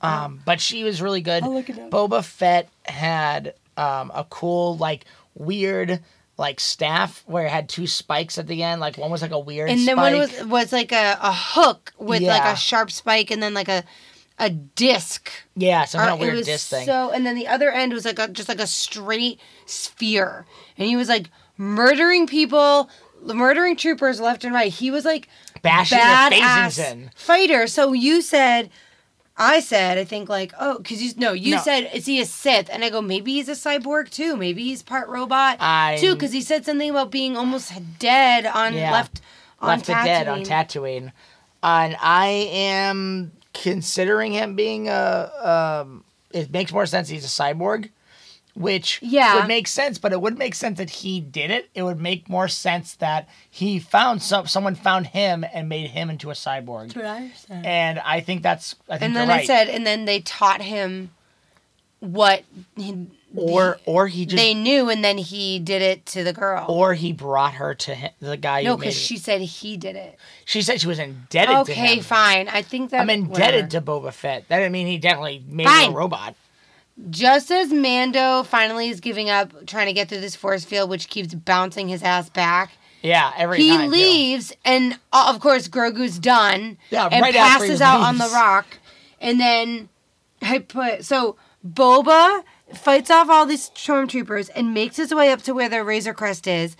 Um, 0.00 0.40
but 0.44 0.60
she 0.60 0.84
was 0.84 1.00
really 1.02 1.20
good. 1.20 1.42
I'll 1.42 1.52
look 1.54 1.68
it 1.70 1.78
up. 1.78 1.90
Boba 1.90 2.24
Fett 2.24 2.68
had 2.84 3.54
um 3.76 4.10
a 4.14 4.24
cool 4.28 4.76
like 4.76 5.04
weird 5.34 6.00
like 6.36 6.60
staff 6.60 7.24
where 7.26 7.46
it 7.46 7.50
had 7.50 7.68
two 7.68 7.86
spikes 7.86 8.38
at 8.38 8.46
the 8.46 8.62
end. 8.62 8.80
Like 8.80 8.96
one 8.98 9.10
was 9.10 9.22
like 9.22 9.30
a 9.32 9.38
weird 9.38 9.70
and 9.70 9.80
then 9.80 9.96
spike. 9.96 10.12
one 10.12 10.18
was 10.18 10.44
was 10.46 10.72
like 10.72 10.92
a, 10.92 11.18
a 11.20 11.32
hook 11.32 11.92
with 11.98 12.22
like 12.22 12.44
a 12.44 12.56
sharp 12.56 12.90
spike 12.92 13.30
and 13.32 13.42
then 13.42 13.54
like 13.54 13.68
a 13.68 13.82
a 14.38 14.50
disc 14.50 15.30
yeah, 15.56 15.84
some 15.84 16.00
kind 16.00 16.10
of 16.12 16.18
uh, 16.18 16.22
weird 16.22 16.34
it 16.34 16.36
was 16.38 16.46
disc 16.46 16.68
thing. 16.70 16.86
so 16.86 17.10
and 17.10 17.26
then 17.26 17.34
the 17.34 17.46
other 17.48 17.70
end 17.70 17.92
was 17.92 18.04
like 18.04 18.18
a 18.18 18.28
just 18.28 18.48
like 18.48 18.60
a 18.60 18.66
straight 18.66 19.40
sphere 19.66 20.46
and 20.76 20.86
he 20.86 20.96
was 20.96 21.08
like 21.08 21.28
murdering 21.56 22.26
people 22.26 22.88
murdering 23.22 23.76
troopers 23.76 24.20
left 24.20 24.44
and 24.44 24.54
right 24.54 24.72
he 24.72 24.90
was 24.90 25.04
like 25.04 25.28
Bashing 25.62 25.98
badass 25.98 26.92
in. 26.92 27.10
fighter 27.16 27.66
so 27.66 27.92
you 27.92 28.22
said 28.22 28.70
I 29.40 29.60
said, 29.60 29.98
I 29.98 30.04
think 30.04 30.28
like, 30.28 30.52
oh, 30.58 30.78
because 30.78 31.00
you 31.00 31.12
no, 31.16 31.32
you 31.32 31.54
No. 31.54 31.62
said 31.62 31.88
is 31.94 32.06
he 32.06 32.20
a 32.20 32.26
Sith, 32.26 32.68
and 32.72 32.84
I 32.84 32.90
go 32.90 33.00
maybe 33.00 33.34
he's 33.34 33.48
a 33.48 33.52
cyborg 33.52 34.10
too, 34.10 34.36
maybe 34.36 34.64
he's 34.64 34.82
part 34.82 35.08
robot 35.08 35.58
I 35.60 35.96
too, 36.00 36.14
because 36.14 36.32
he 36.32 36.40
said 36.40 36.64
something 36.64 36.90
about 36.90 37.12
being 37.12 37.36
almost 37.36 37.72
dead 38.00 38.46
on 38.46 38.74
Yeah. 38.74 38.90
left 38.90 39.20
on 39.60 39.68
left 39.68 39.86
for 39.86 39.92
dead 39.92 40.26
on 40.26 40.40
Tatooine. 40.40 40.46
Tatooine, 40.48 41.12
and 41.62 41.96
I 42.00 42.26
am 42.52 43.30
considering 43.62 44.32
him 44.32 44.54
being 44.54 44.88
a. 44.88 45.82
Um, 45.84 46.04
it 46.30 46.50
makes 46.50 46.72
more 46.72 46.86
sense. 46.86 47.08
He's 47.08 47.24
a 47.24 47.28
cyborg, 47.28 47.88
which 48.54 48.98
Yeah. 49.02 49.36
would 49.36 49.48
make 49.48 49.66
sense, 49.66 49.96
but 49.98 50.12
it 50.12 50.20
wouldn't 50.20 50.38
make 50.38 50.54
sense 50.54 50.76
that 50.78 50.90
he 50.90 51.20
did 51.20 51.50
it. 51.50 51.70
It 51.74 51.82
would 51.84 52.00
make 52.00 52.28
more 52.28 52.48
sense 52.48 52.94
that 52.96 53.28
he 53.50 53.78
found 53.78 54.22
some 54.22 54.46
someone 54.46 54.74
found 54.74 55.06
him 55.08 55.44
and 55.54 55.68
made 55.68 55.90
him 55.90 56.10
into 56.10 56.30
a 56.30 56.34
cyborg. 56.34 56.94
what 56.94 57.04
I 57.06 57.30
said. 57.34 57.64
And 57.64 57.98
I 58.00 58.20
think 58.20 58.42
that's 58.42 58.74
I 58.88 58.98
think 58.98 59.02
And 59.04 59.16
then 59.16 59.28
right. 59.28 59.40
I 59.42 59.44
said, 59.46 59.68
and 59.68 59.86
then 59.86 60.04
they 60.04 60.20
taught 60.20 60.60
him 60.60 61.10
what 62.00 62.42
he, 62.76 63.06
or 63.36 63.78
or 63.84 64.06
he 64.08 64.24
just 64.26 64.36
they 64.36 64.54
knew, 64.54 64.88
and 64.88 65.04
then 65.04 65.18
he 65.18 65.58
did 65.58 65.82
it 65.82 66.06
to 66.06 66.24
the 66.24 66.32
girl. 66.32 66.64
or 66.68 66.94
he 66.94 67.12
brought 67.12 67.54
her 67.54 67.74
to 67.74 67.94
him, 67.94 68.10
the 68.20 68.36
guy 68.36 68.62
no, 68.62 68.76
because 68.76 68.94
she 68.98 69.16
said 69.18 69.40
he 69.42 69.76
did 69.76 69.96
it. 69.96 70.18
she 70.44 70.62
said 70.62 70.80
she 70.80 70.86
was 70.86 70.98
indebted 70.98 71.66
to 71.66 71.72
him. 71.74 71.84
Okay, 71.84 72.00
fine. 72.00 72.48
I 72.48 72.62
think 72.62 72.90
that 72.90 73.00
I'm 73.02 73.10
indebted 73.10 73.70
to 73.72 73.80
Boba 73.82 74.12
Fett. 74.12 74.48
That 74.48 74.58
didn't 74.58 74.72
mean 74.72 74.86
he 74.86 74.98
definitely 74.98 75.42
made 75.46 75.66
her 75.66 75.70
Fine. 75.72 75.90
a 75.92 75.94
robot. 75.94 76.34
Just 77.10 77.52
as 77.52 77.72
Mando 77.72 78.42
finally 78.42 78.88
is 78.88 78.98
giving 79.00 79.30
up 79.30 79.66
trying 79.66 79.86
to 79.86 79.92
get 79.92 80.08
through 80.08 80.20
this 80.20 80.34
force 80.34 80.64
field, 80.64 80.90
which 80.90 81.08
keeps 81.08 81.32
bouncing 81.32 81.86
his 81.88 82.02
ass 82.02 82.28
back, 82.28 82.72
Yeah, 83.02 83.30
every 83.36 83.58
he 83.58 83.68
time. 83.76 83.90
leaves, 83.90 84.52
and 84.64 84.98
uh, 85.12 85.26
of 85.32 85.40
course 85.40 85.68
Grogu's 85.68 86.18
done, 86.18 86.76
Yeah, 86.90 87.08
and 87.12 87.22
right 87.22 87.36
after 87.36 87.64
he 87.64 87.68
passes 87.70 87.80
out 87.82 88.00
on 88.00 88.18
the 88.18 88.28
rock, 88.34 88.66
and 89.20 89.38
then 89.38 89.88
I 90.42 90.58
put 90.58 91.04
so 91.04 91.36
Boba 91.64 92.42
fights 92.74 93.10
off 93.10 93.28
all 93.28 93.46
these 93.46 93.70
stormtroopers 93.70 94.50
and 94.54 94.74
makes 94.74 94.96
his 94.96 95.14
way 95.14 95.30
up 95.32 95.42
to 95.42 95.52
where 95.54 95.68
the 95.68 95.82
Razor 95.84 96.14
Crest 96.14 96.46
is, 96.46 96.76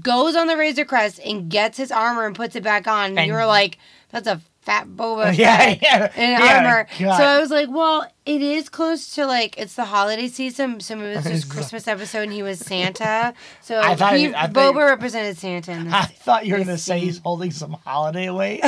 goes 0.00 0.36
on 0.36 0.46
the 0.46 0.56
Razor 0.56 0.84
Crest 0.84 1.20
and 1.24 1.50
gets 1.50 1.76
his 1.78 1.90
armor 1.92 2.26
and 2.26 2.34
puts 2.36 2.56
it 2.56 2.62
back 2.62 2.86
on. 2.86 3.10
And, 3.10 3.18
And- 3.18 3.26
you 3.28 3.32
were 3.34 3.46
like, 3.46 3.78
"That's 4.10 4.26
a 4.28 4.40
fat 4.62 4.86
Boba 4.86 5.36
Yeah, 5.36 5.76
yeah, 5.82 6.12
in 6.16 6.30
yeah, 6.30 6.56
armor." 6.64 6.86
God. 6.98 7.16
So 7.16 7.24
I 7.24 7.38
was 7.40 7.50
like, 7.50 7.68
"Well, 7.70 8.06
it 8.24 8.40
is 8.40 8.68
close 8.68 9.14
to 9.16 9.26
like 9.26 9.58
it's 9.58 9.74
the 9.74 9.84
holiday 9.86 10.28
season, 10.28 10.78
so 10.80 10.94
maybe 10.94 11.18
it's 11.18 11.26
just 11.28 11.48
Christmas 11.50 11.88
episode 11.88 12.22
and 12.22 12.32
he 12.32 12.42
was 12.44 12.60
Santa." 12.60 13.34
So 13.62 13.80
I 13.80 13.96
thought 13.96 14.14
he, 14.16 14.32
I 14.32 14.46
Boba 14.46 14.86
represented 14.86 15.36
Santa 15.38 15.72
in 15.72 15.84
this 15.86 15.92
I 15.94 16.04
thought 16.04 16.46
you 16.46 16.52
were 16.52 16.58
going 16.58 16.68
to 16.68 16.78
say 16.78 17.00
he's 17.00 17.18
holding 17.18 17.50
some 17.50 17.72
holiday 17.84 18.30
weight. 18.30 18.62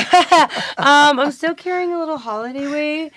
um, 0.79 1.21
I'm 1.21 1.31
still 1.33 1.55
carrying 1.55 1.93
a 1.93 1.99
little 1.99 2.19
holiday 2.19 2.67
weight. 2.71 3.13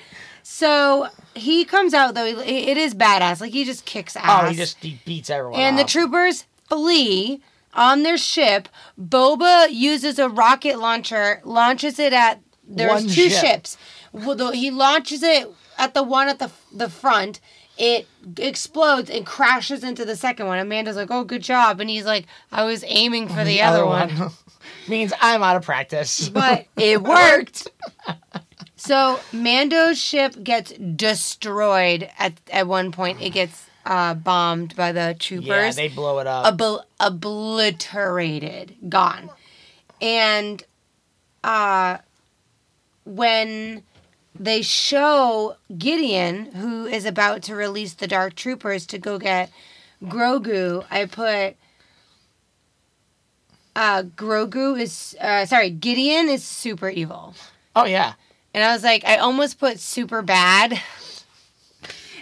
So 0.50 1.10
he 1.36 1.66
comes 1.66 1.94
out 1.94 2.16
though. 2.16 2.26
It 2.26 2.78
is 2.78 2.96
badass. 2.96 3.42
Like 3.42 3.52
he 3.52 3.66
just 3.66 3.86
kicks 3.86 4.16
ass. 4.16 4.44
oh, 4.46 4.50
he 4.50 4.56
just 4.56 4.82
he 4.82 4.98
beats 5.06 5.30
everyone. 5.30 5.60
and 5.60 5.78
the 5.78 5.84
troopers 5.84 6.46
flee 6.70 7.42
on 7.74 8.04
their 8.04 8.18
ship. 8.18 8.70
Boba 9.00 9.68
uses 9.70 10.18
a 10.18 10.30
rocket 10.30 10.80
launcher, 10.80 11.42
launches 11.44 12.00
it 12.00 12.14
at. 12.14 12.40
There's 12.66 13.04
One 13.04 13.04
two 13.04 13.30
ship. 13.30 13.42
ships. 13.46 13.78
Well, 14.14 14.36
the- 14.36 14.52
he 14.52 14.72
launches 14.72 15.22
it 15.22 15.48
at 15.78 15.94
the 15.94 16.02
one 16.02 16.30
at 16.30 16.40
the 16.40 16.50
the 16.72 16.90
front. 16.90 17.42
It 17.78 18.08
explodes 18.38 19.10
and 19.10 19.26
crashes 19.26 19.84
into 19.84 20.06
the 20.06 20.16
second 20.16 20.48
one. 20.48 20.60
Amanda's 20.60 20.96
like, 20.96 21.12
"Oh, 21.12 21.26
good 21.26 21.44
job," 21.44 21.82
and 21.82 21.90
he's 21.90 22.06
like, 22.06 22.26
"I 22.54 22.64
was 22.64 22.86
aiming 22.88 23.28
for 23.28 23.44
the, 23.44 23.62
other, 23.62 23.86
one. 23.86 24.32
means 24.88 25.12
I'm 25.22 25.44
out 25.44 25.58
of 25.58 25.64
practice. 25.64 26.30
but 26.30 26.66
it 26.78 27.04
worked. 27.04 27.68
so 28.88 29.20
Mando's 29.34 30.02
ship 30.02 30.36
gets 30.44 30.72
destroyed 30.72 32.10
at 32.18 32.34
at 32.52 32.68
one 32.68 32.92
point. 32.92 33.22
It 33.22 33.32
gets 33.32 33.68
uh, 33.86 34.14
bombed 34.14 34.76
by 34.76 34.92
the 34.92 35.16
troopers. 35.20 35.48
yeah, 35.48 35.72
they 35.72 35.88
blow 35.88 36.20
it 36.20 36.28
up. 36.28 36.58
Obl- 36.58 36.84
obliterated, 37.00 38.76
gone. 38.90 39.30
And 40.02 40.64
uh, 41.44 41.98
when 43.06 43.84
they 44.40 44.62
show 44.62 45.56
Gideon, 45.78 46.52
who 46.52 46.86
is 46.86 47.06
about 47.06 47.42
to 47.44 47.56
release 47.56 47.94
the 47.94 48.08
Dark 48.08 48.36
Troopers 48.36 48.86
to 48.88 48.98
go 48.98 49.18
get 49.18 49.52
Grogu, 50.04 50.86
I 50.92 51.06
put 51.06 51.56
uh, 53.76 54.04
Grogu 54.04 54.80
is 54.80 55.16
uh, 55.22 55.46
sorry, 55.46 55.70
Gideon 55.70 56.30
is 56.30 56.44
super 56.44 56.90
evil, 56.90 57.36
oh 57.76 57.86
yeah, 57.86 58.14
and 58.58 58.64
I 58.66 58.74
was 58.74 58.84
like, 58.84 59.06
I 59.06 59.18
almost 59.18 59.60
put 59.60 59.80
super 59.80 60.24
bad, 60.24 60.82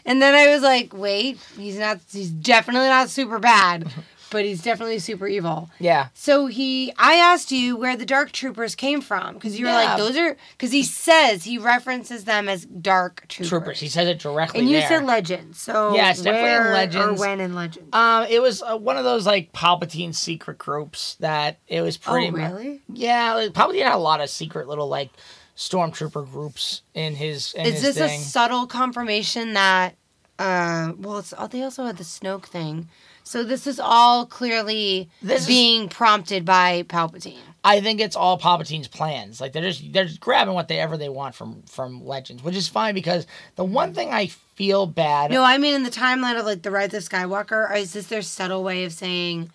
and 0.05 0.21
then 0.21 0.35
I 0.35 0.53
was 0.53 0.61
like, 0.61 0.93
wait, 0.93 1.37
he's 1.57 1.77
not. 1.79 1.99
He's 2.11 2.29
definitely 2.29 2.89
not 2.89 3.09
super 3.09 3.39
bad, 3.39 3.89
but 4.31 4.43
he's 4.43 4.61
definitely 4.61 4.99
super 4.99 5.27
evil. 5.27 5.69
yeah. 5.79 6.09
So 6.13 6.47
he, 6.47 6.91
I 6.97 7.13
asked 7.13 7.51
you 7.51 7.77
where 7.77 7.95
the 7.95 8.05
Dark 8.05 8.31
Troopers 8.33 8.75
came 8.75 8.99
from 9.01 9.35
because 9.35 9.57
you 9.57 9.65
were 9.65 9.71
Yeah. 9.71 9.93
like, 9.95 9.97
those 9.97 10.17
are 10.17 10.35
because 10.57 10.71
he 10.71 10.83
says 10.83 11.43
he 11.45 11.57
references 11.57 12.25
them 12.25 12.49
as 12.49 12.65
Dark 12.65 13.25
Troopers. 13.29 13.49
Troopers. 13.49 13.79
He 13.79 13.87
says 13.87 14.07
it 14.09 14.19
directly 14.19 14.59
and 14.59 14.69
you 14.69 14.79
there. 14.79 14.87
said 14.89 15.05
Legends. 15.05 15.59
So 15.61 15.95
Yeah, 15.95 16.11
it's 16.11 16.21
definitely 16.21 16.51
in 16.51 16.61
where 16.63 16.73
Legends. 16.73 17.21
or 17.21 17.25
when 17.25 17.39
in 17.39 17.55
Legends. 17.55 17.89
um, 17.95 18.25
it 18.29 18.41
was 18.41 18.61
uh, 18.61 18.77
one 18.77 18.97
of 18.97 19.05
those 19.05 19.25
like 19.25 19.53
Palpatine 19.53 20.13
secret 20.13 20.57
groups 20.57 21.15
that 21.21 21.59
it 21.67 21.81
was 21.81 21.97
pretty. 21.97 22.27
oh 22.27 22.31
mu- 22.31 22.37
really? 22.37 22.81
Yeah, 22.93 23.33
like, 23.35 23.53
Palpatine 23.53 23.83
had 23.83 23.93
a 23.93 23.97
lot 23.97 24.21
of 24.21 24.29
secret 24.29 24.67
little 24.67 24.87
like 24.89 25.11
stormtrooper 25.55 26.29
groups 26.31 26.81
in 26.93 27.15
his. 27.15 27.53
In 27.53 27.65
Is 27.65 27.73
his 27.81 27.95
this 27.95 27.97
thing. 27.97 28.19
a 28.19 28.23
subtle 28.23 28.67
confirmation 28.67 29.53
that? 29.53 29.95
Uh, 30.37 30.91
well, 30.97 31.19
it's 31.19 31.33
they 31.51 31.63
also 31.63 31.85
had 31.85 31.97
the 31.97 32.03
Snoke 32.03 32.45
thing. 32.45 32.89
So 33.23 33.43
this 33.43 33.65
is 33.65 33.79
all 33.79 34.25
clearly 34.25 35.09
This 35.21 35.41
is- 35.41 35.47
being 35.47 35.87
prompted 35.89 36.45
by 36.45 36.83
Palpatine. 36.83 37.39
I 37.63 37.81
think 37.81 37.99
it's 37.99 38.15
all 38.15 38.37
Palpatine's 38.37 38.87
plans. 38.87 39.41
Like 39.41 39.53
they're 39.53 39.63
just 39.63 39.91
they're 39.93 40.05
just 40.05 40.19
grabbing 40.19 40.53
what 40.53 40.67
they 40.67 40.77
ever 40.79 40.97
they 40.97 41.09
want 41.09 41.33
from 41.35 41.63
from 41.63 42.05
Legends, 42.05 42.43
which 42.43 42.55
is 42.55 42.67
fine 42.67 42.93
because 42.93 43.25
the 43.55 43.63
one 43.63 43.93
thing 43.93 44.11
I 44.13 44.27
feel 44.27 44.85
bad. 44.85 45.31
No, 45.31 45.41
I 45.43 45.57
mean 45.57 45.73
in 45.73 45.83
the 45.83 45.89
timeline 45.89 46.37
of 46.39 46.45
like 46.45 46.61
the 46.61 46.69
Rise 46.69 46.93
of 46.93 47.01
Skywalker, 47.03 47.75
is 47.75 47.93
this 47.93 48.07
their 48.07 48.21
subtle 48.21 48.63
way 48.63 48.83
of 48.83 48.93
saying 48.93 49.49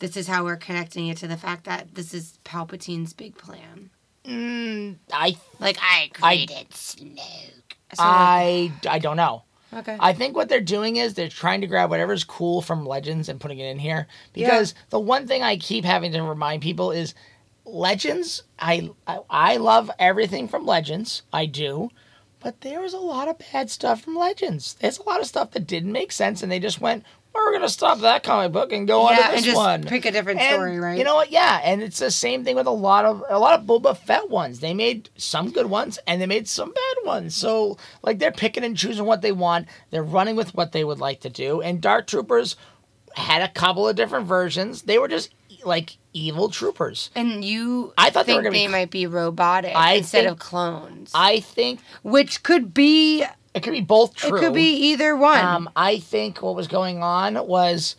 this 0.00 0.16
is 0.16 0.26
how 0.26 0.42
we're 0.44 0.56
connecting 0.56 1.06
it 1.06 1.18
to 1.18 1.28
the 1.28 1.36
fact 1.36 1.62
that 1.64 1.94
this 1.94 2.12
is 2.12 2.38
Palpatine's 2.44 3.12
big 3.12 3.36
plan? 3.36 3.90
Mm, 4.26 4.96
I 5.12 5.36
Like 5.58 5.78
I 5.80 6.04
I- 6.04 6.10
created 6.12 6.70
Snoke. 6.70 7.18
So, 7.94 8.02
I 8.02 8.72
I 8.88 8.98
don't 8.98 9.16
know. 9.16 9.42
okay. 9.74 9.96
I 10.00 10.12
think 10.14 10.34
what 10.36 10.48
they're 10.48 10.60
doing 10.60 10.96
is 10.96 11.14
they're 11.14 11.28
trying 11.28 11.60
to 11.60 11.66
grab 11.66 11.90
whatever's 11.90 12.24
cool 12.24 12.62
from 12.62 12.86
Legends 12.86 13.28
and 13.28 13.40
putting 13.40 13.58
it 13.58 13.66
in 13.70 13.78
here. 13.78 14.06
Because 14.32 14.74
the 14.90 15.00
one 15.00 15.26
thing 15.26 15.42
I 15.42 15.56
keep 15.56 15.84
having 15.84 16.12
to 16.12 16.22
remind 16.22 16.62
people 16.62 16.90
is 16.90 17.14
Legends. 17.64 18.42
I, 18.58 18.90
I 19.06 19.18
I 19.28 19.56
love 19.58 19.90
everything 19.98 20.48
from 20.48 20.64
Legends. 20.66 21.22
I 21.32 21.46
do. 21.46 21.90
But 22.40 22.62
there 22.62 22.80
was 22.80 22.92
a 22.94 22.98
lot 22.98 23.28
of 23.28 23.38
bad 23.52 23.70
stuff 23.70 24.00
from 24.02 24.16
Legends. 24.16 24.74
There's 24.74 24.98
a 24.98 25.04
lot 25.04 25.20
of 25.20 25.26
stuff 25.26 25.52
that 25.52 25.66
didn't 25.66 25.92
make 25.92 26.10
sense, 26.12 26.42
and 26.42 26.50
they 26.50 26.58
just 26.58 26.80
went, 26.80 27.04
"We're 27.34 27.52
gonna 27.52 27.68
stop 27.68 28.00
that 28.00 28.22
comic 28.22 28.52
book 28.52 28.72
and 28.72 28.86
go 28.86 29.02
on 29.02 29.16
to 29.16 29.22
this 29.22 29.36
and 29.36 29.44
just 29.44 29.56
one." 29.56 29.84
pick 29.84 30.04
a 30.04 30.10
different 30.10 30.40
And 30.40 30.54
story, 30.54 30.78
right? 30.78 30.98
You 30.98 31.04
know 31.04 31.14
what? 31.14 31.30
Yeah, 31.30 31.60
and 31.64 31.82
it's 31.82 31.98
the 31.98 32.10
same 32.10 32.44
thing 32.44 32.56
with 32.56 32.66
a 32.66 32.70
lot 32.70 33.04
of 33.04 33.22
a 33.28 33.38
lot 33.38 33.58
of 33.58 33.66
Boba 33.66 33.96
Fett 33.96 34.28
ones. 34.30 34.60
They 34.60 34.74
made 34.74 35.08
some 35.16 35.50
good 35.50 35.66
ones 35.66 35.98
and 36.06 36.20
they 36.20 36.26
made 36.26 36.48
some 36.48 36.72
bad 36.72 37.06
ones. 37.06 37.34
So 37.36 37.78
like 38.02 38.18
they're 38.18 38.32
picking 38.32 38.64
and 38.64 38.76
choosing 38.76 39.04
what 39.06 39.22
they 39.22 39.32
want. 39.32 39.68
They're 39.90 40.02
running 40.02 40.36
with 40.36 40.54
what 40.54 40.72
they 40.72 40.84
would 40.84 40.98
like 41.00 41.20
to 41.20 41.30
do. 41.30 41.60
And 41.60 41.80
Dark 41.80 42.06
Troopers 42.06 42.56
had 43.14 43.42
a 43.42 43.48
couple 43.48 43.86
of 43.88 43.96
different 43.96 44.26
versions. 44.26 44.82
They 44.82 44.98
were 44.98 45.08
just 45.08 45.30
like 45.64 45.96
evil 46.12 46.48
troopers. 46.48 47.10
and 47.14 47.44
you 47.44 47.92
I 47.96 48.10
thought 48.10 48.26
they 48.26 48.38
they 48.40 48.50
be- 48.50 48.68
might 48.68 48.90
be 48.90 49.06
robotic 49.06 49.72
I 49.76 49.92
instead 49.94 50.22
think- 50.24 50.32
of 50.32 50.38
clones, 50.40 51.12
I 51.14 51.38
think 51.40 51.80
which 52.02 52.42
could 52.42 52.74
be 52.74 53.24
it 53.54 53.62
could 53.62 53.72
be 53.72 53.80
both 53.80 54.14
true. 54.14 54.36
it 54.36 54.40
could 54.40 54.54
be 54.54 54.74
either 54.90 55.16
one. 55.16 55.44
Um, 55.44 55.70
I 55.76 55.98
think 55.98 56.40
what 56.42 56.54
was 56.54 56.68
going 56.68 57.02
on 57.02 57.46
was 57.46 57.96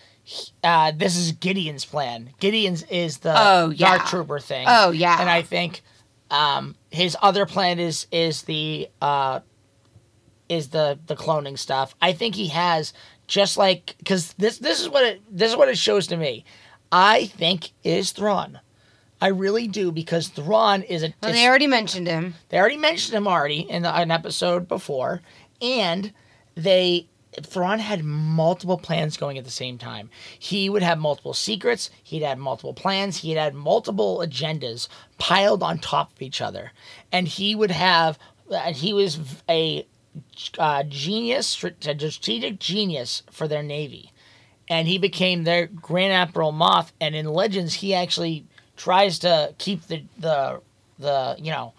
uh, 0.63 0.91
this 0.95 1.15
is 1.17 1.33
Gideon's 1.33 1.85
plan. 1.85 2.31
Gideon's 2.39 2.83
is 2.83 3.19
the 3.19 3.33
Oh, 3.35 3.69
yeah. 3.69 3.97
Dark 3.97 4.09
Trooper 4.09 4.39
thing. 4.39 4.65
Oh, 4.67 4.91
yeah. 4.91 5.19
and 5.19 5.29
I 5.29 5.41
think 5.41 5.81
um, 6.31 6.75
his 6.89 7.15
other 7.21 7.45
plan 7.45 7.79
is 7.79 8.07
is 8.11 8.43
the 8.43 8.89
uh, 9.01 9.41
is 10.49 10.69
the 10.69 10.99
the 11.07 11.15
cloning 11.15 11.57
stuff. 11.57 11.93
I 12.01 12.13
think 12.13 12.35
he 12.35 12.47
has 12.47 12.93
just 13.27 13.57
like 13.57 13.95
because 13.99 14.33
this 14.33 14.57
this 14.57 14.79
is 14.81 14.89
what 14.89 15.03
it 15.03 15.21
this 15.29 15.51
is 15.51 15.57
what 15.57 15.69
it 15.69 15.77
shows 15.77 16.07
to 16.07 16.17
me. 16.17 16.45
I 16.91 17.25
think 17.25 17.69
it 17.83 17.97
is 17.97 18.11
Thrawn. 18.11 18.59
I 19.21 19.27
really 19.27 19.67
do 19.67 19.91
because 19.91 20.27
Thrawn 20.27 20.81
is 20.83 21.01
a. 21.03 21.13
well, 21.21 21.31
they 21.31 21.47
already 21.47 21.67
mentioned 21.67 22.07
him. 22.07 22.35
they 22.49 22.57
already 22.59 22.77
mentioned 22.77 23.15
him 23.15 23.27
already 23.27 23.61
in 23.61 23.83
the, 23.83 23.95
an 23.95 24.11
episode 24.11 24.67
before, 24.67 25.21
and 25.63 26.13
they 26.55 27.07
Thrawn 27.41 27.79
had 27.79 28.03
multiple 28.03 28.77
plans 28.77 29.17
going 29.17 29.37
at 29.37 29.43
the 29.43 29.49
same 29.49 29.77
time. 29.77 30.09
He 30.37 30.69
would 30.69 30.83
have 30.83 30.99
multiple 30.99 31.33
secrets. 31.33 31.89
He'd 32.03 32.21
had 32.21 32.37
multiple 32.37 32.73
plans. 32.73 33.17
He'd 33.17 33.37
had 33.37 33.55
multiple 33.55 34.19
agendas 34.19 34.87
piled 35.17 35.63
on 35.63 35.79
top 35.79 36.11
of 36.13 36.21
each 36.21 36.41
other, 36.41 36.71
and 37.11 37.27
he 37.27 37.55
would 37.55 37.71
have. 37.71 38.19
And 38.51 38.75
he 38.75 38.93
was 38.93 39.19
a 39.49 39.87
uh, 40.59 40.83
genius, 40.83 41.47
a 41.63 41.73
strategic 42.11 42.59
genius 42.59 43.23
for 43.31 43.47
their 43.47 43.63
navy, 43.63 44.11
and 44.69 44.87
he 44.87 44.97
became 44.97 45.43
their 45.43 45.67
Grand 45.67 46.13
Admiral 46.13 46.51
Moth. 46.51 46.93
And 47.01 47.15
in 47.15 47.25
Legends, 47.25 47.75
he 47.75 47.93
actually 47.93 48.45
tries 48.75 49.19
to 49.19 49.55
keep 49.57 49.87
the 49.87 50.03
the 50.19 50.61
the 50.99 51.35
you 51.39 51.51
know 51.51 51.73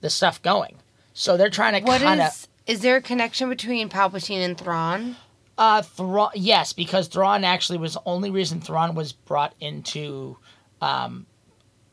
the 0.00 0.10
stuff 0.10 0.42
going. 0.42 0.76
So 1.14 1.36
they're 1.36 1.50
trying 1.50 1.72
to 1.74 1.80
kind 1.80 2.20
of. 2.20 2.47
Is 2.68 2.80
there 2.82 2.96
a 2.96 3.02
connection 3.02 3.48
between 3.48 3.88
Palpatine 3.88 4.44
and 4.44 4.56
Thrawn? 4.56 5.16
Uh, 5.56 5.82
Thrawn. 5.82 6.30
Yes, 6.34 6.72
because 6.72 7.08
Thrawn 7.08 7.42
actually 7.42 7.78
was 7.78 7.94
the 7.94 8.02
only 8.06 8.30
reason 8.30 8.60
Thrawn 8.60 8.94
was 8.94 9.12
brought 9.12 9.54
into, 9.58 10.36
um, 10.80 11.26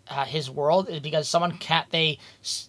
uh, 0.08 0.26
his 0.26 0.52
world 0.52 0.88
is 0.90 1.00
because 1.00 1.28
someone 1.28 1.58
cat 1.58 1.88
they 1.90 2.20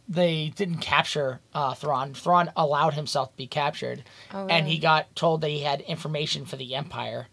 they 0.08 0.52
didn't 0.56 0.78
capture 0.78 1.40
uh, 1.52 1.74
Thrawn. 1.74 2.14
Thrawn 2.14 2.50
allowed 2.56 2.94
himself 2.94 3.32
to 3.32 3.36
be 3.36 3.46
captured, 3.48 4.04
Oh, 4.32 4.46
and 4.46 4.66
he 4.66 4.78
got 4.78 5.14
told 5.16 5.40
that 5.42 5.50
he 5.50 5.60
had 5.60 5.80
information 5.82 6.46
for 6.46 6.56
the 6.56 6.74
Empire. 6.76 7.26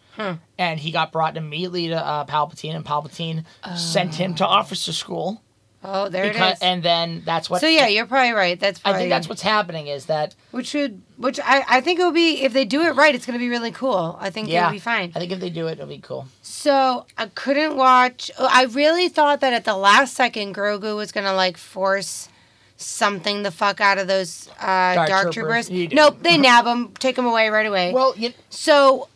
And 0.58 0.80
he 0.80 0.92
got 0.92 1.12
brought 1.12 1.38
immediately 1.38 1.88
to 1.88 1.96
uh, 2.06 2.26
Palpatine, 2.26 2.76
and 2.76 2.86
Palpatine 2.86 3.46
sent 3.78 4.16
him 4.16 4.36
to 4.36 4.46
officer 4.46 4.92
school. 4.92 5.42
Oh, 5.86 6.08
there 6.10 6.32
Because, 6.32 6.52
it 6.52 6.56
is. 6.56 6.62
and 6.62 6.84
then 6.84 7.22
that's 7.26 7.50
what. 7.50 7.60
so 7.62 7.68
yeah, 7.68 7.88
you're 7.88 8.06
probably 8.06 8.32
right. 8.32 8.60
That's 8.60 8.80
probably, 8.80 8.96
I 8.96 9.00
think 9.02 9.10
that's 9.10 9.28
what's 9.28 9.42
happening 9.42 9.88
is 9.88 10.06
that 10.06 10.34
which 10.52 10.74
would 10.74 11.02
which 11.18 11.40
I 11.44 11.64
I 11.68 11.82
think 11.82 12.00
it 12.00 12.04
will 12.04 12.12
be 12.12 12.42
if 12.44 12.54
they 12.54 12.66
do 12.66 12.84
it 12.84 12.96
right. 12.96 13.14
It's 13.14 13.26
gonna 13.26 13.38
be 13.40 13.50
really 13.50 13.72
cool. 13.72 14.18
I 14.20 14.30
think 14.30 14.48
yeah, 14.48 14.62
it'll 14.68 14.72
be 14.72 14.80
fine. 14.80 15.12
I 15.16 15.20
think 15.20 15.32
if 15.32 15.40
they 15.40 15.50
do 15.50 15.68
it, 15.68 15.74
it'll 15.74 15.88
be 15.88 15.98
cool. 16.00 16.28
So 16.42 17.06
I 17.18 17.26
couldn't 17.28 17.76
watch. 17.76 18.32
I 18.40 18.64
really 18.66 19.10
thought 19.10 19.42
that 19.42 19.52
at 19.54 19.66
the 19.66 19.76
last 19.76 20.14
second, 20.14 20.56
Grogu 20.56 20.96
was 20.96 21.12
gonna 21.12 21.34
like 21.34 21.58
force 21.58 22.30
something 22.78 23.44
the 23.44 23.52
fuck 23.52 23.80
out 23.82 23.98
of 23.98 24.08
those 24.08 24.50
uh, 24.60 24.96
Dark 24.96 25.10
dark, 25.10 25.32
troopers. 25.34 25.68
troopers. 25.70 25.94
Nope, 25.94 26.18
they 26.22 26.38
nab 26.38 26.66
them, 26.66 26.92
take 27.00 27.16
them 27.16 27.26
away 27.26 27.50
right 27.50 27.66
away. 27.66 27.94
Well, 27.94 28.14
you, 28.18 28.34
so 28.50 29.08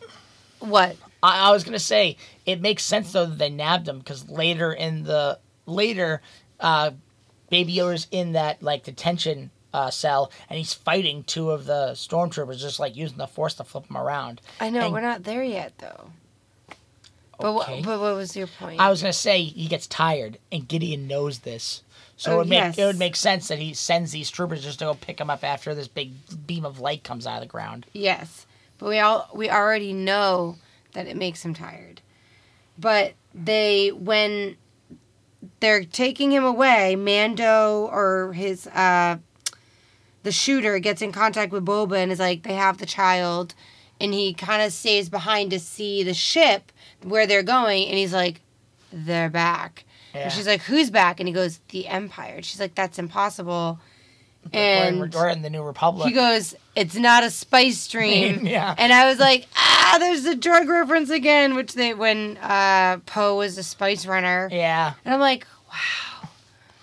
what? 0.60 0.96
I, 1.22 1.48
I 1.48 1.50
was 1.50 1.64
gonna 1.64 1.78
say 1.78 2.16
it 2.46 2.60
makes 2.60 2.82
sense 2.84 3.12
though 3.12 3.26
that 3.26 3.38
they 3.38 3.50
nabbed 3.50 3.86
them 3.86 3.98
because 3.98 4.28
later 4.28 4.72
in 4.72 5.04
the 5.04 5.38
later, 5.66 6.22
uh, 6.60 6.90
Baby 7.50 7.74
Yoda's 7.76 8.06
in 8.10 8.32
that 8.32 8.62
like 8.62 8.84
detention 8.84 9.50
uh, 9.72 9.90
cell 9.90 10.30
and 10.48 10.58
he's 10.58 10.72
fighting 10.74 11.22
two 11.24 11.50
of 11.50 11.64
the 11.66 11.92
stormtroopers, 11.92 12.58
just 12.58 12.80
like 12.80 12.96
using 12.96 13.18
the 13.18 13.26
force 13.26 13.54
to 13.54 13.64
flip 13.64 13.86
them 13.86 13.96
around. 13.96 14.40
I 14.60 14.70
know 14.70 14.80
And- 14.86 14.92
we're 14.92 15.00
not 15.00 15.24
there 15.24 15.42
yet 15.42 15.72
though. 15.78 16.10
But 17.38 17.54
Okay. 17.54 17.74
what? 17.76 17.84
But 17.84 18.00
what 18.00 18.14
was 18.16 18.36
your 18.36 18.48
point? 18.48 18.80
I 18.80 18.90
was 18.90 19.00
gonna 19.00 19.12
say 19.12 19.44
he 19.44 19.68
gets 19.68 19.86
tired, 19.86 20.38
and 20.50 20.66
Gideon 20.66 21.06
knows 21.06 21.40
this, 21.40 21.82
so 22.16 22.32
Oh, 22.32 22.34
it 22.34 22.38
would 22.38 22.48
make 22.48 22.58
yes. 22.58 22.78
it 22.78 22.84
would 22.84 22.98
make 22.98 23.14
sense 23.14 23.46
that 23.48 23.60
he 23.60 23.74
sends 23.74 24.10
these 24.10 24.28
troopers 24.28 24.64
just 24.64 24.80
to 24.80 24.86
go 24.86 24.94
pick 24.94 25.20
him 25.20 25.30
up 25.30 25.44
after 25.44 25.72
this 25.74 25.86
big 25.86 26.12
beam 26.48 26.64
of 26.64 26.80
light 26.80 27.04
comes 27.04 27.26
out 27.28 27.36
of 27.36 27.40
the 27.42 27.46
ground. 27.46 27.86
Yes, 27.92 28.44
but 28.78 28.88
we 28.88 28.98
all 28.98 29.28
we 29.32 29.48
already 29.48 29.92
know 29.92 30.56
that 30.94 31.06
it 31.06 31.16
makes 31.16 31.44
him 31.44 31.54
tired. 31.54 32.00
But 32.76 33.12
they 33.32 33.90
when 33.92 34.56
they're 35.60 35.84
taking 35.84 36.32
him 36.32 36.44
away, 36.44 36.96
Mando 36.96 37.88
or 37.92 38.32
his 38.32 38.66
uh 38.68 39.18
the 40.22 40.32
shooter 40.32 40.78
gets 40.78 41.00
in 41.00 41.12
contact 41.12 41.52
with 41.52 41.64
Boba 41.64 41.96
and 41.96 42.12
is 42.12 42.18
like 42.18 42.42
they 42.42 42.54
have 42.54 42.78
the 42.78 42.86
child 42.86 43.54
and 44.00 44.12
he 44.12 44.34
kind 44.34 44.62
of 44.62 44.72
stays 44.72 45.08
behind 45.08 45.50
to 45.50 45.58
see 45.58 46.02
the 46.02 46.14
ship 46.14 46.72
where 47.02 47.26
they're 47.26 47.42
going 47.42 47.86
and 47.88 47.96
he's 47.96 48.12
like 48.12 48.40
they're 48.92 49.30
back. 49.30 49.84
Yeah. 50.14 50.22
And 50.22 50.32
she's 50.32 50.46
like 50.46 50.62
who's 50.62 50.90
back 50.90 51.20
and 51.20 51.28
he 51.28 51.34
goes 51.34 51.60
the 51.68 51.86
empire. 51.86 52.36
And 52.36 52.44
she's 52.44 52.60
like 52.60 52.74
that's 52.74 52.98
impossible. 52.98 53.78
And 54.52 55.12
we're 55.14 55.28
in 55.28 55.42
the 55.42 55.50
New 55.50 55.62
Republic. 55.62 56.08
he 56.08 56.14
goes, 56.14 56.54
"It's 56.74 56.94
not 56.96 57.24
a 57.24 57.30
spice 57.30 57.78
stream." 57.78 58.46
Yeah. 58.46 58.74
And 58.78 58.92
I 58.92 59.08
was 59.08 59.18
like, 59.18 59.46
"Ah, 59.56 59.96
there's 59.98 60.22
the 60.24 60.34
drug 60.34 60.68
reference 60.68 61.10
again," 61.10 61.54
which 61.54 61.74
they 61.74 61.94
when 61.94 62.36
uh, 62.38 62.98
Poe 63.06 63.36
was 63.36 63.58
a 63.58 63.62
spice 63.62 64.06
runner, 64.06 64.48
yeah, 64.52 64.94
and 65.04 65.14
I'm 65.14 65.20
like, 65.20 65.46
"Wow." 65.68 66.28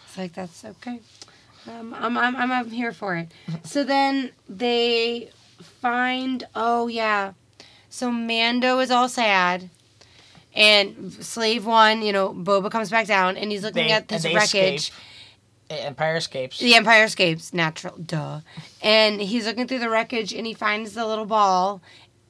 It's 0.08 0.18
like 0.18 0.34
that's 0.34 0.64
okay. 0.66 1.00
Um, 1.68 1.96
I'm, 1.98 2.18
I'm 2.18 2.36
I'm 2.36 2.52
I'm 2.52 2.70
here 2.70 2.92
for 2.94 3.16
it. 3.16 3.30
So 3.64 3.84
then 3.84 4.32
they 4.48 5.30
find, 5.82 6.44
oh 6.56 6.88
yeah, 6.88 7.34
so 7.90 8.12
Mando 8.12 8.80
is 8.80 8.92
all 8.92 9.10
sad. 9.10 9.70
And 10.54 11.12
Slave 11.12 11.66
One, 11.66 12.02
you 12.02 12.14
know, 12.14 12.34
Boba 12.34 12.72
comes 12.72 12.90
back 12.90 13.08
down, 13.08 13.36
and 13.36 13.52
he's 13.52 13.62
looking 13.64 13.88
They- 13.88 13.92
at 13.94 14.08
this 14.08 14.24
wreckage. 14.26 14.90
escape. 14.90 14.94
Empire 15.70 16.16
escapes. 16.18 16.60
The 16.60 16.76
Empire 16.76 17.04
escapes, 17.06 17.54
natural, 17.54 17.98
duh. 17.98 18.42
And 18.82 19.20
he's 19.22 19.46
looking 19.46 19.68
through 19.68 19.80
the 19.80 19.90
wreckage 19.90 20.34
and 20.34 20.46
he 20.46 20.54
finds 20.54 20.94
the 20.94 21.06
little 21.08 21.26
ball 21.26 21.82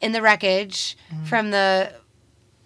in 0.01 0.11
the 0.13 0.21
wreckage 0.21 0.97
Mm-hmm. 1.13 1.25
from 1.25 1.51
the 1.51 1.93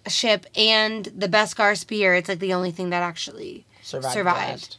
ship 0.08 0.46
and 0.56 1.04
the 1.06 1.28
Beskar 1.28 1.76
spear. 1.76 2.14
It's 2.14 2.28
like 2.28 2.38
the 2.38 2.54
only 2.54 2.70
thing 2.70 2.90
that 2.90 3.02
actually. 3.02 3.66
Survived. 3.82 4.14
survived. 4.14 4.76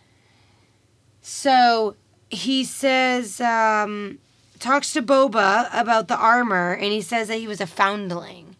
So 1.22 1.96
he 2.30 2.64
says, 2.64 3.40
um, 3.42 4.20
talks 4.60 4.94
to 4.94 5.02
Boba 5.02 5.70
about 5.74 6.08
the 6.08 6.16
armor 6.18 6.74
and 6.74 6.92
he 6.92 7.02
says 7.02 7.28
that 7.28 7.38
he 7.38 7.48
was 7.48 7.62
a 7.62 7.68
foundling. 7.68 8.56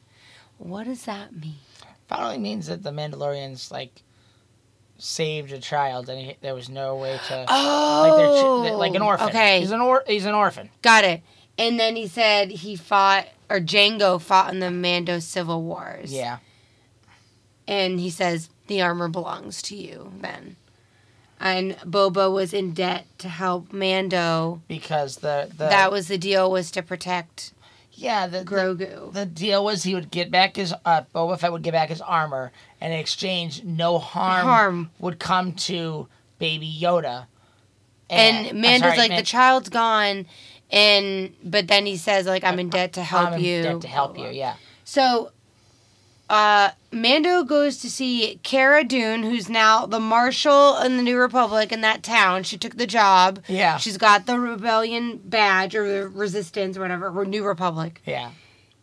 What 0.58 0.86
does 0.86 1.06
that 1.06 1.34
mean? 1.36 1.56
Foundling 2.08 2.42
means 2.42 2.68
that 2.68 2.84
the 2.84 2.92
Mandalorians 2.92 3.72
like 3.72 4.04
saved 5.02 5.52
a 5.52 5.60
child 5.60 6.10
and 6.10 6.20
he, 6.20 6.38
there 6.42 6.54
was 6.54 6.70
no 6.70 6.96
way 6.96 7.20
to 7.28 7.46
Oh, 7.50 8.64
like 8.70 8.74
like 8.74 8.96
an 8.96 9.02
oh, 9.02 9.08
orphan. 9.08 9.30
Okay, 9.30 9.60
he's 9.60 9.72
an 9.72 9.82
or 9.82 10.04
he's 10.08 10.26
an 10.26 10.36
orphan. 10.36 10.70
got 10.82 11.04
it. 11.04 11.22
And 11.58 11.80
then 11.80 11.96
he 11.96 12.08
said 12.08 12.50
he 12.50 12.76
fought, 12.76 13.28
or 13.50 13.60
Jango 13.60 14.20
fought 14.20 14.54
in 14.54 14.60
the 14.60 14.72
Mando 14.72 15.20
Civil 15.20 15.62
Wars. 15.64 16.12
Yeah, 16.12 16.38
and 17.68 18.00
he 18.00 18.10
says 18.10 18.50
the 18.68 18.82
armor 18.82 19.10
belongs 19.10 19.62
to 19.64 19.76
you 19.76 20.14
then 20.22 20.56
and 21.42 21.76
boba 21.80 22.32
was 22.32 22.54
in 22.54 22.74
debt 22.74 23.06
to 23.18 23.28
help 23.28 23.74
mando 23.74 24.62
because 24.68 25.18
the 25.18 25.48
the 25.50 25.68
that 25.68 25.92
was 25.92 26.08
the 26.08 26.18
deal 26.18 26.50
was 26.50 26.70
to 26.72 26.82
protect 26.82 27.52
yeah 28.02 28.28
the, 28.28 28.40
the 28.40 28.46
grogu 28.46 29.14
the 29.14 29.26
deal 29.26 29.64
was 29.64 29.84
he 29.84 29.94
would 29.96 30.10
get 30.12 30.32
back 30.32 30.56
his 30.56 30.74
uh, 30.86 31.02
Boba 31.14 31.40
Fett 31.40 31.52
would 31.52 31.62
get 31.64 31.72
back 31.74 31.90
his 31.90 32.02
armor, 32.02 32.52
and 32.80 32.92
in 32.94 33.00
exchange, 33.00 33.64
no 33.64 33.98
harm, 34.00 34.46
Harm. 34.46 34.90
would 35.00 35.20
come 35.20 35.54
to 35.54 36.08
Baby 36.40 36.78
Yoda. 36.82 37.28
and, 38.10 38.48
I'm 38.48 38.62
mando's 38.62 38.90
sorry, 38.90 38.98
like 38.98 39.10
Man- 39.10 39.20
the 39.20 39.26
child's 39.26 39.70
gone 39.70 40.26
and 40.72 41.34
but 41.44 41.68
then 41.68 41.86
he 41.86 41.98
says 41.98 42.26
like 42.26 42.44
i'm 42.46 42.58
in 42.58 42.70
debt 42.70 42.94
to 42.94 43.04
help 43.04 43.28
I'm 43.32 43.34
in 43.40 43.42
you 43.46 43.64
debt 43.64 43.82
to 43.82 43.88
help 43.88 44.18
you. 44.18 44.28
Yeah, 44.30 44.56
so 44.86 45.32
uh 46.32 46.70
mando 46.94 47.44
goes 47.44 47.78
to 47.80 47.90
see 47.90 48.40
Cara 48.44 48.84
Dune, 48.86 49.24
who's 49.24 49.50
now 49.50 49.86
the 49.86 50.00
marshal 50.00 50.78
in 50.78 50.96
the 50.98 51.04
New 51.04 51.18
Republic 51.18 51.72
in 51.72 51.82
that 51.82 52.04
town. 52.04 52.44
She 52.44 52.58
took 52.58 52.78
the 52.78 52.88
job. 52.88 53.40
Yeah. 53.48 53.76
She's 53.78 53.98
got 53.98 54.26
the 54.28 54.40
rebellion 54.40 55.20
badge 55.26 55.76
or 55.76 55.86
the 55.88 56.08
resistance, 56.08 56.78
or 56.78 56.82
whatever, 56.82 57.10
or 57.10 57.26
New 57.26 57.44
Republic. 57.46 58.02
yeah. 58.06 58.32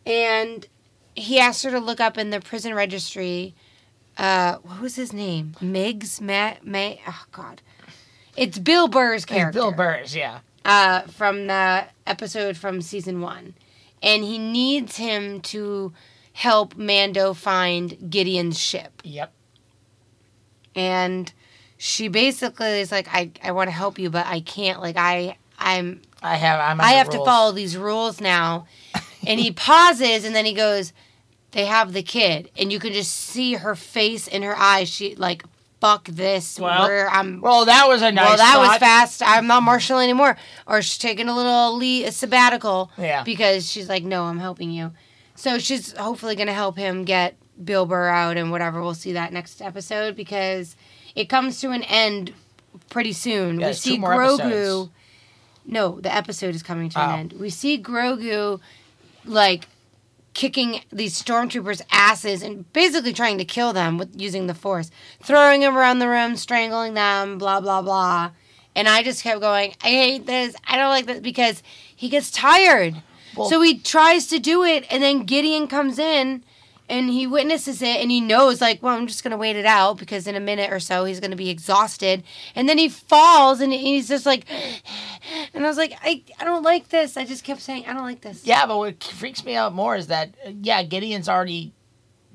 and 0.05 0.67
he 1.15 1.39
asked 1.39 1.63
her 1.63 1.71
to 1.71 1.79
look 1.79 1.99
up 1.99 2.17
in 2.17 2.29
the 2.29 2.39
prison 2.39 2.73
registry. 2.73 3.53
Uh, 4.17 4.55
what 4.63 4.79
was 4.81 4.95
his 4.95 5.11
name? 5.11 5.55
Miggs, 5.59 6.21
Matt, 6.21 6.65
May. 6.65 7.01
Oh 7.07 7.23
God, 7.31 7.61
it's 8.37 8.59
Bill 8.59 8.87
Burr's 8.87 9.23
It's 9.23 9.31
character. 9.31 9.59
Bill 9.59 9.71
Burrs. 9.71 10.15
Yeah, 10.15 10.39
Uh, 10.65 11.01
from 11.03 11.47
the 11.47 11.85
episode 12.05 12.57
from 12.57 12.81
season 12.81 13.21
one, 13.21 13.53
and 14.03 14.23
he 14.23 14.37
needs 14.37 14.97
him 14.97 15.41
to 15.41 15.93
help 16.33 16.75
Mando 16.77 17.33
find 17.33 18.09
Gideon's 18.09 18.59
ship. 18.59 19.01
yep. 19.03 19.33
And 20.75 21.31
she 21.77 22.07
basically 22.07 22.79
is 22.81 22.91
like, 22.91 23.07
I, 23.11 23.31
I 23.43 23.51
want 23.51 23.67
to 23.69 23.75
help 23.75 23.99
you, 23.99 24.09
but 24.09 24.25
I 24.27 24.39
can't. 24.41 24.79
Like 24.81 24.97
I, 24.97 25.37
I'm 25.57 26.01
I 26.21 26.35
have. 26.35 26.59
I'm. 26.59 26.79
I 26.81 26.91
have 26.93 27.09
to 27.09 27.23
follow 27.25 27.51
these 27.51 27.75
rules 27.77 28.21
now. 28.21 28.67
and 29.25 29.39
he 29.39 29.51
pauses 29.67 30.25
and 30.25 30.35
then 30.35 30.45
he 30.45 30.53
goes, 30.53 30.93
They 31.51 31.65
have 31.65 31.93
the 31.93 32.03
kid. 32.03 32.51
And 32.57 32.71
you 32.71 32.79
can 32.79 32.93
just 32.93 33.11
see 33.13 33.53
her 33.55 33.75
face 33.75 34.27
in 34.27 34.43
her 34.43 34.55
eyes. 34.55 34.89
She 34.89 35.15
like, 35.15 35.43
fuck 35.81 36.05
this. 36.07 36.59
Well, 36.59 36.87
where 36.87 37.09
I'm 37.09 37.41
Well, 37.41 37.65
that 37.65 37.87
was 37.87 38.01
a 38.01 38.11
nice. 38.11 38.27
well, 38.27 38.37
that 38.37 38.57
was 38.59 38.77
fast. 38.77 39.21
I'm 39.25 39.47
not 39.47 39.63
marshal 39.63 39.99
anymore. 39.99 40.37
Or 40.67 40.81
she's 40.81 40.97
taking 40.97 41.29
a 41.29 41.35
little 41.35 41.75
leave, 41.75 42.07
a 42.07 42.11
sabbatical. 42.11 42.91
Yeah. 42.97 43.23
Because 43.23 43.69
she's 43.69 43.87
like, 43.89 44.03
no, 44.03 44.25
I'm 44.25 44.39
helping 44.39 44.71
you. 44.71 44.91
So 45.39 45.57
she's 45.57 45.93
hopefully 45.93 46.35
going 46.35 46.47
to 46.47 46.53
help 46.53 46.75
him 46.77 47.05
get 47.05 47.37
Bill 47.63 47.85
Burr 47.85 48.09
out 48.09 48.35
and 48.35 48.51
whatever. 48.51 48.81
We'll 48.81 48.93
see 48.93 49.13
that 49.13 49.31
next 49.31 49.61
episode 49.61 50.17
because 50.17 50.75
it 51.15 51.29
comes 51.29 51.61
to 51.61 51.69
an 51.71 51.83
end 51.83 52.33
pretty 52.89 53.13
soon. 53.13 53.57
Yeah, 53.57 53.67
we 53.67 53.73
see 53.73 53.97
Grogu. 53.97 54.39
episodes. 54.41 54.89
No, 55.65 55.97
the 56.01 56.13
episode 56.13 56.55
is 56.55 56.61
coming 56.61 56.89
to 56.89 56.99
Oh. 56.99 57.03
an 57.13 57.19
end. 57.21 57.33
We 57.39 57.49
see 57.49 57.81
Grogu 57.81 58.59
like 59.23 59.69
kicking 60.33 60.81
these 60.91 61.21
stormtroopers' 61.21 61.83
asses 61.89 62.41
and 62.41 62.71
basically 62.73 63.13
trying 63.13 63.37
to 63.37 63.45
kill 63.45 63.71
them 63.71 63.97
with 63.97 64.19
using 64.19 64.47
the 64.47 64.53
force, 64.53 64.91
throwing 65.23 65.61
them 65.61 65.77
around 65.77 65.99
the 65.99 66.09
room, 66.09 66.35
strangling 66.35 66.95
them, 66.95 67.37
blah 67.37 67.61
blah 67.61 67.81
blah. 67.81 68.31
And 68.75 68.89
I 68.89 69.03
just 69.03 69.23
kept 69.23 69.39
going, 69.39 69.73
I 69.81 69.87
hate 69.87 70.25
this. 70.25 70.53
I 70.67 70.75
don't 70.75 70.89
like 70.89 71.05
this 71.05 71.21
because 71.21 71.63
he 71.95 72.09
gets 72.09 72.29
tired. 72.29 73.01
Well- 73.35 73.49
so 73.49 73.61
he 73.61 73.79
tries 73.79 74.27
to 74.27 74.39
do 74.39 74.63
it 74.63 74.85
and 74.89 75.01
then 75.03 75.23
Gideon 75.23 75.67
comes 75.67 75.99
in 75.99 76.43
and 76.89 77.09
he 77.09 77.27
witnesses 77.27 77.81
it 77.81 78.01
and 78.01 78.09
he 78.09 78.19
knows 78.19 78.61
like 78.61 78.81
well 78.81 78.95
i'm 78.97 79.05
just 79.05 79.23
gonna 79.23 79.37
wait 79.37 79.55
it 79.55 79.65
out 79.65 79.97
because 79.99 80.25
in 80.25 80.35
a 80.35 80.39
minute 80.39 80.73
or 80.73 80.79
so 80.79 81.05
he's 81.05 81.19
gonna 81.19 81.35
be 81.35 81.49
exhausted. 81.49 82.23
And 82.55 82.67
then 82.67 82.77
he 82.79 82.89
falls 82.89 83.61
and 83.61 83.71
he's 83.71 84.07
just 84.07 84.25
like 84.25 84.45
and 85.53 85.63
i 85.63 85.67
was 85.67 85.77
like 85.77 85.93
i, 86.03 86.23
I 86.39 86.43
don't 86.43 86.63
like 86.63 86.89
this. 86.89 87.15
I 87.17 87.25
just 87.25 87.43
kept 87.43 87.61
saying 87.61 87.85
i 87.87 87.93
don't 87.93 88.03
like 88.03 88.21
this. 88.21 88.45
Yeah, 88.45 88.65
but 88.65 88.77
what 88.77 89.03
freaks 89.03 89.45
me 89.45 89.55
out 89.55 89.73
more 89.73 89.95
is 89.95 90.07
that 90.07 90.35
yeah, 90.61 90.81
Gideon's 90.83 91.29
already 91.29 91.73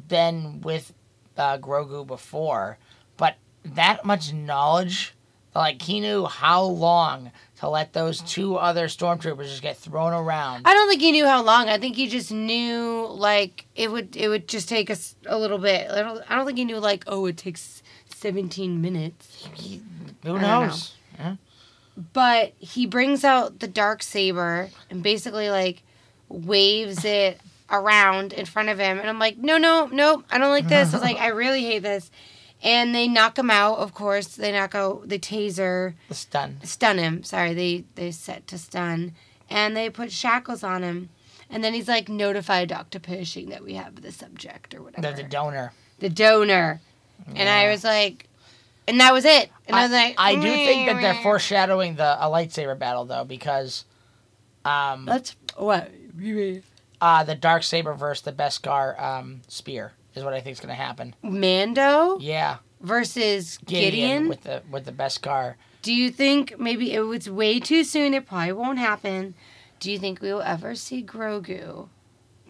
been 0.06 0.60
with 0.60 0.92
uh, 1.36 1.58
Grogu 1.58 2.06
before, 2.06 2.78
but 3.16 3.36
that 3.64 4.04
much 4.04 4.32
knowledge, 4.32 5.14
like 5.54 5.82
he 5.82 5.98
knew 6.00 6.26
how 6.26 6.62
long 6.62 7.32
to 7.64 7.70
let 7.70 7.92
those 7.94 8.20
two 8.20 8.56
other 8.56 8.86
stormtroopers 8.88 9.44
just 9.44 9.62
get 9.62 9.76
thrown 9.76 10.12
around. 10.12 10.62
I 10.66 10.74
don't 10.74 10.88
think 10.88 11.00
he 11.00 11.12
knew 11.12 11.26
how 11.26 11.42
long. 11.42 11.68
I 11.68 11.78
think 11.78 11.96
he 11.96 12.08
just 12.08 12.30
knew 12.30 13.06
like 13.10 13.66
it 13.74 13.90
would 13.90 14.14
it 14.16 14.28
would 14.28 14.46
just 14.48 14.68
take 14.68 14.90
us 14.90 15.16
a 15.26 15.38
little 15.38 15.58
bit. 15.58 15.90
I 15.90 16.02
don't, 16.02 16.22
I 16.30 16.36
don't 16.36 16.46
think 16.46 16.58
he 16.58 16.64
knew 16.64 16.78
like 16.78 17.04
oh 17.06 17.26
it 17.26 17.36
takes 17.36 17.82
17 18.14 18.80
minutes. 18.80 19.48
He- 19.54 19.80
who 20.22 20.30
don't 20.30 20.42
know. 20.42 20.66
knows? 20.66 20.94
Yeah. 21.18 21.36
But 22.12 22.52
he 22.58 22.86
brings 22.86 23.24
out 23.24 23.60
the 23.60 23.68
dark 23.68 24.02
saber 24.02 24.68
and 24.90 25.02
basically 25.02 25.48
like 25.48 25.82
waves 26.28 27.04
it 27.04 27.40
around 27.70 28.32
in 28.32 28.44
front 28.44 28.68
of 28.68 28.78
him 28.78 28.98
and 28.98 29.08
I'm 29.08 29.18
like 29.18 29.38
no 29.38 29.56
no 29.56 29.86
no 29.86 30.22
I 30.30 30.38
don't 30.38 30.50
like 30.50 30.68
this. 30.68 30.92
I 30.92 30.96
was 30.96 31.02
like 31.02 31.16
I 31.20 31.28
really 31.28 31.62
hate 31.62 31.82
this. 31.82 32.10
And 32.64 32.94
they 32.94 33.06
knock 33.06 33.38
him 33.38 33.50
out, 33.50 33.76
of 33.78 33.92
course. 33.92 34.26
They 34.28 34.50
knock 34.50 34.74
out 34.74 35.08
the 35.10 35.18
taser. 35.18 35.94
The 36.08 36.14
stun. 36.14 36.58
stun 36.64 36.96
him. 36.98 37.22
Sorry, 37.22 37.52
they 37.52 37.84
they 37.94 38.10
set 38.10 38.46
to 38.48 38.58
stun, 38.58 39.12
and 39.50 39.76
they 39.76 39.90
put 39.90 40.10
shackles 40.10 40.64
on 40.64 40.82
him. 40.82 41.10
And 41.50 41.62
then 41.62 41.74
he's 41.74 41.88
like, 41.88 42.08
notify 42.08 42.64
Doctor 42.64 42.98
Pershing 42.98 43.50
that 43.50 43.62
we 43.62 43.74
have 43.74 44.00
the 44.00 44.10
subject 44.10 44.74
or 44.74 44.82
whatever, 44.82 45.14
The, 45.14 45.22
the 45.22 45.28
donor. 45.28 45.72
the 45.98 46.08
donor. 46.08 46.80
And 47.36 47.48
I 47.48 47.70
was 47.70 47.84
like, 47.84 48.28
and 48.88 48.98
that 48.98 49.12
was 49.12 49.24
it. 49.26 49.50
And 49.66 49.76
I, 49.76 49.82
was 49.82 49.92
like, 49.92 50.14
I 50.18 50.34
do 50.34 50.42
think 50.42 50.88
that 50.88 51.00
they're 51.02 51.22
foreshadowing 51.22 51.96
the 51.96 52.16
a 52.18 52.28
lightsaber 52.30 52.78
battle 52.78 53.04
though, 53.04 53.24
because 53.24 53.84
um, 54.64 55.04
That's 55.04 55.36
what. 55.56 55.90
uh, 57.00 57.24
the 57.24 57.34
dark 57.34 57.62
saber 57.62 57.92
versus 57.92 58.24
the 58.24 58.32
Beskar 58.32 59.00
um, 59.00 59.42
spear 59.48 59.92
is 60.14 60.24
what 60.24 60.34
I 60.34 60.40
think 60.40 60.54
is 60.54 60.60
going 60.60 60.74
to 60.74 60.82
happen. 60.82 61.14
Mando 61.22 62.18
Yeah, 62.20 62.58
versus 62.80 63.58
Gideon, 63.66 63.90
Gideon. 63.90 64.28
with 64.28 64.42
the 64.42 64.62
with 64.70 64.84
the 64.84 64.92
Beskar. 64.92 65.54
Do 65.82 65.92
you 65.92 66.10
think 66.10 66.58
maybe 66.58 66.92
it 66.92 67.00
was 67.00 67.28
way 67.28 67.60
too 67.60 67.84
soon? 67.84 68.14
It 68.14 68.26
probably 68.26 68.52
won't 68.52 68.78
happen. 68.78 69.34
Do 69.80 69.90
you 69.90 69.98
think 69.98 70.20
we 70.22 70.32
will 70.32 70.40
ever 70.42 70.74
see 70.74 71.02
Grogu 71.02 71.88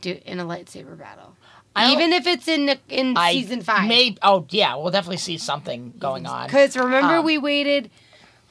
do 0.01 0.21
in 0.25 0.39
a 0.39 0.45
lightsaber 0.45 0.97
battle? 0.97 1.37
Even 1.77 2.13
if 2.13 2.25
it's 2.29 2.47
in 2.47 2.67
the, 2.67 2.79
in 2.89 3.17
I 3.17 3.33
season 3.33 3.61
five. 3.61 3.89
May, 3.89 4.17
oh 4.23 4.47
yeah, 4.51 4.77
we'll 4.77 4.93
definitely 4.93 5.17
see 5.17 5.39
something 5.39 5.93
going 5.99 6.25
on. 6.25 6.47
Because 6.47 6.77
remember, 6.77 7.17
Um, 7.17 7.25
we 7.25 7.37
waited, 7.37 7.91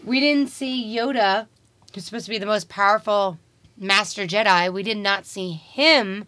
we 0.04 0.20
didn't 0.20 0.50
see 0.50 0.94
Yoda, 0.94 1.48
who's 1.96 2.04
supposed 2.04 2.26
to 2.26 2.32
be 2.32 2.38
the 2.38 2.46
most 2.46 2.68
powerful 2.68 3.40
Master 3.78 4.28
Jedi. 4.28 4.74
We 4.74 4.84
did 4.84 4.98
not 4.98 5.26
see 5.26 5.54
him 5.54 6.26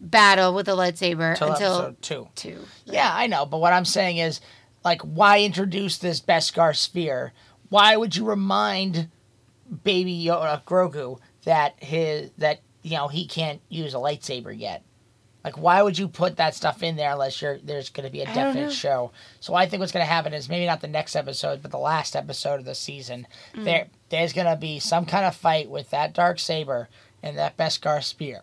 battle 0.00 0.54
with 0.54 0.68
a 0.68 0.72
lightsaber 0.72 1.32
until 1.32 1.48
episode 1.48 2.02
two. 2.02 2.28
two. 2.34 2.58
Yeah, 2.84 3.10
I 3.12 3.26
know, 3.26 3.46
but 3.46 3.58
what 3.58 3.72
I'm 3.72 3.84
saying 3.84 4.18
is, 4.18 4.40
like, 4.84 5.02
why 5.02 5.40
introduce 5.40 5.98
this 5.98 6.20
Beskar 6.20 6.76
sphere? 6.76 7.32
Why 7.68 7.96
would 7.96 8.16
you 8.16 8.24
remind 8.24 9.08
Baby 9.84 10.24
Yoda, 10.24 10.62
Grogu 10.64 11.18
that 11.44 11.82
his 11.82 12.30
that 12.38 12.60
you 12.82 12.96
know 12.96 13.08
he 13.08 13.26
can't 13.26 13.60
use 13.68 13.94
a 13.94 13.98
lightsaber 13.98 14.58
yet? 14.58 14.84
Like, 15.44 15.56
why 15.56 15.82
would 15.82 15.96
you 15.96 16.08
put 16.08 16.36
that 16.36 16.54
stuff 16.54 16.82
in 16.82 16.96
there 16.96 17.12
unless 17.12 17.40
you're 17.40 17.58
there's 17.58 17.90
going 17.90 18.06
to 18.06 18.12
be 18.12 18.22
a 18.22 18.26
definite 18.26 18.72
show? 18.72 19.12
So 19.40 19.54
I 19.54 19.66
think 19.66 19.80
what's 19.80 19.92
going 19.92 20.04
to 20.04 20.12
happen 20.12 20.34
is 20.34 20.48
maybe 20.48 20.66
not 20.66 20.80
the 20.80 20.88
next 20.88 21.16
episode, 21.16 21.62
but 21.62 21.70
the 21.70 21.78
last 21.78 22.16
episode 22.16 22.58
of 22.58 22.64
the 22.64 22.74
season. 22.74 23.26
Mm. 23.54 23.64
There, 23.64 23.86
there's 24.10 24.32
going 24.32 24.46
to 24.46 24.56
be 24.56 24.78
some 24.78 25.06
kind 25.06 25.24
of 25.24 25.36
fight 25.36 25.70
with 25.70 25.90
that 25.90 26.12
dark 26.12 26.38
saber 26.38 26.88
and 27.22 27.38
that 27.38 27.56
Beskar 27.56 28.02
spear. 28.02 28.42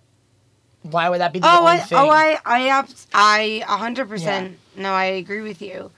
Why 0.91 1.09
would 1.09 1.19
that 1.19 1.33
be 1.33 1.39
the 1.39 1.47
Oh, 1.47 1.59
only 1.59 1.71
I, 1.71 1.77
thing? 1.79 1.97
oh, 1.97 2.09
I, 2.09 2.37
I, 2.45 2.83
I, 3.13 3.63
a 3.67 3.77
hundred 3.77 4.07
percent. 4.07 4.57
No, 4.75 4.91
I 4.93 5.05
agree 5.05 5.41
with 5.41 5.61
you. 5.61 5.91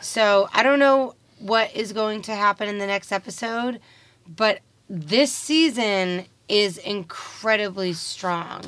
So 0.00 0.48
I 0.52 0.62
don't 0.62 0.78
know 0.78 1.14
what 1.38 1.74
is 1.74 1.92
going 1.92 2.22
to 2.22 2.34
happen 2.34 2.68
in 2.68 2.78
the 2.78 2.86
next 2.86 3.12
episode, 3.12 3.80
but 4.28 4.60
this 4.88 5.32
season 5.32 6.26
is 6.48 6.78
incredibly 6.78 7.92
strong. 7.92 8.62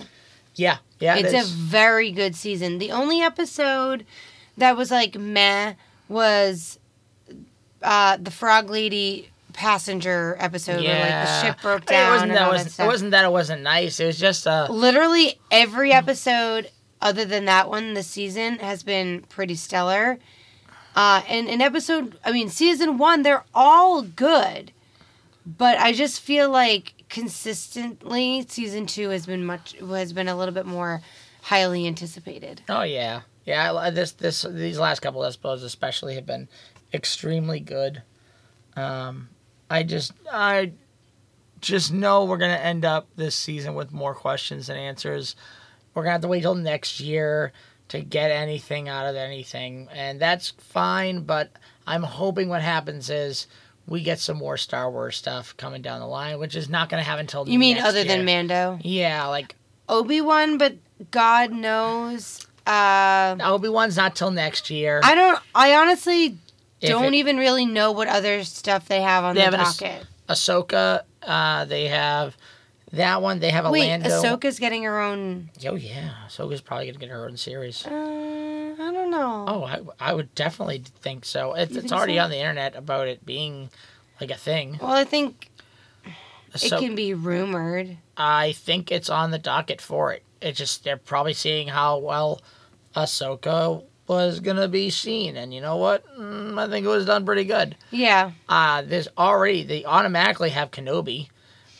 yeah, 0.54 0.78
yeah, 1.00 1.16
it 1.16 1.24
it's 1.26 1.34
is. 1.34 1.50
a 1.52 1.54
very 1.54 2.10
good 2.12 2.34
season. 2.36 2.78
The 2.78 2.90
only 2.92 3.20
episode 3.20 4.04
that 4.56 4.76
was 4.76 4.90
like 4.90 5.16
meh 5.16 5.74
was 6.08 6.78
uh, 7.82 8.16
the 8.18 8.30
Frog 8.30 8.70
Lady 8.70 9.28
passenger 9.62 10.36
episode 10.40 10.82
where 10.82 11.00
like 11.00 11.28
the 11.28 11.40
ship 11.40 11.62
broke 11.62 11.86
down 11.86 12.08
It 12.08 12.32
wasn't 12.32 12.32
that 12.32 12.66
it, 12.66 12.76
that 12.76 12.82
it 12.82 12.86
wasn't 12.86 13.10
that 13.12 13.24
it 13.24 13.30
wasn't 13.30 13.62
nice. 13.62 14.00
It 14.00 14.06
was 14.06 14.18
just 14.18 14.46
uh 14.46 14.66
Literally 14.68 15.38
every 15.52 15.92
episode 15.92 16.68
other 17.00 17.24
than 17.24 17.44
that 17.44 17.68
one 17.68 17.94
this 17.94 18.08
season 18.08 18.58
has 18.58 18.82
been 18.82 19.22
pretty 19.28 19.54
stellar. 19.54 20.18
Uh, 20.96 21.22
and 21.28 21.48
in 21.48 21.62
episode, 21.62 22.18
I 22.24 22.32
mean, 22.32 22.50
season 22.50 22.98
one, 22.98 23.22
they're 23.22 23.44
all 23.54 24.02
good, 24.02 24.72
but 25.46 25.78
I 25.78 25.92
just 25.92 26.20
feel 26.20 26.50
like 26.50 27.04
consistently, 27.08 28.44
season 28.48 28.86
two 28.86 29.10
has 29.10 29.26
been 29.26 29.46
much 29.46 29.74
has 29.78 30.12
been 30.12 30.28
a 30.28 30.36
little 30.36 30.52
bit 30.52 30.66
more 30.66 31.00
highly 31.42 31.86
anticipated. 31.86 32.62
oh 32.68 32.82
yeah 32.82 33.22
yeah. 33.44 33.90
This 33.90 34.12
this 34.12 34.42
these 34.42 34.78
last 34.78 35.00
couple 35.00 35.24
episodes 35.24 35.62
especially 35.62 36.16
have 36.16 36.26
been 36.26 36.48
extremely 36.92 37.60
good. 37.60 38.02
Um, 38.76 39.28
I 39.72 39.82
just 39.82 40.12
I 40.30 40.72
just 41.60 41.92
know 41.92 42.24
we're 42.24 42.36
gonna 42.38 42.54
end 42.54 42.84
up 42.84 43.08
this 43.16 43.34
season 43.34 43.74
with 43.74 43.92
more 43.92 44.14
questions 44.14 44.66
than 44.66 44.76
answers. 44.76 45.34
We're 45.94 46.02
gonna 46.02 46.12
have 46.12 46.20
to 46.22 46.28
wait 46.28 46.42
till 46.42 46.54
next 46.54 47.00
year 47.00 47.52
to 47.88 48.00
get 48.00 48.30
anything 48.30 48.88
out 48.88 49.06
of 49.06 49.16
anything, 49.16 49.88
and 49.92 50.20
that's 50.20 50.50
fine. 50.50 51.22
But 51.24 51.50
I'm 51.86 52.02
hoping 52.02 52.48
what 52.48 52.62
happens 52.62 53.10
is. 53.10 53.46
We 53.84 54.00
get 54.04 54.20
some 54.20 54.36
more 54.36 54.56
Star 54.56 54.88
Wars 54.88 55.16
stuff 55.16 55.56
coming 55.56 55.82
down 55.82 55.98
the 55.98 56.06
line, 56.06 56.38
which 56.38 56.54
is 56.54 56.68
not 56.68 56.88
going 56.88 57.02
to 57.02 57.04
happen 57.04 57.22
until 57.22 57.48
You 57.48 57.58
mean 57.58 57.78
other 57.78 57.98
year. 58.04 58.16
than 58.16 58.24
Mando? 58.24 58.78
Yeah, 58.80 59.26
like 59.26 59.56
Obi 59.88 60.20
Wan, 60.20 60.56
but 60.56 60.76
God 61.10 61.50
knows. 61.50 62.46
Uh, 62.64 63.36
Obi 63.40 63.68
Wan's 63.68 63.96
not 63.96 64.14
till 64.14 64.30
next 64.30 64.70
year. 64.70 65.00
I 65.02 65.16
don't. 65.16 65.38
I 65.52 65.74
honestly 65.74 66.38
don't 66.88 67.14
it- 67.14 67.18
even 67.18 67.36
really 67.36 67.66
know 67.66 67.92
what 67.92 68.08
other 68.08 68.44
stuff 68.44 68.88
they 68.88 69.00
have 69.02 69.24
on 69.24 69.34
They 69.34 69.40
the 69.40 69.44
have 69.44 69.54
an 69.54 69.60
Ahs- 69.60 69.76
docket. 69.76 70.06
Ahsoka, 70.28 71.02
uh, 71.22 71.64
they 71.66 71.88
have 71.88 72.36
that 72.92 73.20
one. 73.22 73.40
They 73.40 73.50
have 73.50 73.64
a 73.66 73.70
Wait, 73.70 73.88
Lando. 73.88 74.08
Ahsoka's 74.08 74.58
getting 74.58 74.82
her 74.84 75.00
own. 75.00 75.50
Oh 75.66 75.74
yeah, 75.74 76.10
Ahsoka's 76.28 76.60
probably 76.60 76.86
gonna 76.86 76.98
get 76.98 77.08
her 77.10 77.26
own 77.26 77.36
series. 77.36 77.84
Uh, 77.86 77.90
I 77.90 78.90
don't 78.92 79.10
know. 79.10 79.44
Oh, 79.48 79.64
I, 79.64 79.80
I 80.00 80.14
would 80.14 80.34
definitely 80.34 80.82
think 81.00 81.24
so. 81.24 81.54
It's, 81.54 81.76
it's 81.76 81.92
already 81.92 82.16
so? 82.16 82.22
on 82.24 82.30
the 82.30 82.38
internet 82.38 82.74
about 82.76 83.08
it 83.08 83.24
being 83.26 83.70
like 84.20 84.30
a 84.30 84.36
thing. 84.36 84.78
Well, 84.80 84.90
I 84.92 85.04
think 85.04 85.50
So 86.54 86.76
it 86.76 86.80
can 86.80 86.94
be 86.94 87.12
rumored. 87.14 87.96
I 88.16 88.52
think 88.52 88.90
it's 88.92 89.10
on 89.10 89.30
the 89.30 89.38
docket 89.38 89.80
for 89.80 90.12
it. 90.12 90.22
It's 90.40 90.58
just 90.58 90.84
they're 90.84 90.96
probably 90.96 91.34
seeing 91.34 91.68
how 91.68 91.98
well 91.98 92.40
Ahsoka 92.96 93.84
was 94.07 94.40
gonna 94.40 94.68
be 94.68 94.90
seen, 94.90 95.36
and 95.36 95.55
you 95.55 95.61
know 95.61 95.76
what? 95.76 96.05
Mm, 96.18 96.59
I 96.59 96.68
think 96.68 96.84
it 96.84 96.88
was 96.88 97.07
done 97.07 97.24
pretty 97.24 97.44
good. 97.44 97.76
Yeah. 97.90 98.32
uh, 98.48 98.82
there's 98.82 99.09
already 99.16 99.62
they 99.64 99.84
automatically 99.84 100.50
have 100.50 100.70
Kenobi. 100.70 101.28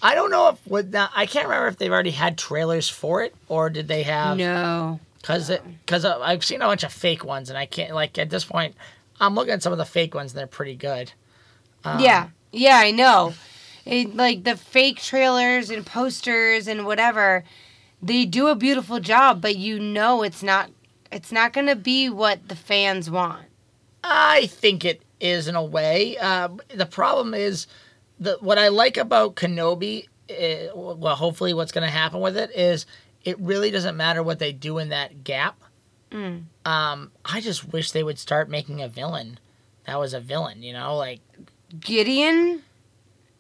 I 0.01 0.15
don't 0.15 0.31
know 0.31 0.49
if 0.49 0.67
with 0.67 0.93
that 0.93 1.11
I 1.15 1.27
can't 1.27 1.47
remember 1.47 1.69
if 1.69 1.79
they've 1.79 1.93
already 1.93 2.11
had 2.11 2.37
trailers 2.37 2.89
for 2.89 3.23
it 3.23 3.35
or 3.49 3.71
did 3.71 3.87
they 3.87 4.03
have 4.03 4.37
no. 4.37 4.99
because 5.21 5.51
because 5.85 6.05
I've 6.05 6.45
seen 6.45 6.61
a 6.61 6.67
bunch 6.67 6.83
of 6.83 6.93
fake 6.93 7.25
ones 7.25 7.49
and 7.51 7.57
I 7.57 7.67
can't 7.67 7.95
like 7.95 8.19
at 8.19 8.29
this 8.29 8.45
point 8.45 8.75
I'm 9.21 9.37
looking 9.37 9.53
at 9.53 9.63
some 9.63 9.73
of 9.73 9.79
the 9.79 9.85
fake 9.85 10.15
ones 10.15 10.33
and 10.33 10.41
they're 10.41 10.49
pretty 10.49 10.75
good. 10.75 11.13
Um, 11.85 12.01
yeah. 12.01 12.29
Yeah, 12.51 12.79
I 12.79 12.91
know. 12.91 13.35
It, 13.87 14.15
like 14.17 14.45
the 14.45 14.57
fake 14.57 15.01
trailers 15.01 15.71
and 15.71 15.87
posters 15.87 16.67
and 16.67 16.85
whatever, 16.85 17.45
they 18.03 18.25
do 18.25 18.49
a 18.49 18.57
beautiful 18.57 18.99
job, 19.01 19.41
but 19.41 19.57
you 19.57 19.79
know 19.79 20.23
it's 20.23 20.43
not. 20.43 20.71
It's 21.13 21.33
not 21.33 21.53
going 21.53 21.67
to 21.67 21.77
be 21.77 22.09
what 22.09 22.49
the 22.49 22.57
fans 22.57 23.11
want. 23.11 23.47
I 24.03 24.47
think 24.47 24.85
it 24.85 25.03
is 25.21 25.47
in 25.47 25.55
a 25.55 25.63
way. 25.63 26.17
Uh, 26.19 26.49
the 26.75 26.87
problem 26.87 27.35
is 27.35 27.67
the 28.19 28.37
what 28.41 28.59
I 28.59 28.69
like 28.69 28.97
about 28.97 29.37
Kenobi. 29.37 30.09
eh, 30.29 30.69
well, 30.75 31.15
hopefully, 31.15 31.55
what's 31.55 31.73
going 31.73 31.87
to 31.87 31.93
happen 31.93 32.21
with 32.21 32.37
it 32.37 32.51
is 32.55 32.87
it 33.25 33.39
really 33.39 33.71
doesn't 33.71 33.97
matter 33.97 34.23
what 34.23 34.39
they 34.39 34.53
do 34.53 34.79
in 34.79 34.89
that 34.89 35.23
gap. 35.23 35.61
Mm. 36.11 36.45
Um, 36.65 37.13
I 37.25 37.41
just 37.41 37.73
wish 37.73 37.93
they 37.93 38.03
would 38.03 38.19
start 38.19 38.51
making 38.51 38.83
a 38.83 38.89
villain 38.89 39.39
that 39.87 39.99
was 39.99 40.15
a 40.15 40.21
villain. 40.21 40.63
You 40.63 40.73
know, 40.73 40.97
like 40.97 41.21
Gideon. 41.79 42.63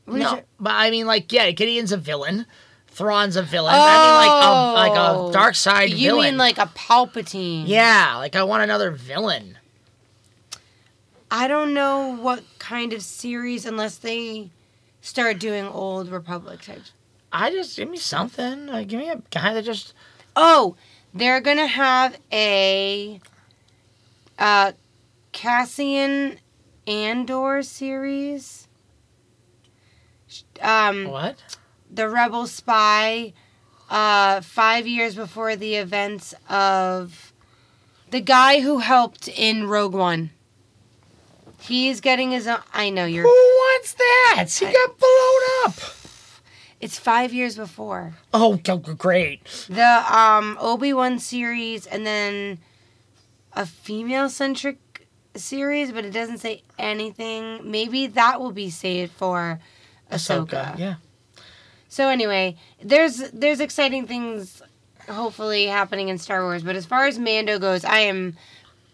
What 0.04 0.18
no, 0.18 0.40
but 0.58 0.72
I 0.74 0.90
mean, 0.90 1.06
like, 1.06 1.32
yeah, 1.32 1.50
Gideon's 1.52 1.92
a 1.92 1.96
villain 1.96 2.46
Thrawn's 2.94 3.36
a 3.36 3.42
villain. 3.42 3.74
I 3.74 3.78
mean, 4.06 4.16
like 4.28 4.44
a 4.44 4.92
like 4.92 5.30
a 5.30 5.32
dark 5.32 5.54
side 5.54 5.90
Oh. 5.92 5.94
You 5.96 6.10
villain. 6.10 6.24
mean 6.32 6.36
like 6.36 6.58
a 6.58 6.66
Palpatine? 6.66 7.64
yeah, 7.66 8.16
like 8.18 8.36
I 8.36 8.42
want 8.42 8.62
another 8.62 8.90
villain. 8.90 9.58
I 11.30 11.48
don't 11.48 11.72
know 11.72 12.14
what 12.16 12.44
kind 12.58 12.92
of 12.92 13.00
series 13.02 13.64
unless 13.64 13.96
they 13.96 14.50
start 15.00 15.38
doing 15.38 15.64
old 15.66 16.10
Republic 16.10 16.60
types. 16.60 16.92
I 17.32 17.50
just 17.50 17.76
give 17.78 17.88
me 17.88 17.96
something. 17.96 18.66
Like, 18.66 18.88
give 18.88 19.00
me 19.00 19.08
a 19.08 19.22
guy 19.30 19.54
that 19.54 19.64
just 19.64 19.94
Oh, 20.36 20.76
they're 21.14 21.40
gonna 21.40 21.66
have 21.66 22.18
a 22.30 23.20
uh 24.38 24.72
Cassian 25.32 26.38
Andor 26.86 27.62
series. 27.62 28.68
Um, 30.60 31.06
what? 31.08 31.42
The 31.92 32.08
rebel 32.08 32.46
spy 32.46 33.32
uh, 33.90 34.40
five 34.40 34.86
years 34.86 35.14
before 35.14 35.54
the 35.56 35.74
events 35.76 36.34
of 36.48 37.32
the 38.10 38.20
guy 38.20 38.60
who 38.60 38.78
helped 38.78 39.28
in 39.28 39.66
Rogue 39.68 39.94
One. 39.94 40.30
He's 41.60 42.00
getting 42.00 42.30
his 42.32 42.46
own. 42.46 42.58
I 42.72 42.90
know 42.90 43.04
you're. 43.04 43.22
Who 43.22 43.28
wants 43.28 43.92
that? 43.94 44.46
He 44.58 44.66
I- 44.66 44.72
got 44.72 44.98
blown 44.98 45.66
up. 45.66 45.74
It's 46.80 46.98
five 46.98 47.32
years 47.32 47.54
before 47.56 48.14
Oh, 48.34 48.56
great. 48.56 49.44
the 49.70 50.04
um, 50.12 50.58
Obi 50.60 50.92
Wan 50.92 51.20
series, 51.20 51.86
and 51.86 52.04
then 52.04 52.58
a 53.52 53.64
female 53.66 54.28
centric 54.28 54.78
series, 55.36 55.92
but 55.92 56.04
it 56.04 56.10
doesn't 56.12 56.38
say 56.38 56.62
anything. 56.80 57.70
Maybe 57.70 58.08
that 58.08 58.40
will 58.40 58.50
be 58.50 58.68
saved 58.68 59.12
for 59.12 59.60
Ahsoka. 60.10 60.76
Yeah. 60.76 60.94
So 61.92 62.08
anyway, 62.08 62.56
there's 62.82 63.18
there's 63.32 63.60
exciting 63.60 64.06
things 64.06 64.62
hopefully 65.10 65.66
happening 65.66 66.08
in 66.08 66.16
Star 66.16 66.42
Wars, 66.42 66.62
but 66.62 66.74
as 66.74 66.86
far 66.86 67.04
as 67.04 67.18
Mando 67.18 67.58
goes, 67.58 67.84
I 67.84 67.98
am 67.98 68.38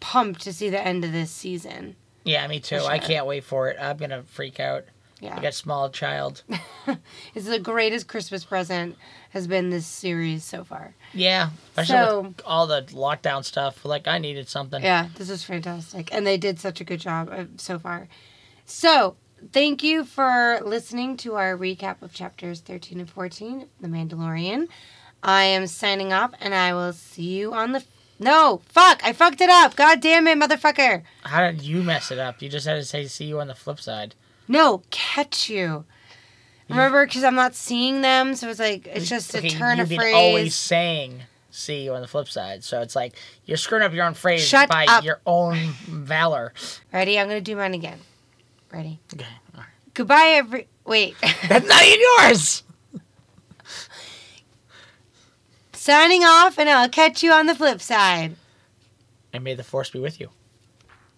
pumped 0.01 0.41
to 0.43 0.53
see 0.53 0.69
the 0.69 0.85
end 0.85 1.05
of 1.05 1.13
this 1.13 1.31
season. 1.31 1.95
Yeah, 2.25 2.45
me 2.49 2.59
too. 2.59 2.81
For 2.81 2.91
I 2.91 2.99
can't 2.99 3.25
wait 3.25 3.45
for 3.45 3.69
it. 3.69 3.77
I'm 3.81 3.99
gonna 3.99 4.25
freak 4.25 4.59
out. 4.59 4.83
I 5.23 5.27
Yeah. 5.27 5.41
got 5.41 5.55
small 5.55 5.91
child. 5.91 6.43
It's 7.37 7.47
the 7.47 7.61
greatest 7.61 8.09
Christmas 8.09 8.45
present 8.45 8.97
has 9.31 9.47
been 9.47 9.71
this 9.71 9.87
series 9.87 10.43
so 10.43 10.65
far. 10.65 10.95
Yeah, 11.15 11.51
especially 11.77 11.95
So- 11.95 12.35
all 12.45 12.67
the 12.67 12.83
lockdown 12.91 13.45
stuff. 13.45 13.85
Like 13.85 14.09
I 14.09 14.19
needed 14.19 14.49
something. 14.49 14.83
Yeah, 14.83 15.07
this 15.15 15.31
is 15.31 15.45
fantastic. 15.45 16.13
And 16.13 16.27
they 16.27 16.37
did 16.37 16.59
such 16.59 16.81
a 16.81 16.85
good 16.85 16.99
job 16.99 17.29
uh, 17.31 17.45
so 17.59 17.79
far. 17.79 18.09
So, 18.65 19.15
thank 19.53 19.83
you 19.83 20.05
for 20.05 20.61
listening 20.65 21.17
to 21.19 21.35
our 21.35 21.57
recap 21.57 22.03
of 22.03 22.13
chapters 22.13 22.61
13 22.61 23.01
and 23.01 23.11
14 23.11 23.63
of 23.63 23.69
The 23.81 23.89
Mandalorian. 23.89 24.69
I 25.23 25.45
am 25.45 25.67
signing 25.67 26.13
off 26.13 26.33
and 26.41 26.55
I 26.55 26.73
will 26.75 26.93
see 26.93 27.39
you 27.39 27.53
on 27.55 27.73
the. 27.73 27.85
No, 28.21 28.63
fuck, 28.69 29.01
I 29.05 29.13
fucked 29.13 29.41
it 29.41 29.49
up. 29.51 29.77
God 29.77 30.01
damn 30.01 30.27
it, 30.27 30.39
motherfucker. 30.39 31.03
How 31.23 31.51
did 31.51 31.63
you 31.63 31.83
mess 31.83 32.11
it 32.11 32.19
up? 32.19 32.43
You 32.43 32.49
just 32.49 32.67
had 32.67 32.75
to 32.75 32.85
say 32.85 33.07
"see 33.07 33.27
you" 33.27 33.41
on 33.41 33.47
the 33.47 33.55
flip 33.55 33.79
side. 33.81 34.15
No, 34.49 34.83
catch 34.91 35.49
you. 35.49 35.85
Remember, 36.69 37.07
because 37.07 37.23
I'm 37.25 37.35
not 37.37 37.55
seeing 37.55 38.03
them, 38.03 38.35
so 38.35 38.49
it's 38.51 38.59
like 38.61 38.87
it's 38.89 39.09
just 39.09 39.35
a 39.35 39.49
turn 39.49 39.79
you've 39.79 39.85
of 39.85 39.89
been 39.91 40.01
phrase. 40.01 40.15
always 40.15 40.55
saying 40.57 41.23
"see 41.51 41.85
you" 41.85 41.95
on 41.95 42.01
the 42.03 42.09
flip 42.09 42.29
side. 42.29 42.65
So 42.65 42.81
it's 42.83 42.97
like 42.97 43.15
you're 43.47 43.57
screwing 43.57 43.85
up 43.85 43.93
your 43.95 44.05
own 44.05 44.15
phrase 44.15 44.43
Shut 44.43 44.69
by 44.69 44.85
up. 44.87 45.05
your 45.05 45.21
own 45.25 45.55
valor. 45.87 46.53
Ready? 46.93 47.19
I'm 47.21 47.29
gonna 47.29 47.41
do 47.41 47.55
mine 47.57 47.75
again. 47.75 48.01
Ready? 48.73 49.01
Okay. 49.15 49.25
all 49.55 49.61
right. 49.61 49.69
Goodbye, 49.95 50.33
every. 50.35 50.69
Wait. 50.85 51.17
That's 51.49 51.67
not 51.67 51.83
even 51.85 52.01
yours. 52.19 52.63
Signing 55.73 56.25
off, 56.25 56.59
and 56.59 56.69
I'll 56.69 56.89
catch 56.89 57.23
you 57.23 57.33
on 57.33 57.47
the 57.47 57.55
flip 57.55 57.81
side. 57.81 58.37
And 59.33 59.45
may 59.45 59.55
the 59.55 59.65
force 59.65 59.91
be 59.91 59.99
with 59.99 60.21
you. 60.21 60.31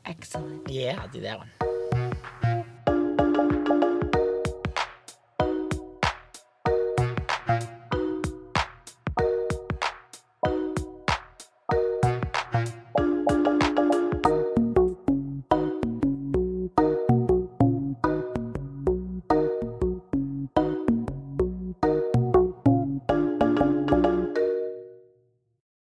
Excellent. 0.05 0.69
Yeah, 0.69 0.99
I'll 1.01 1.09
do 1.09 1.21
that 1.21 1.39
one. 1.39 1.70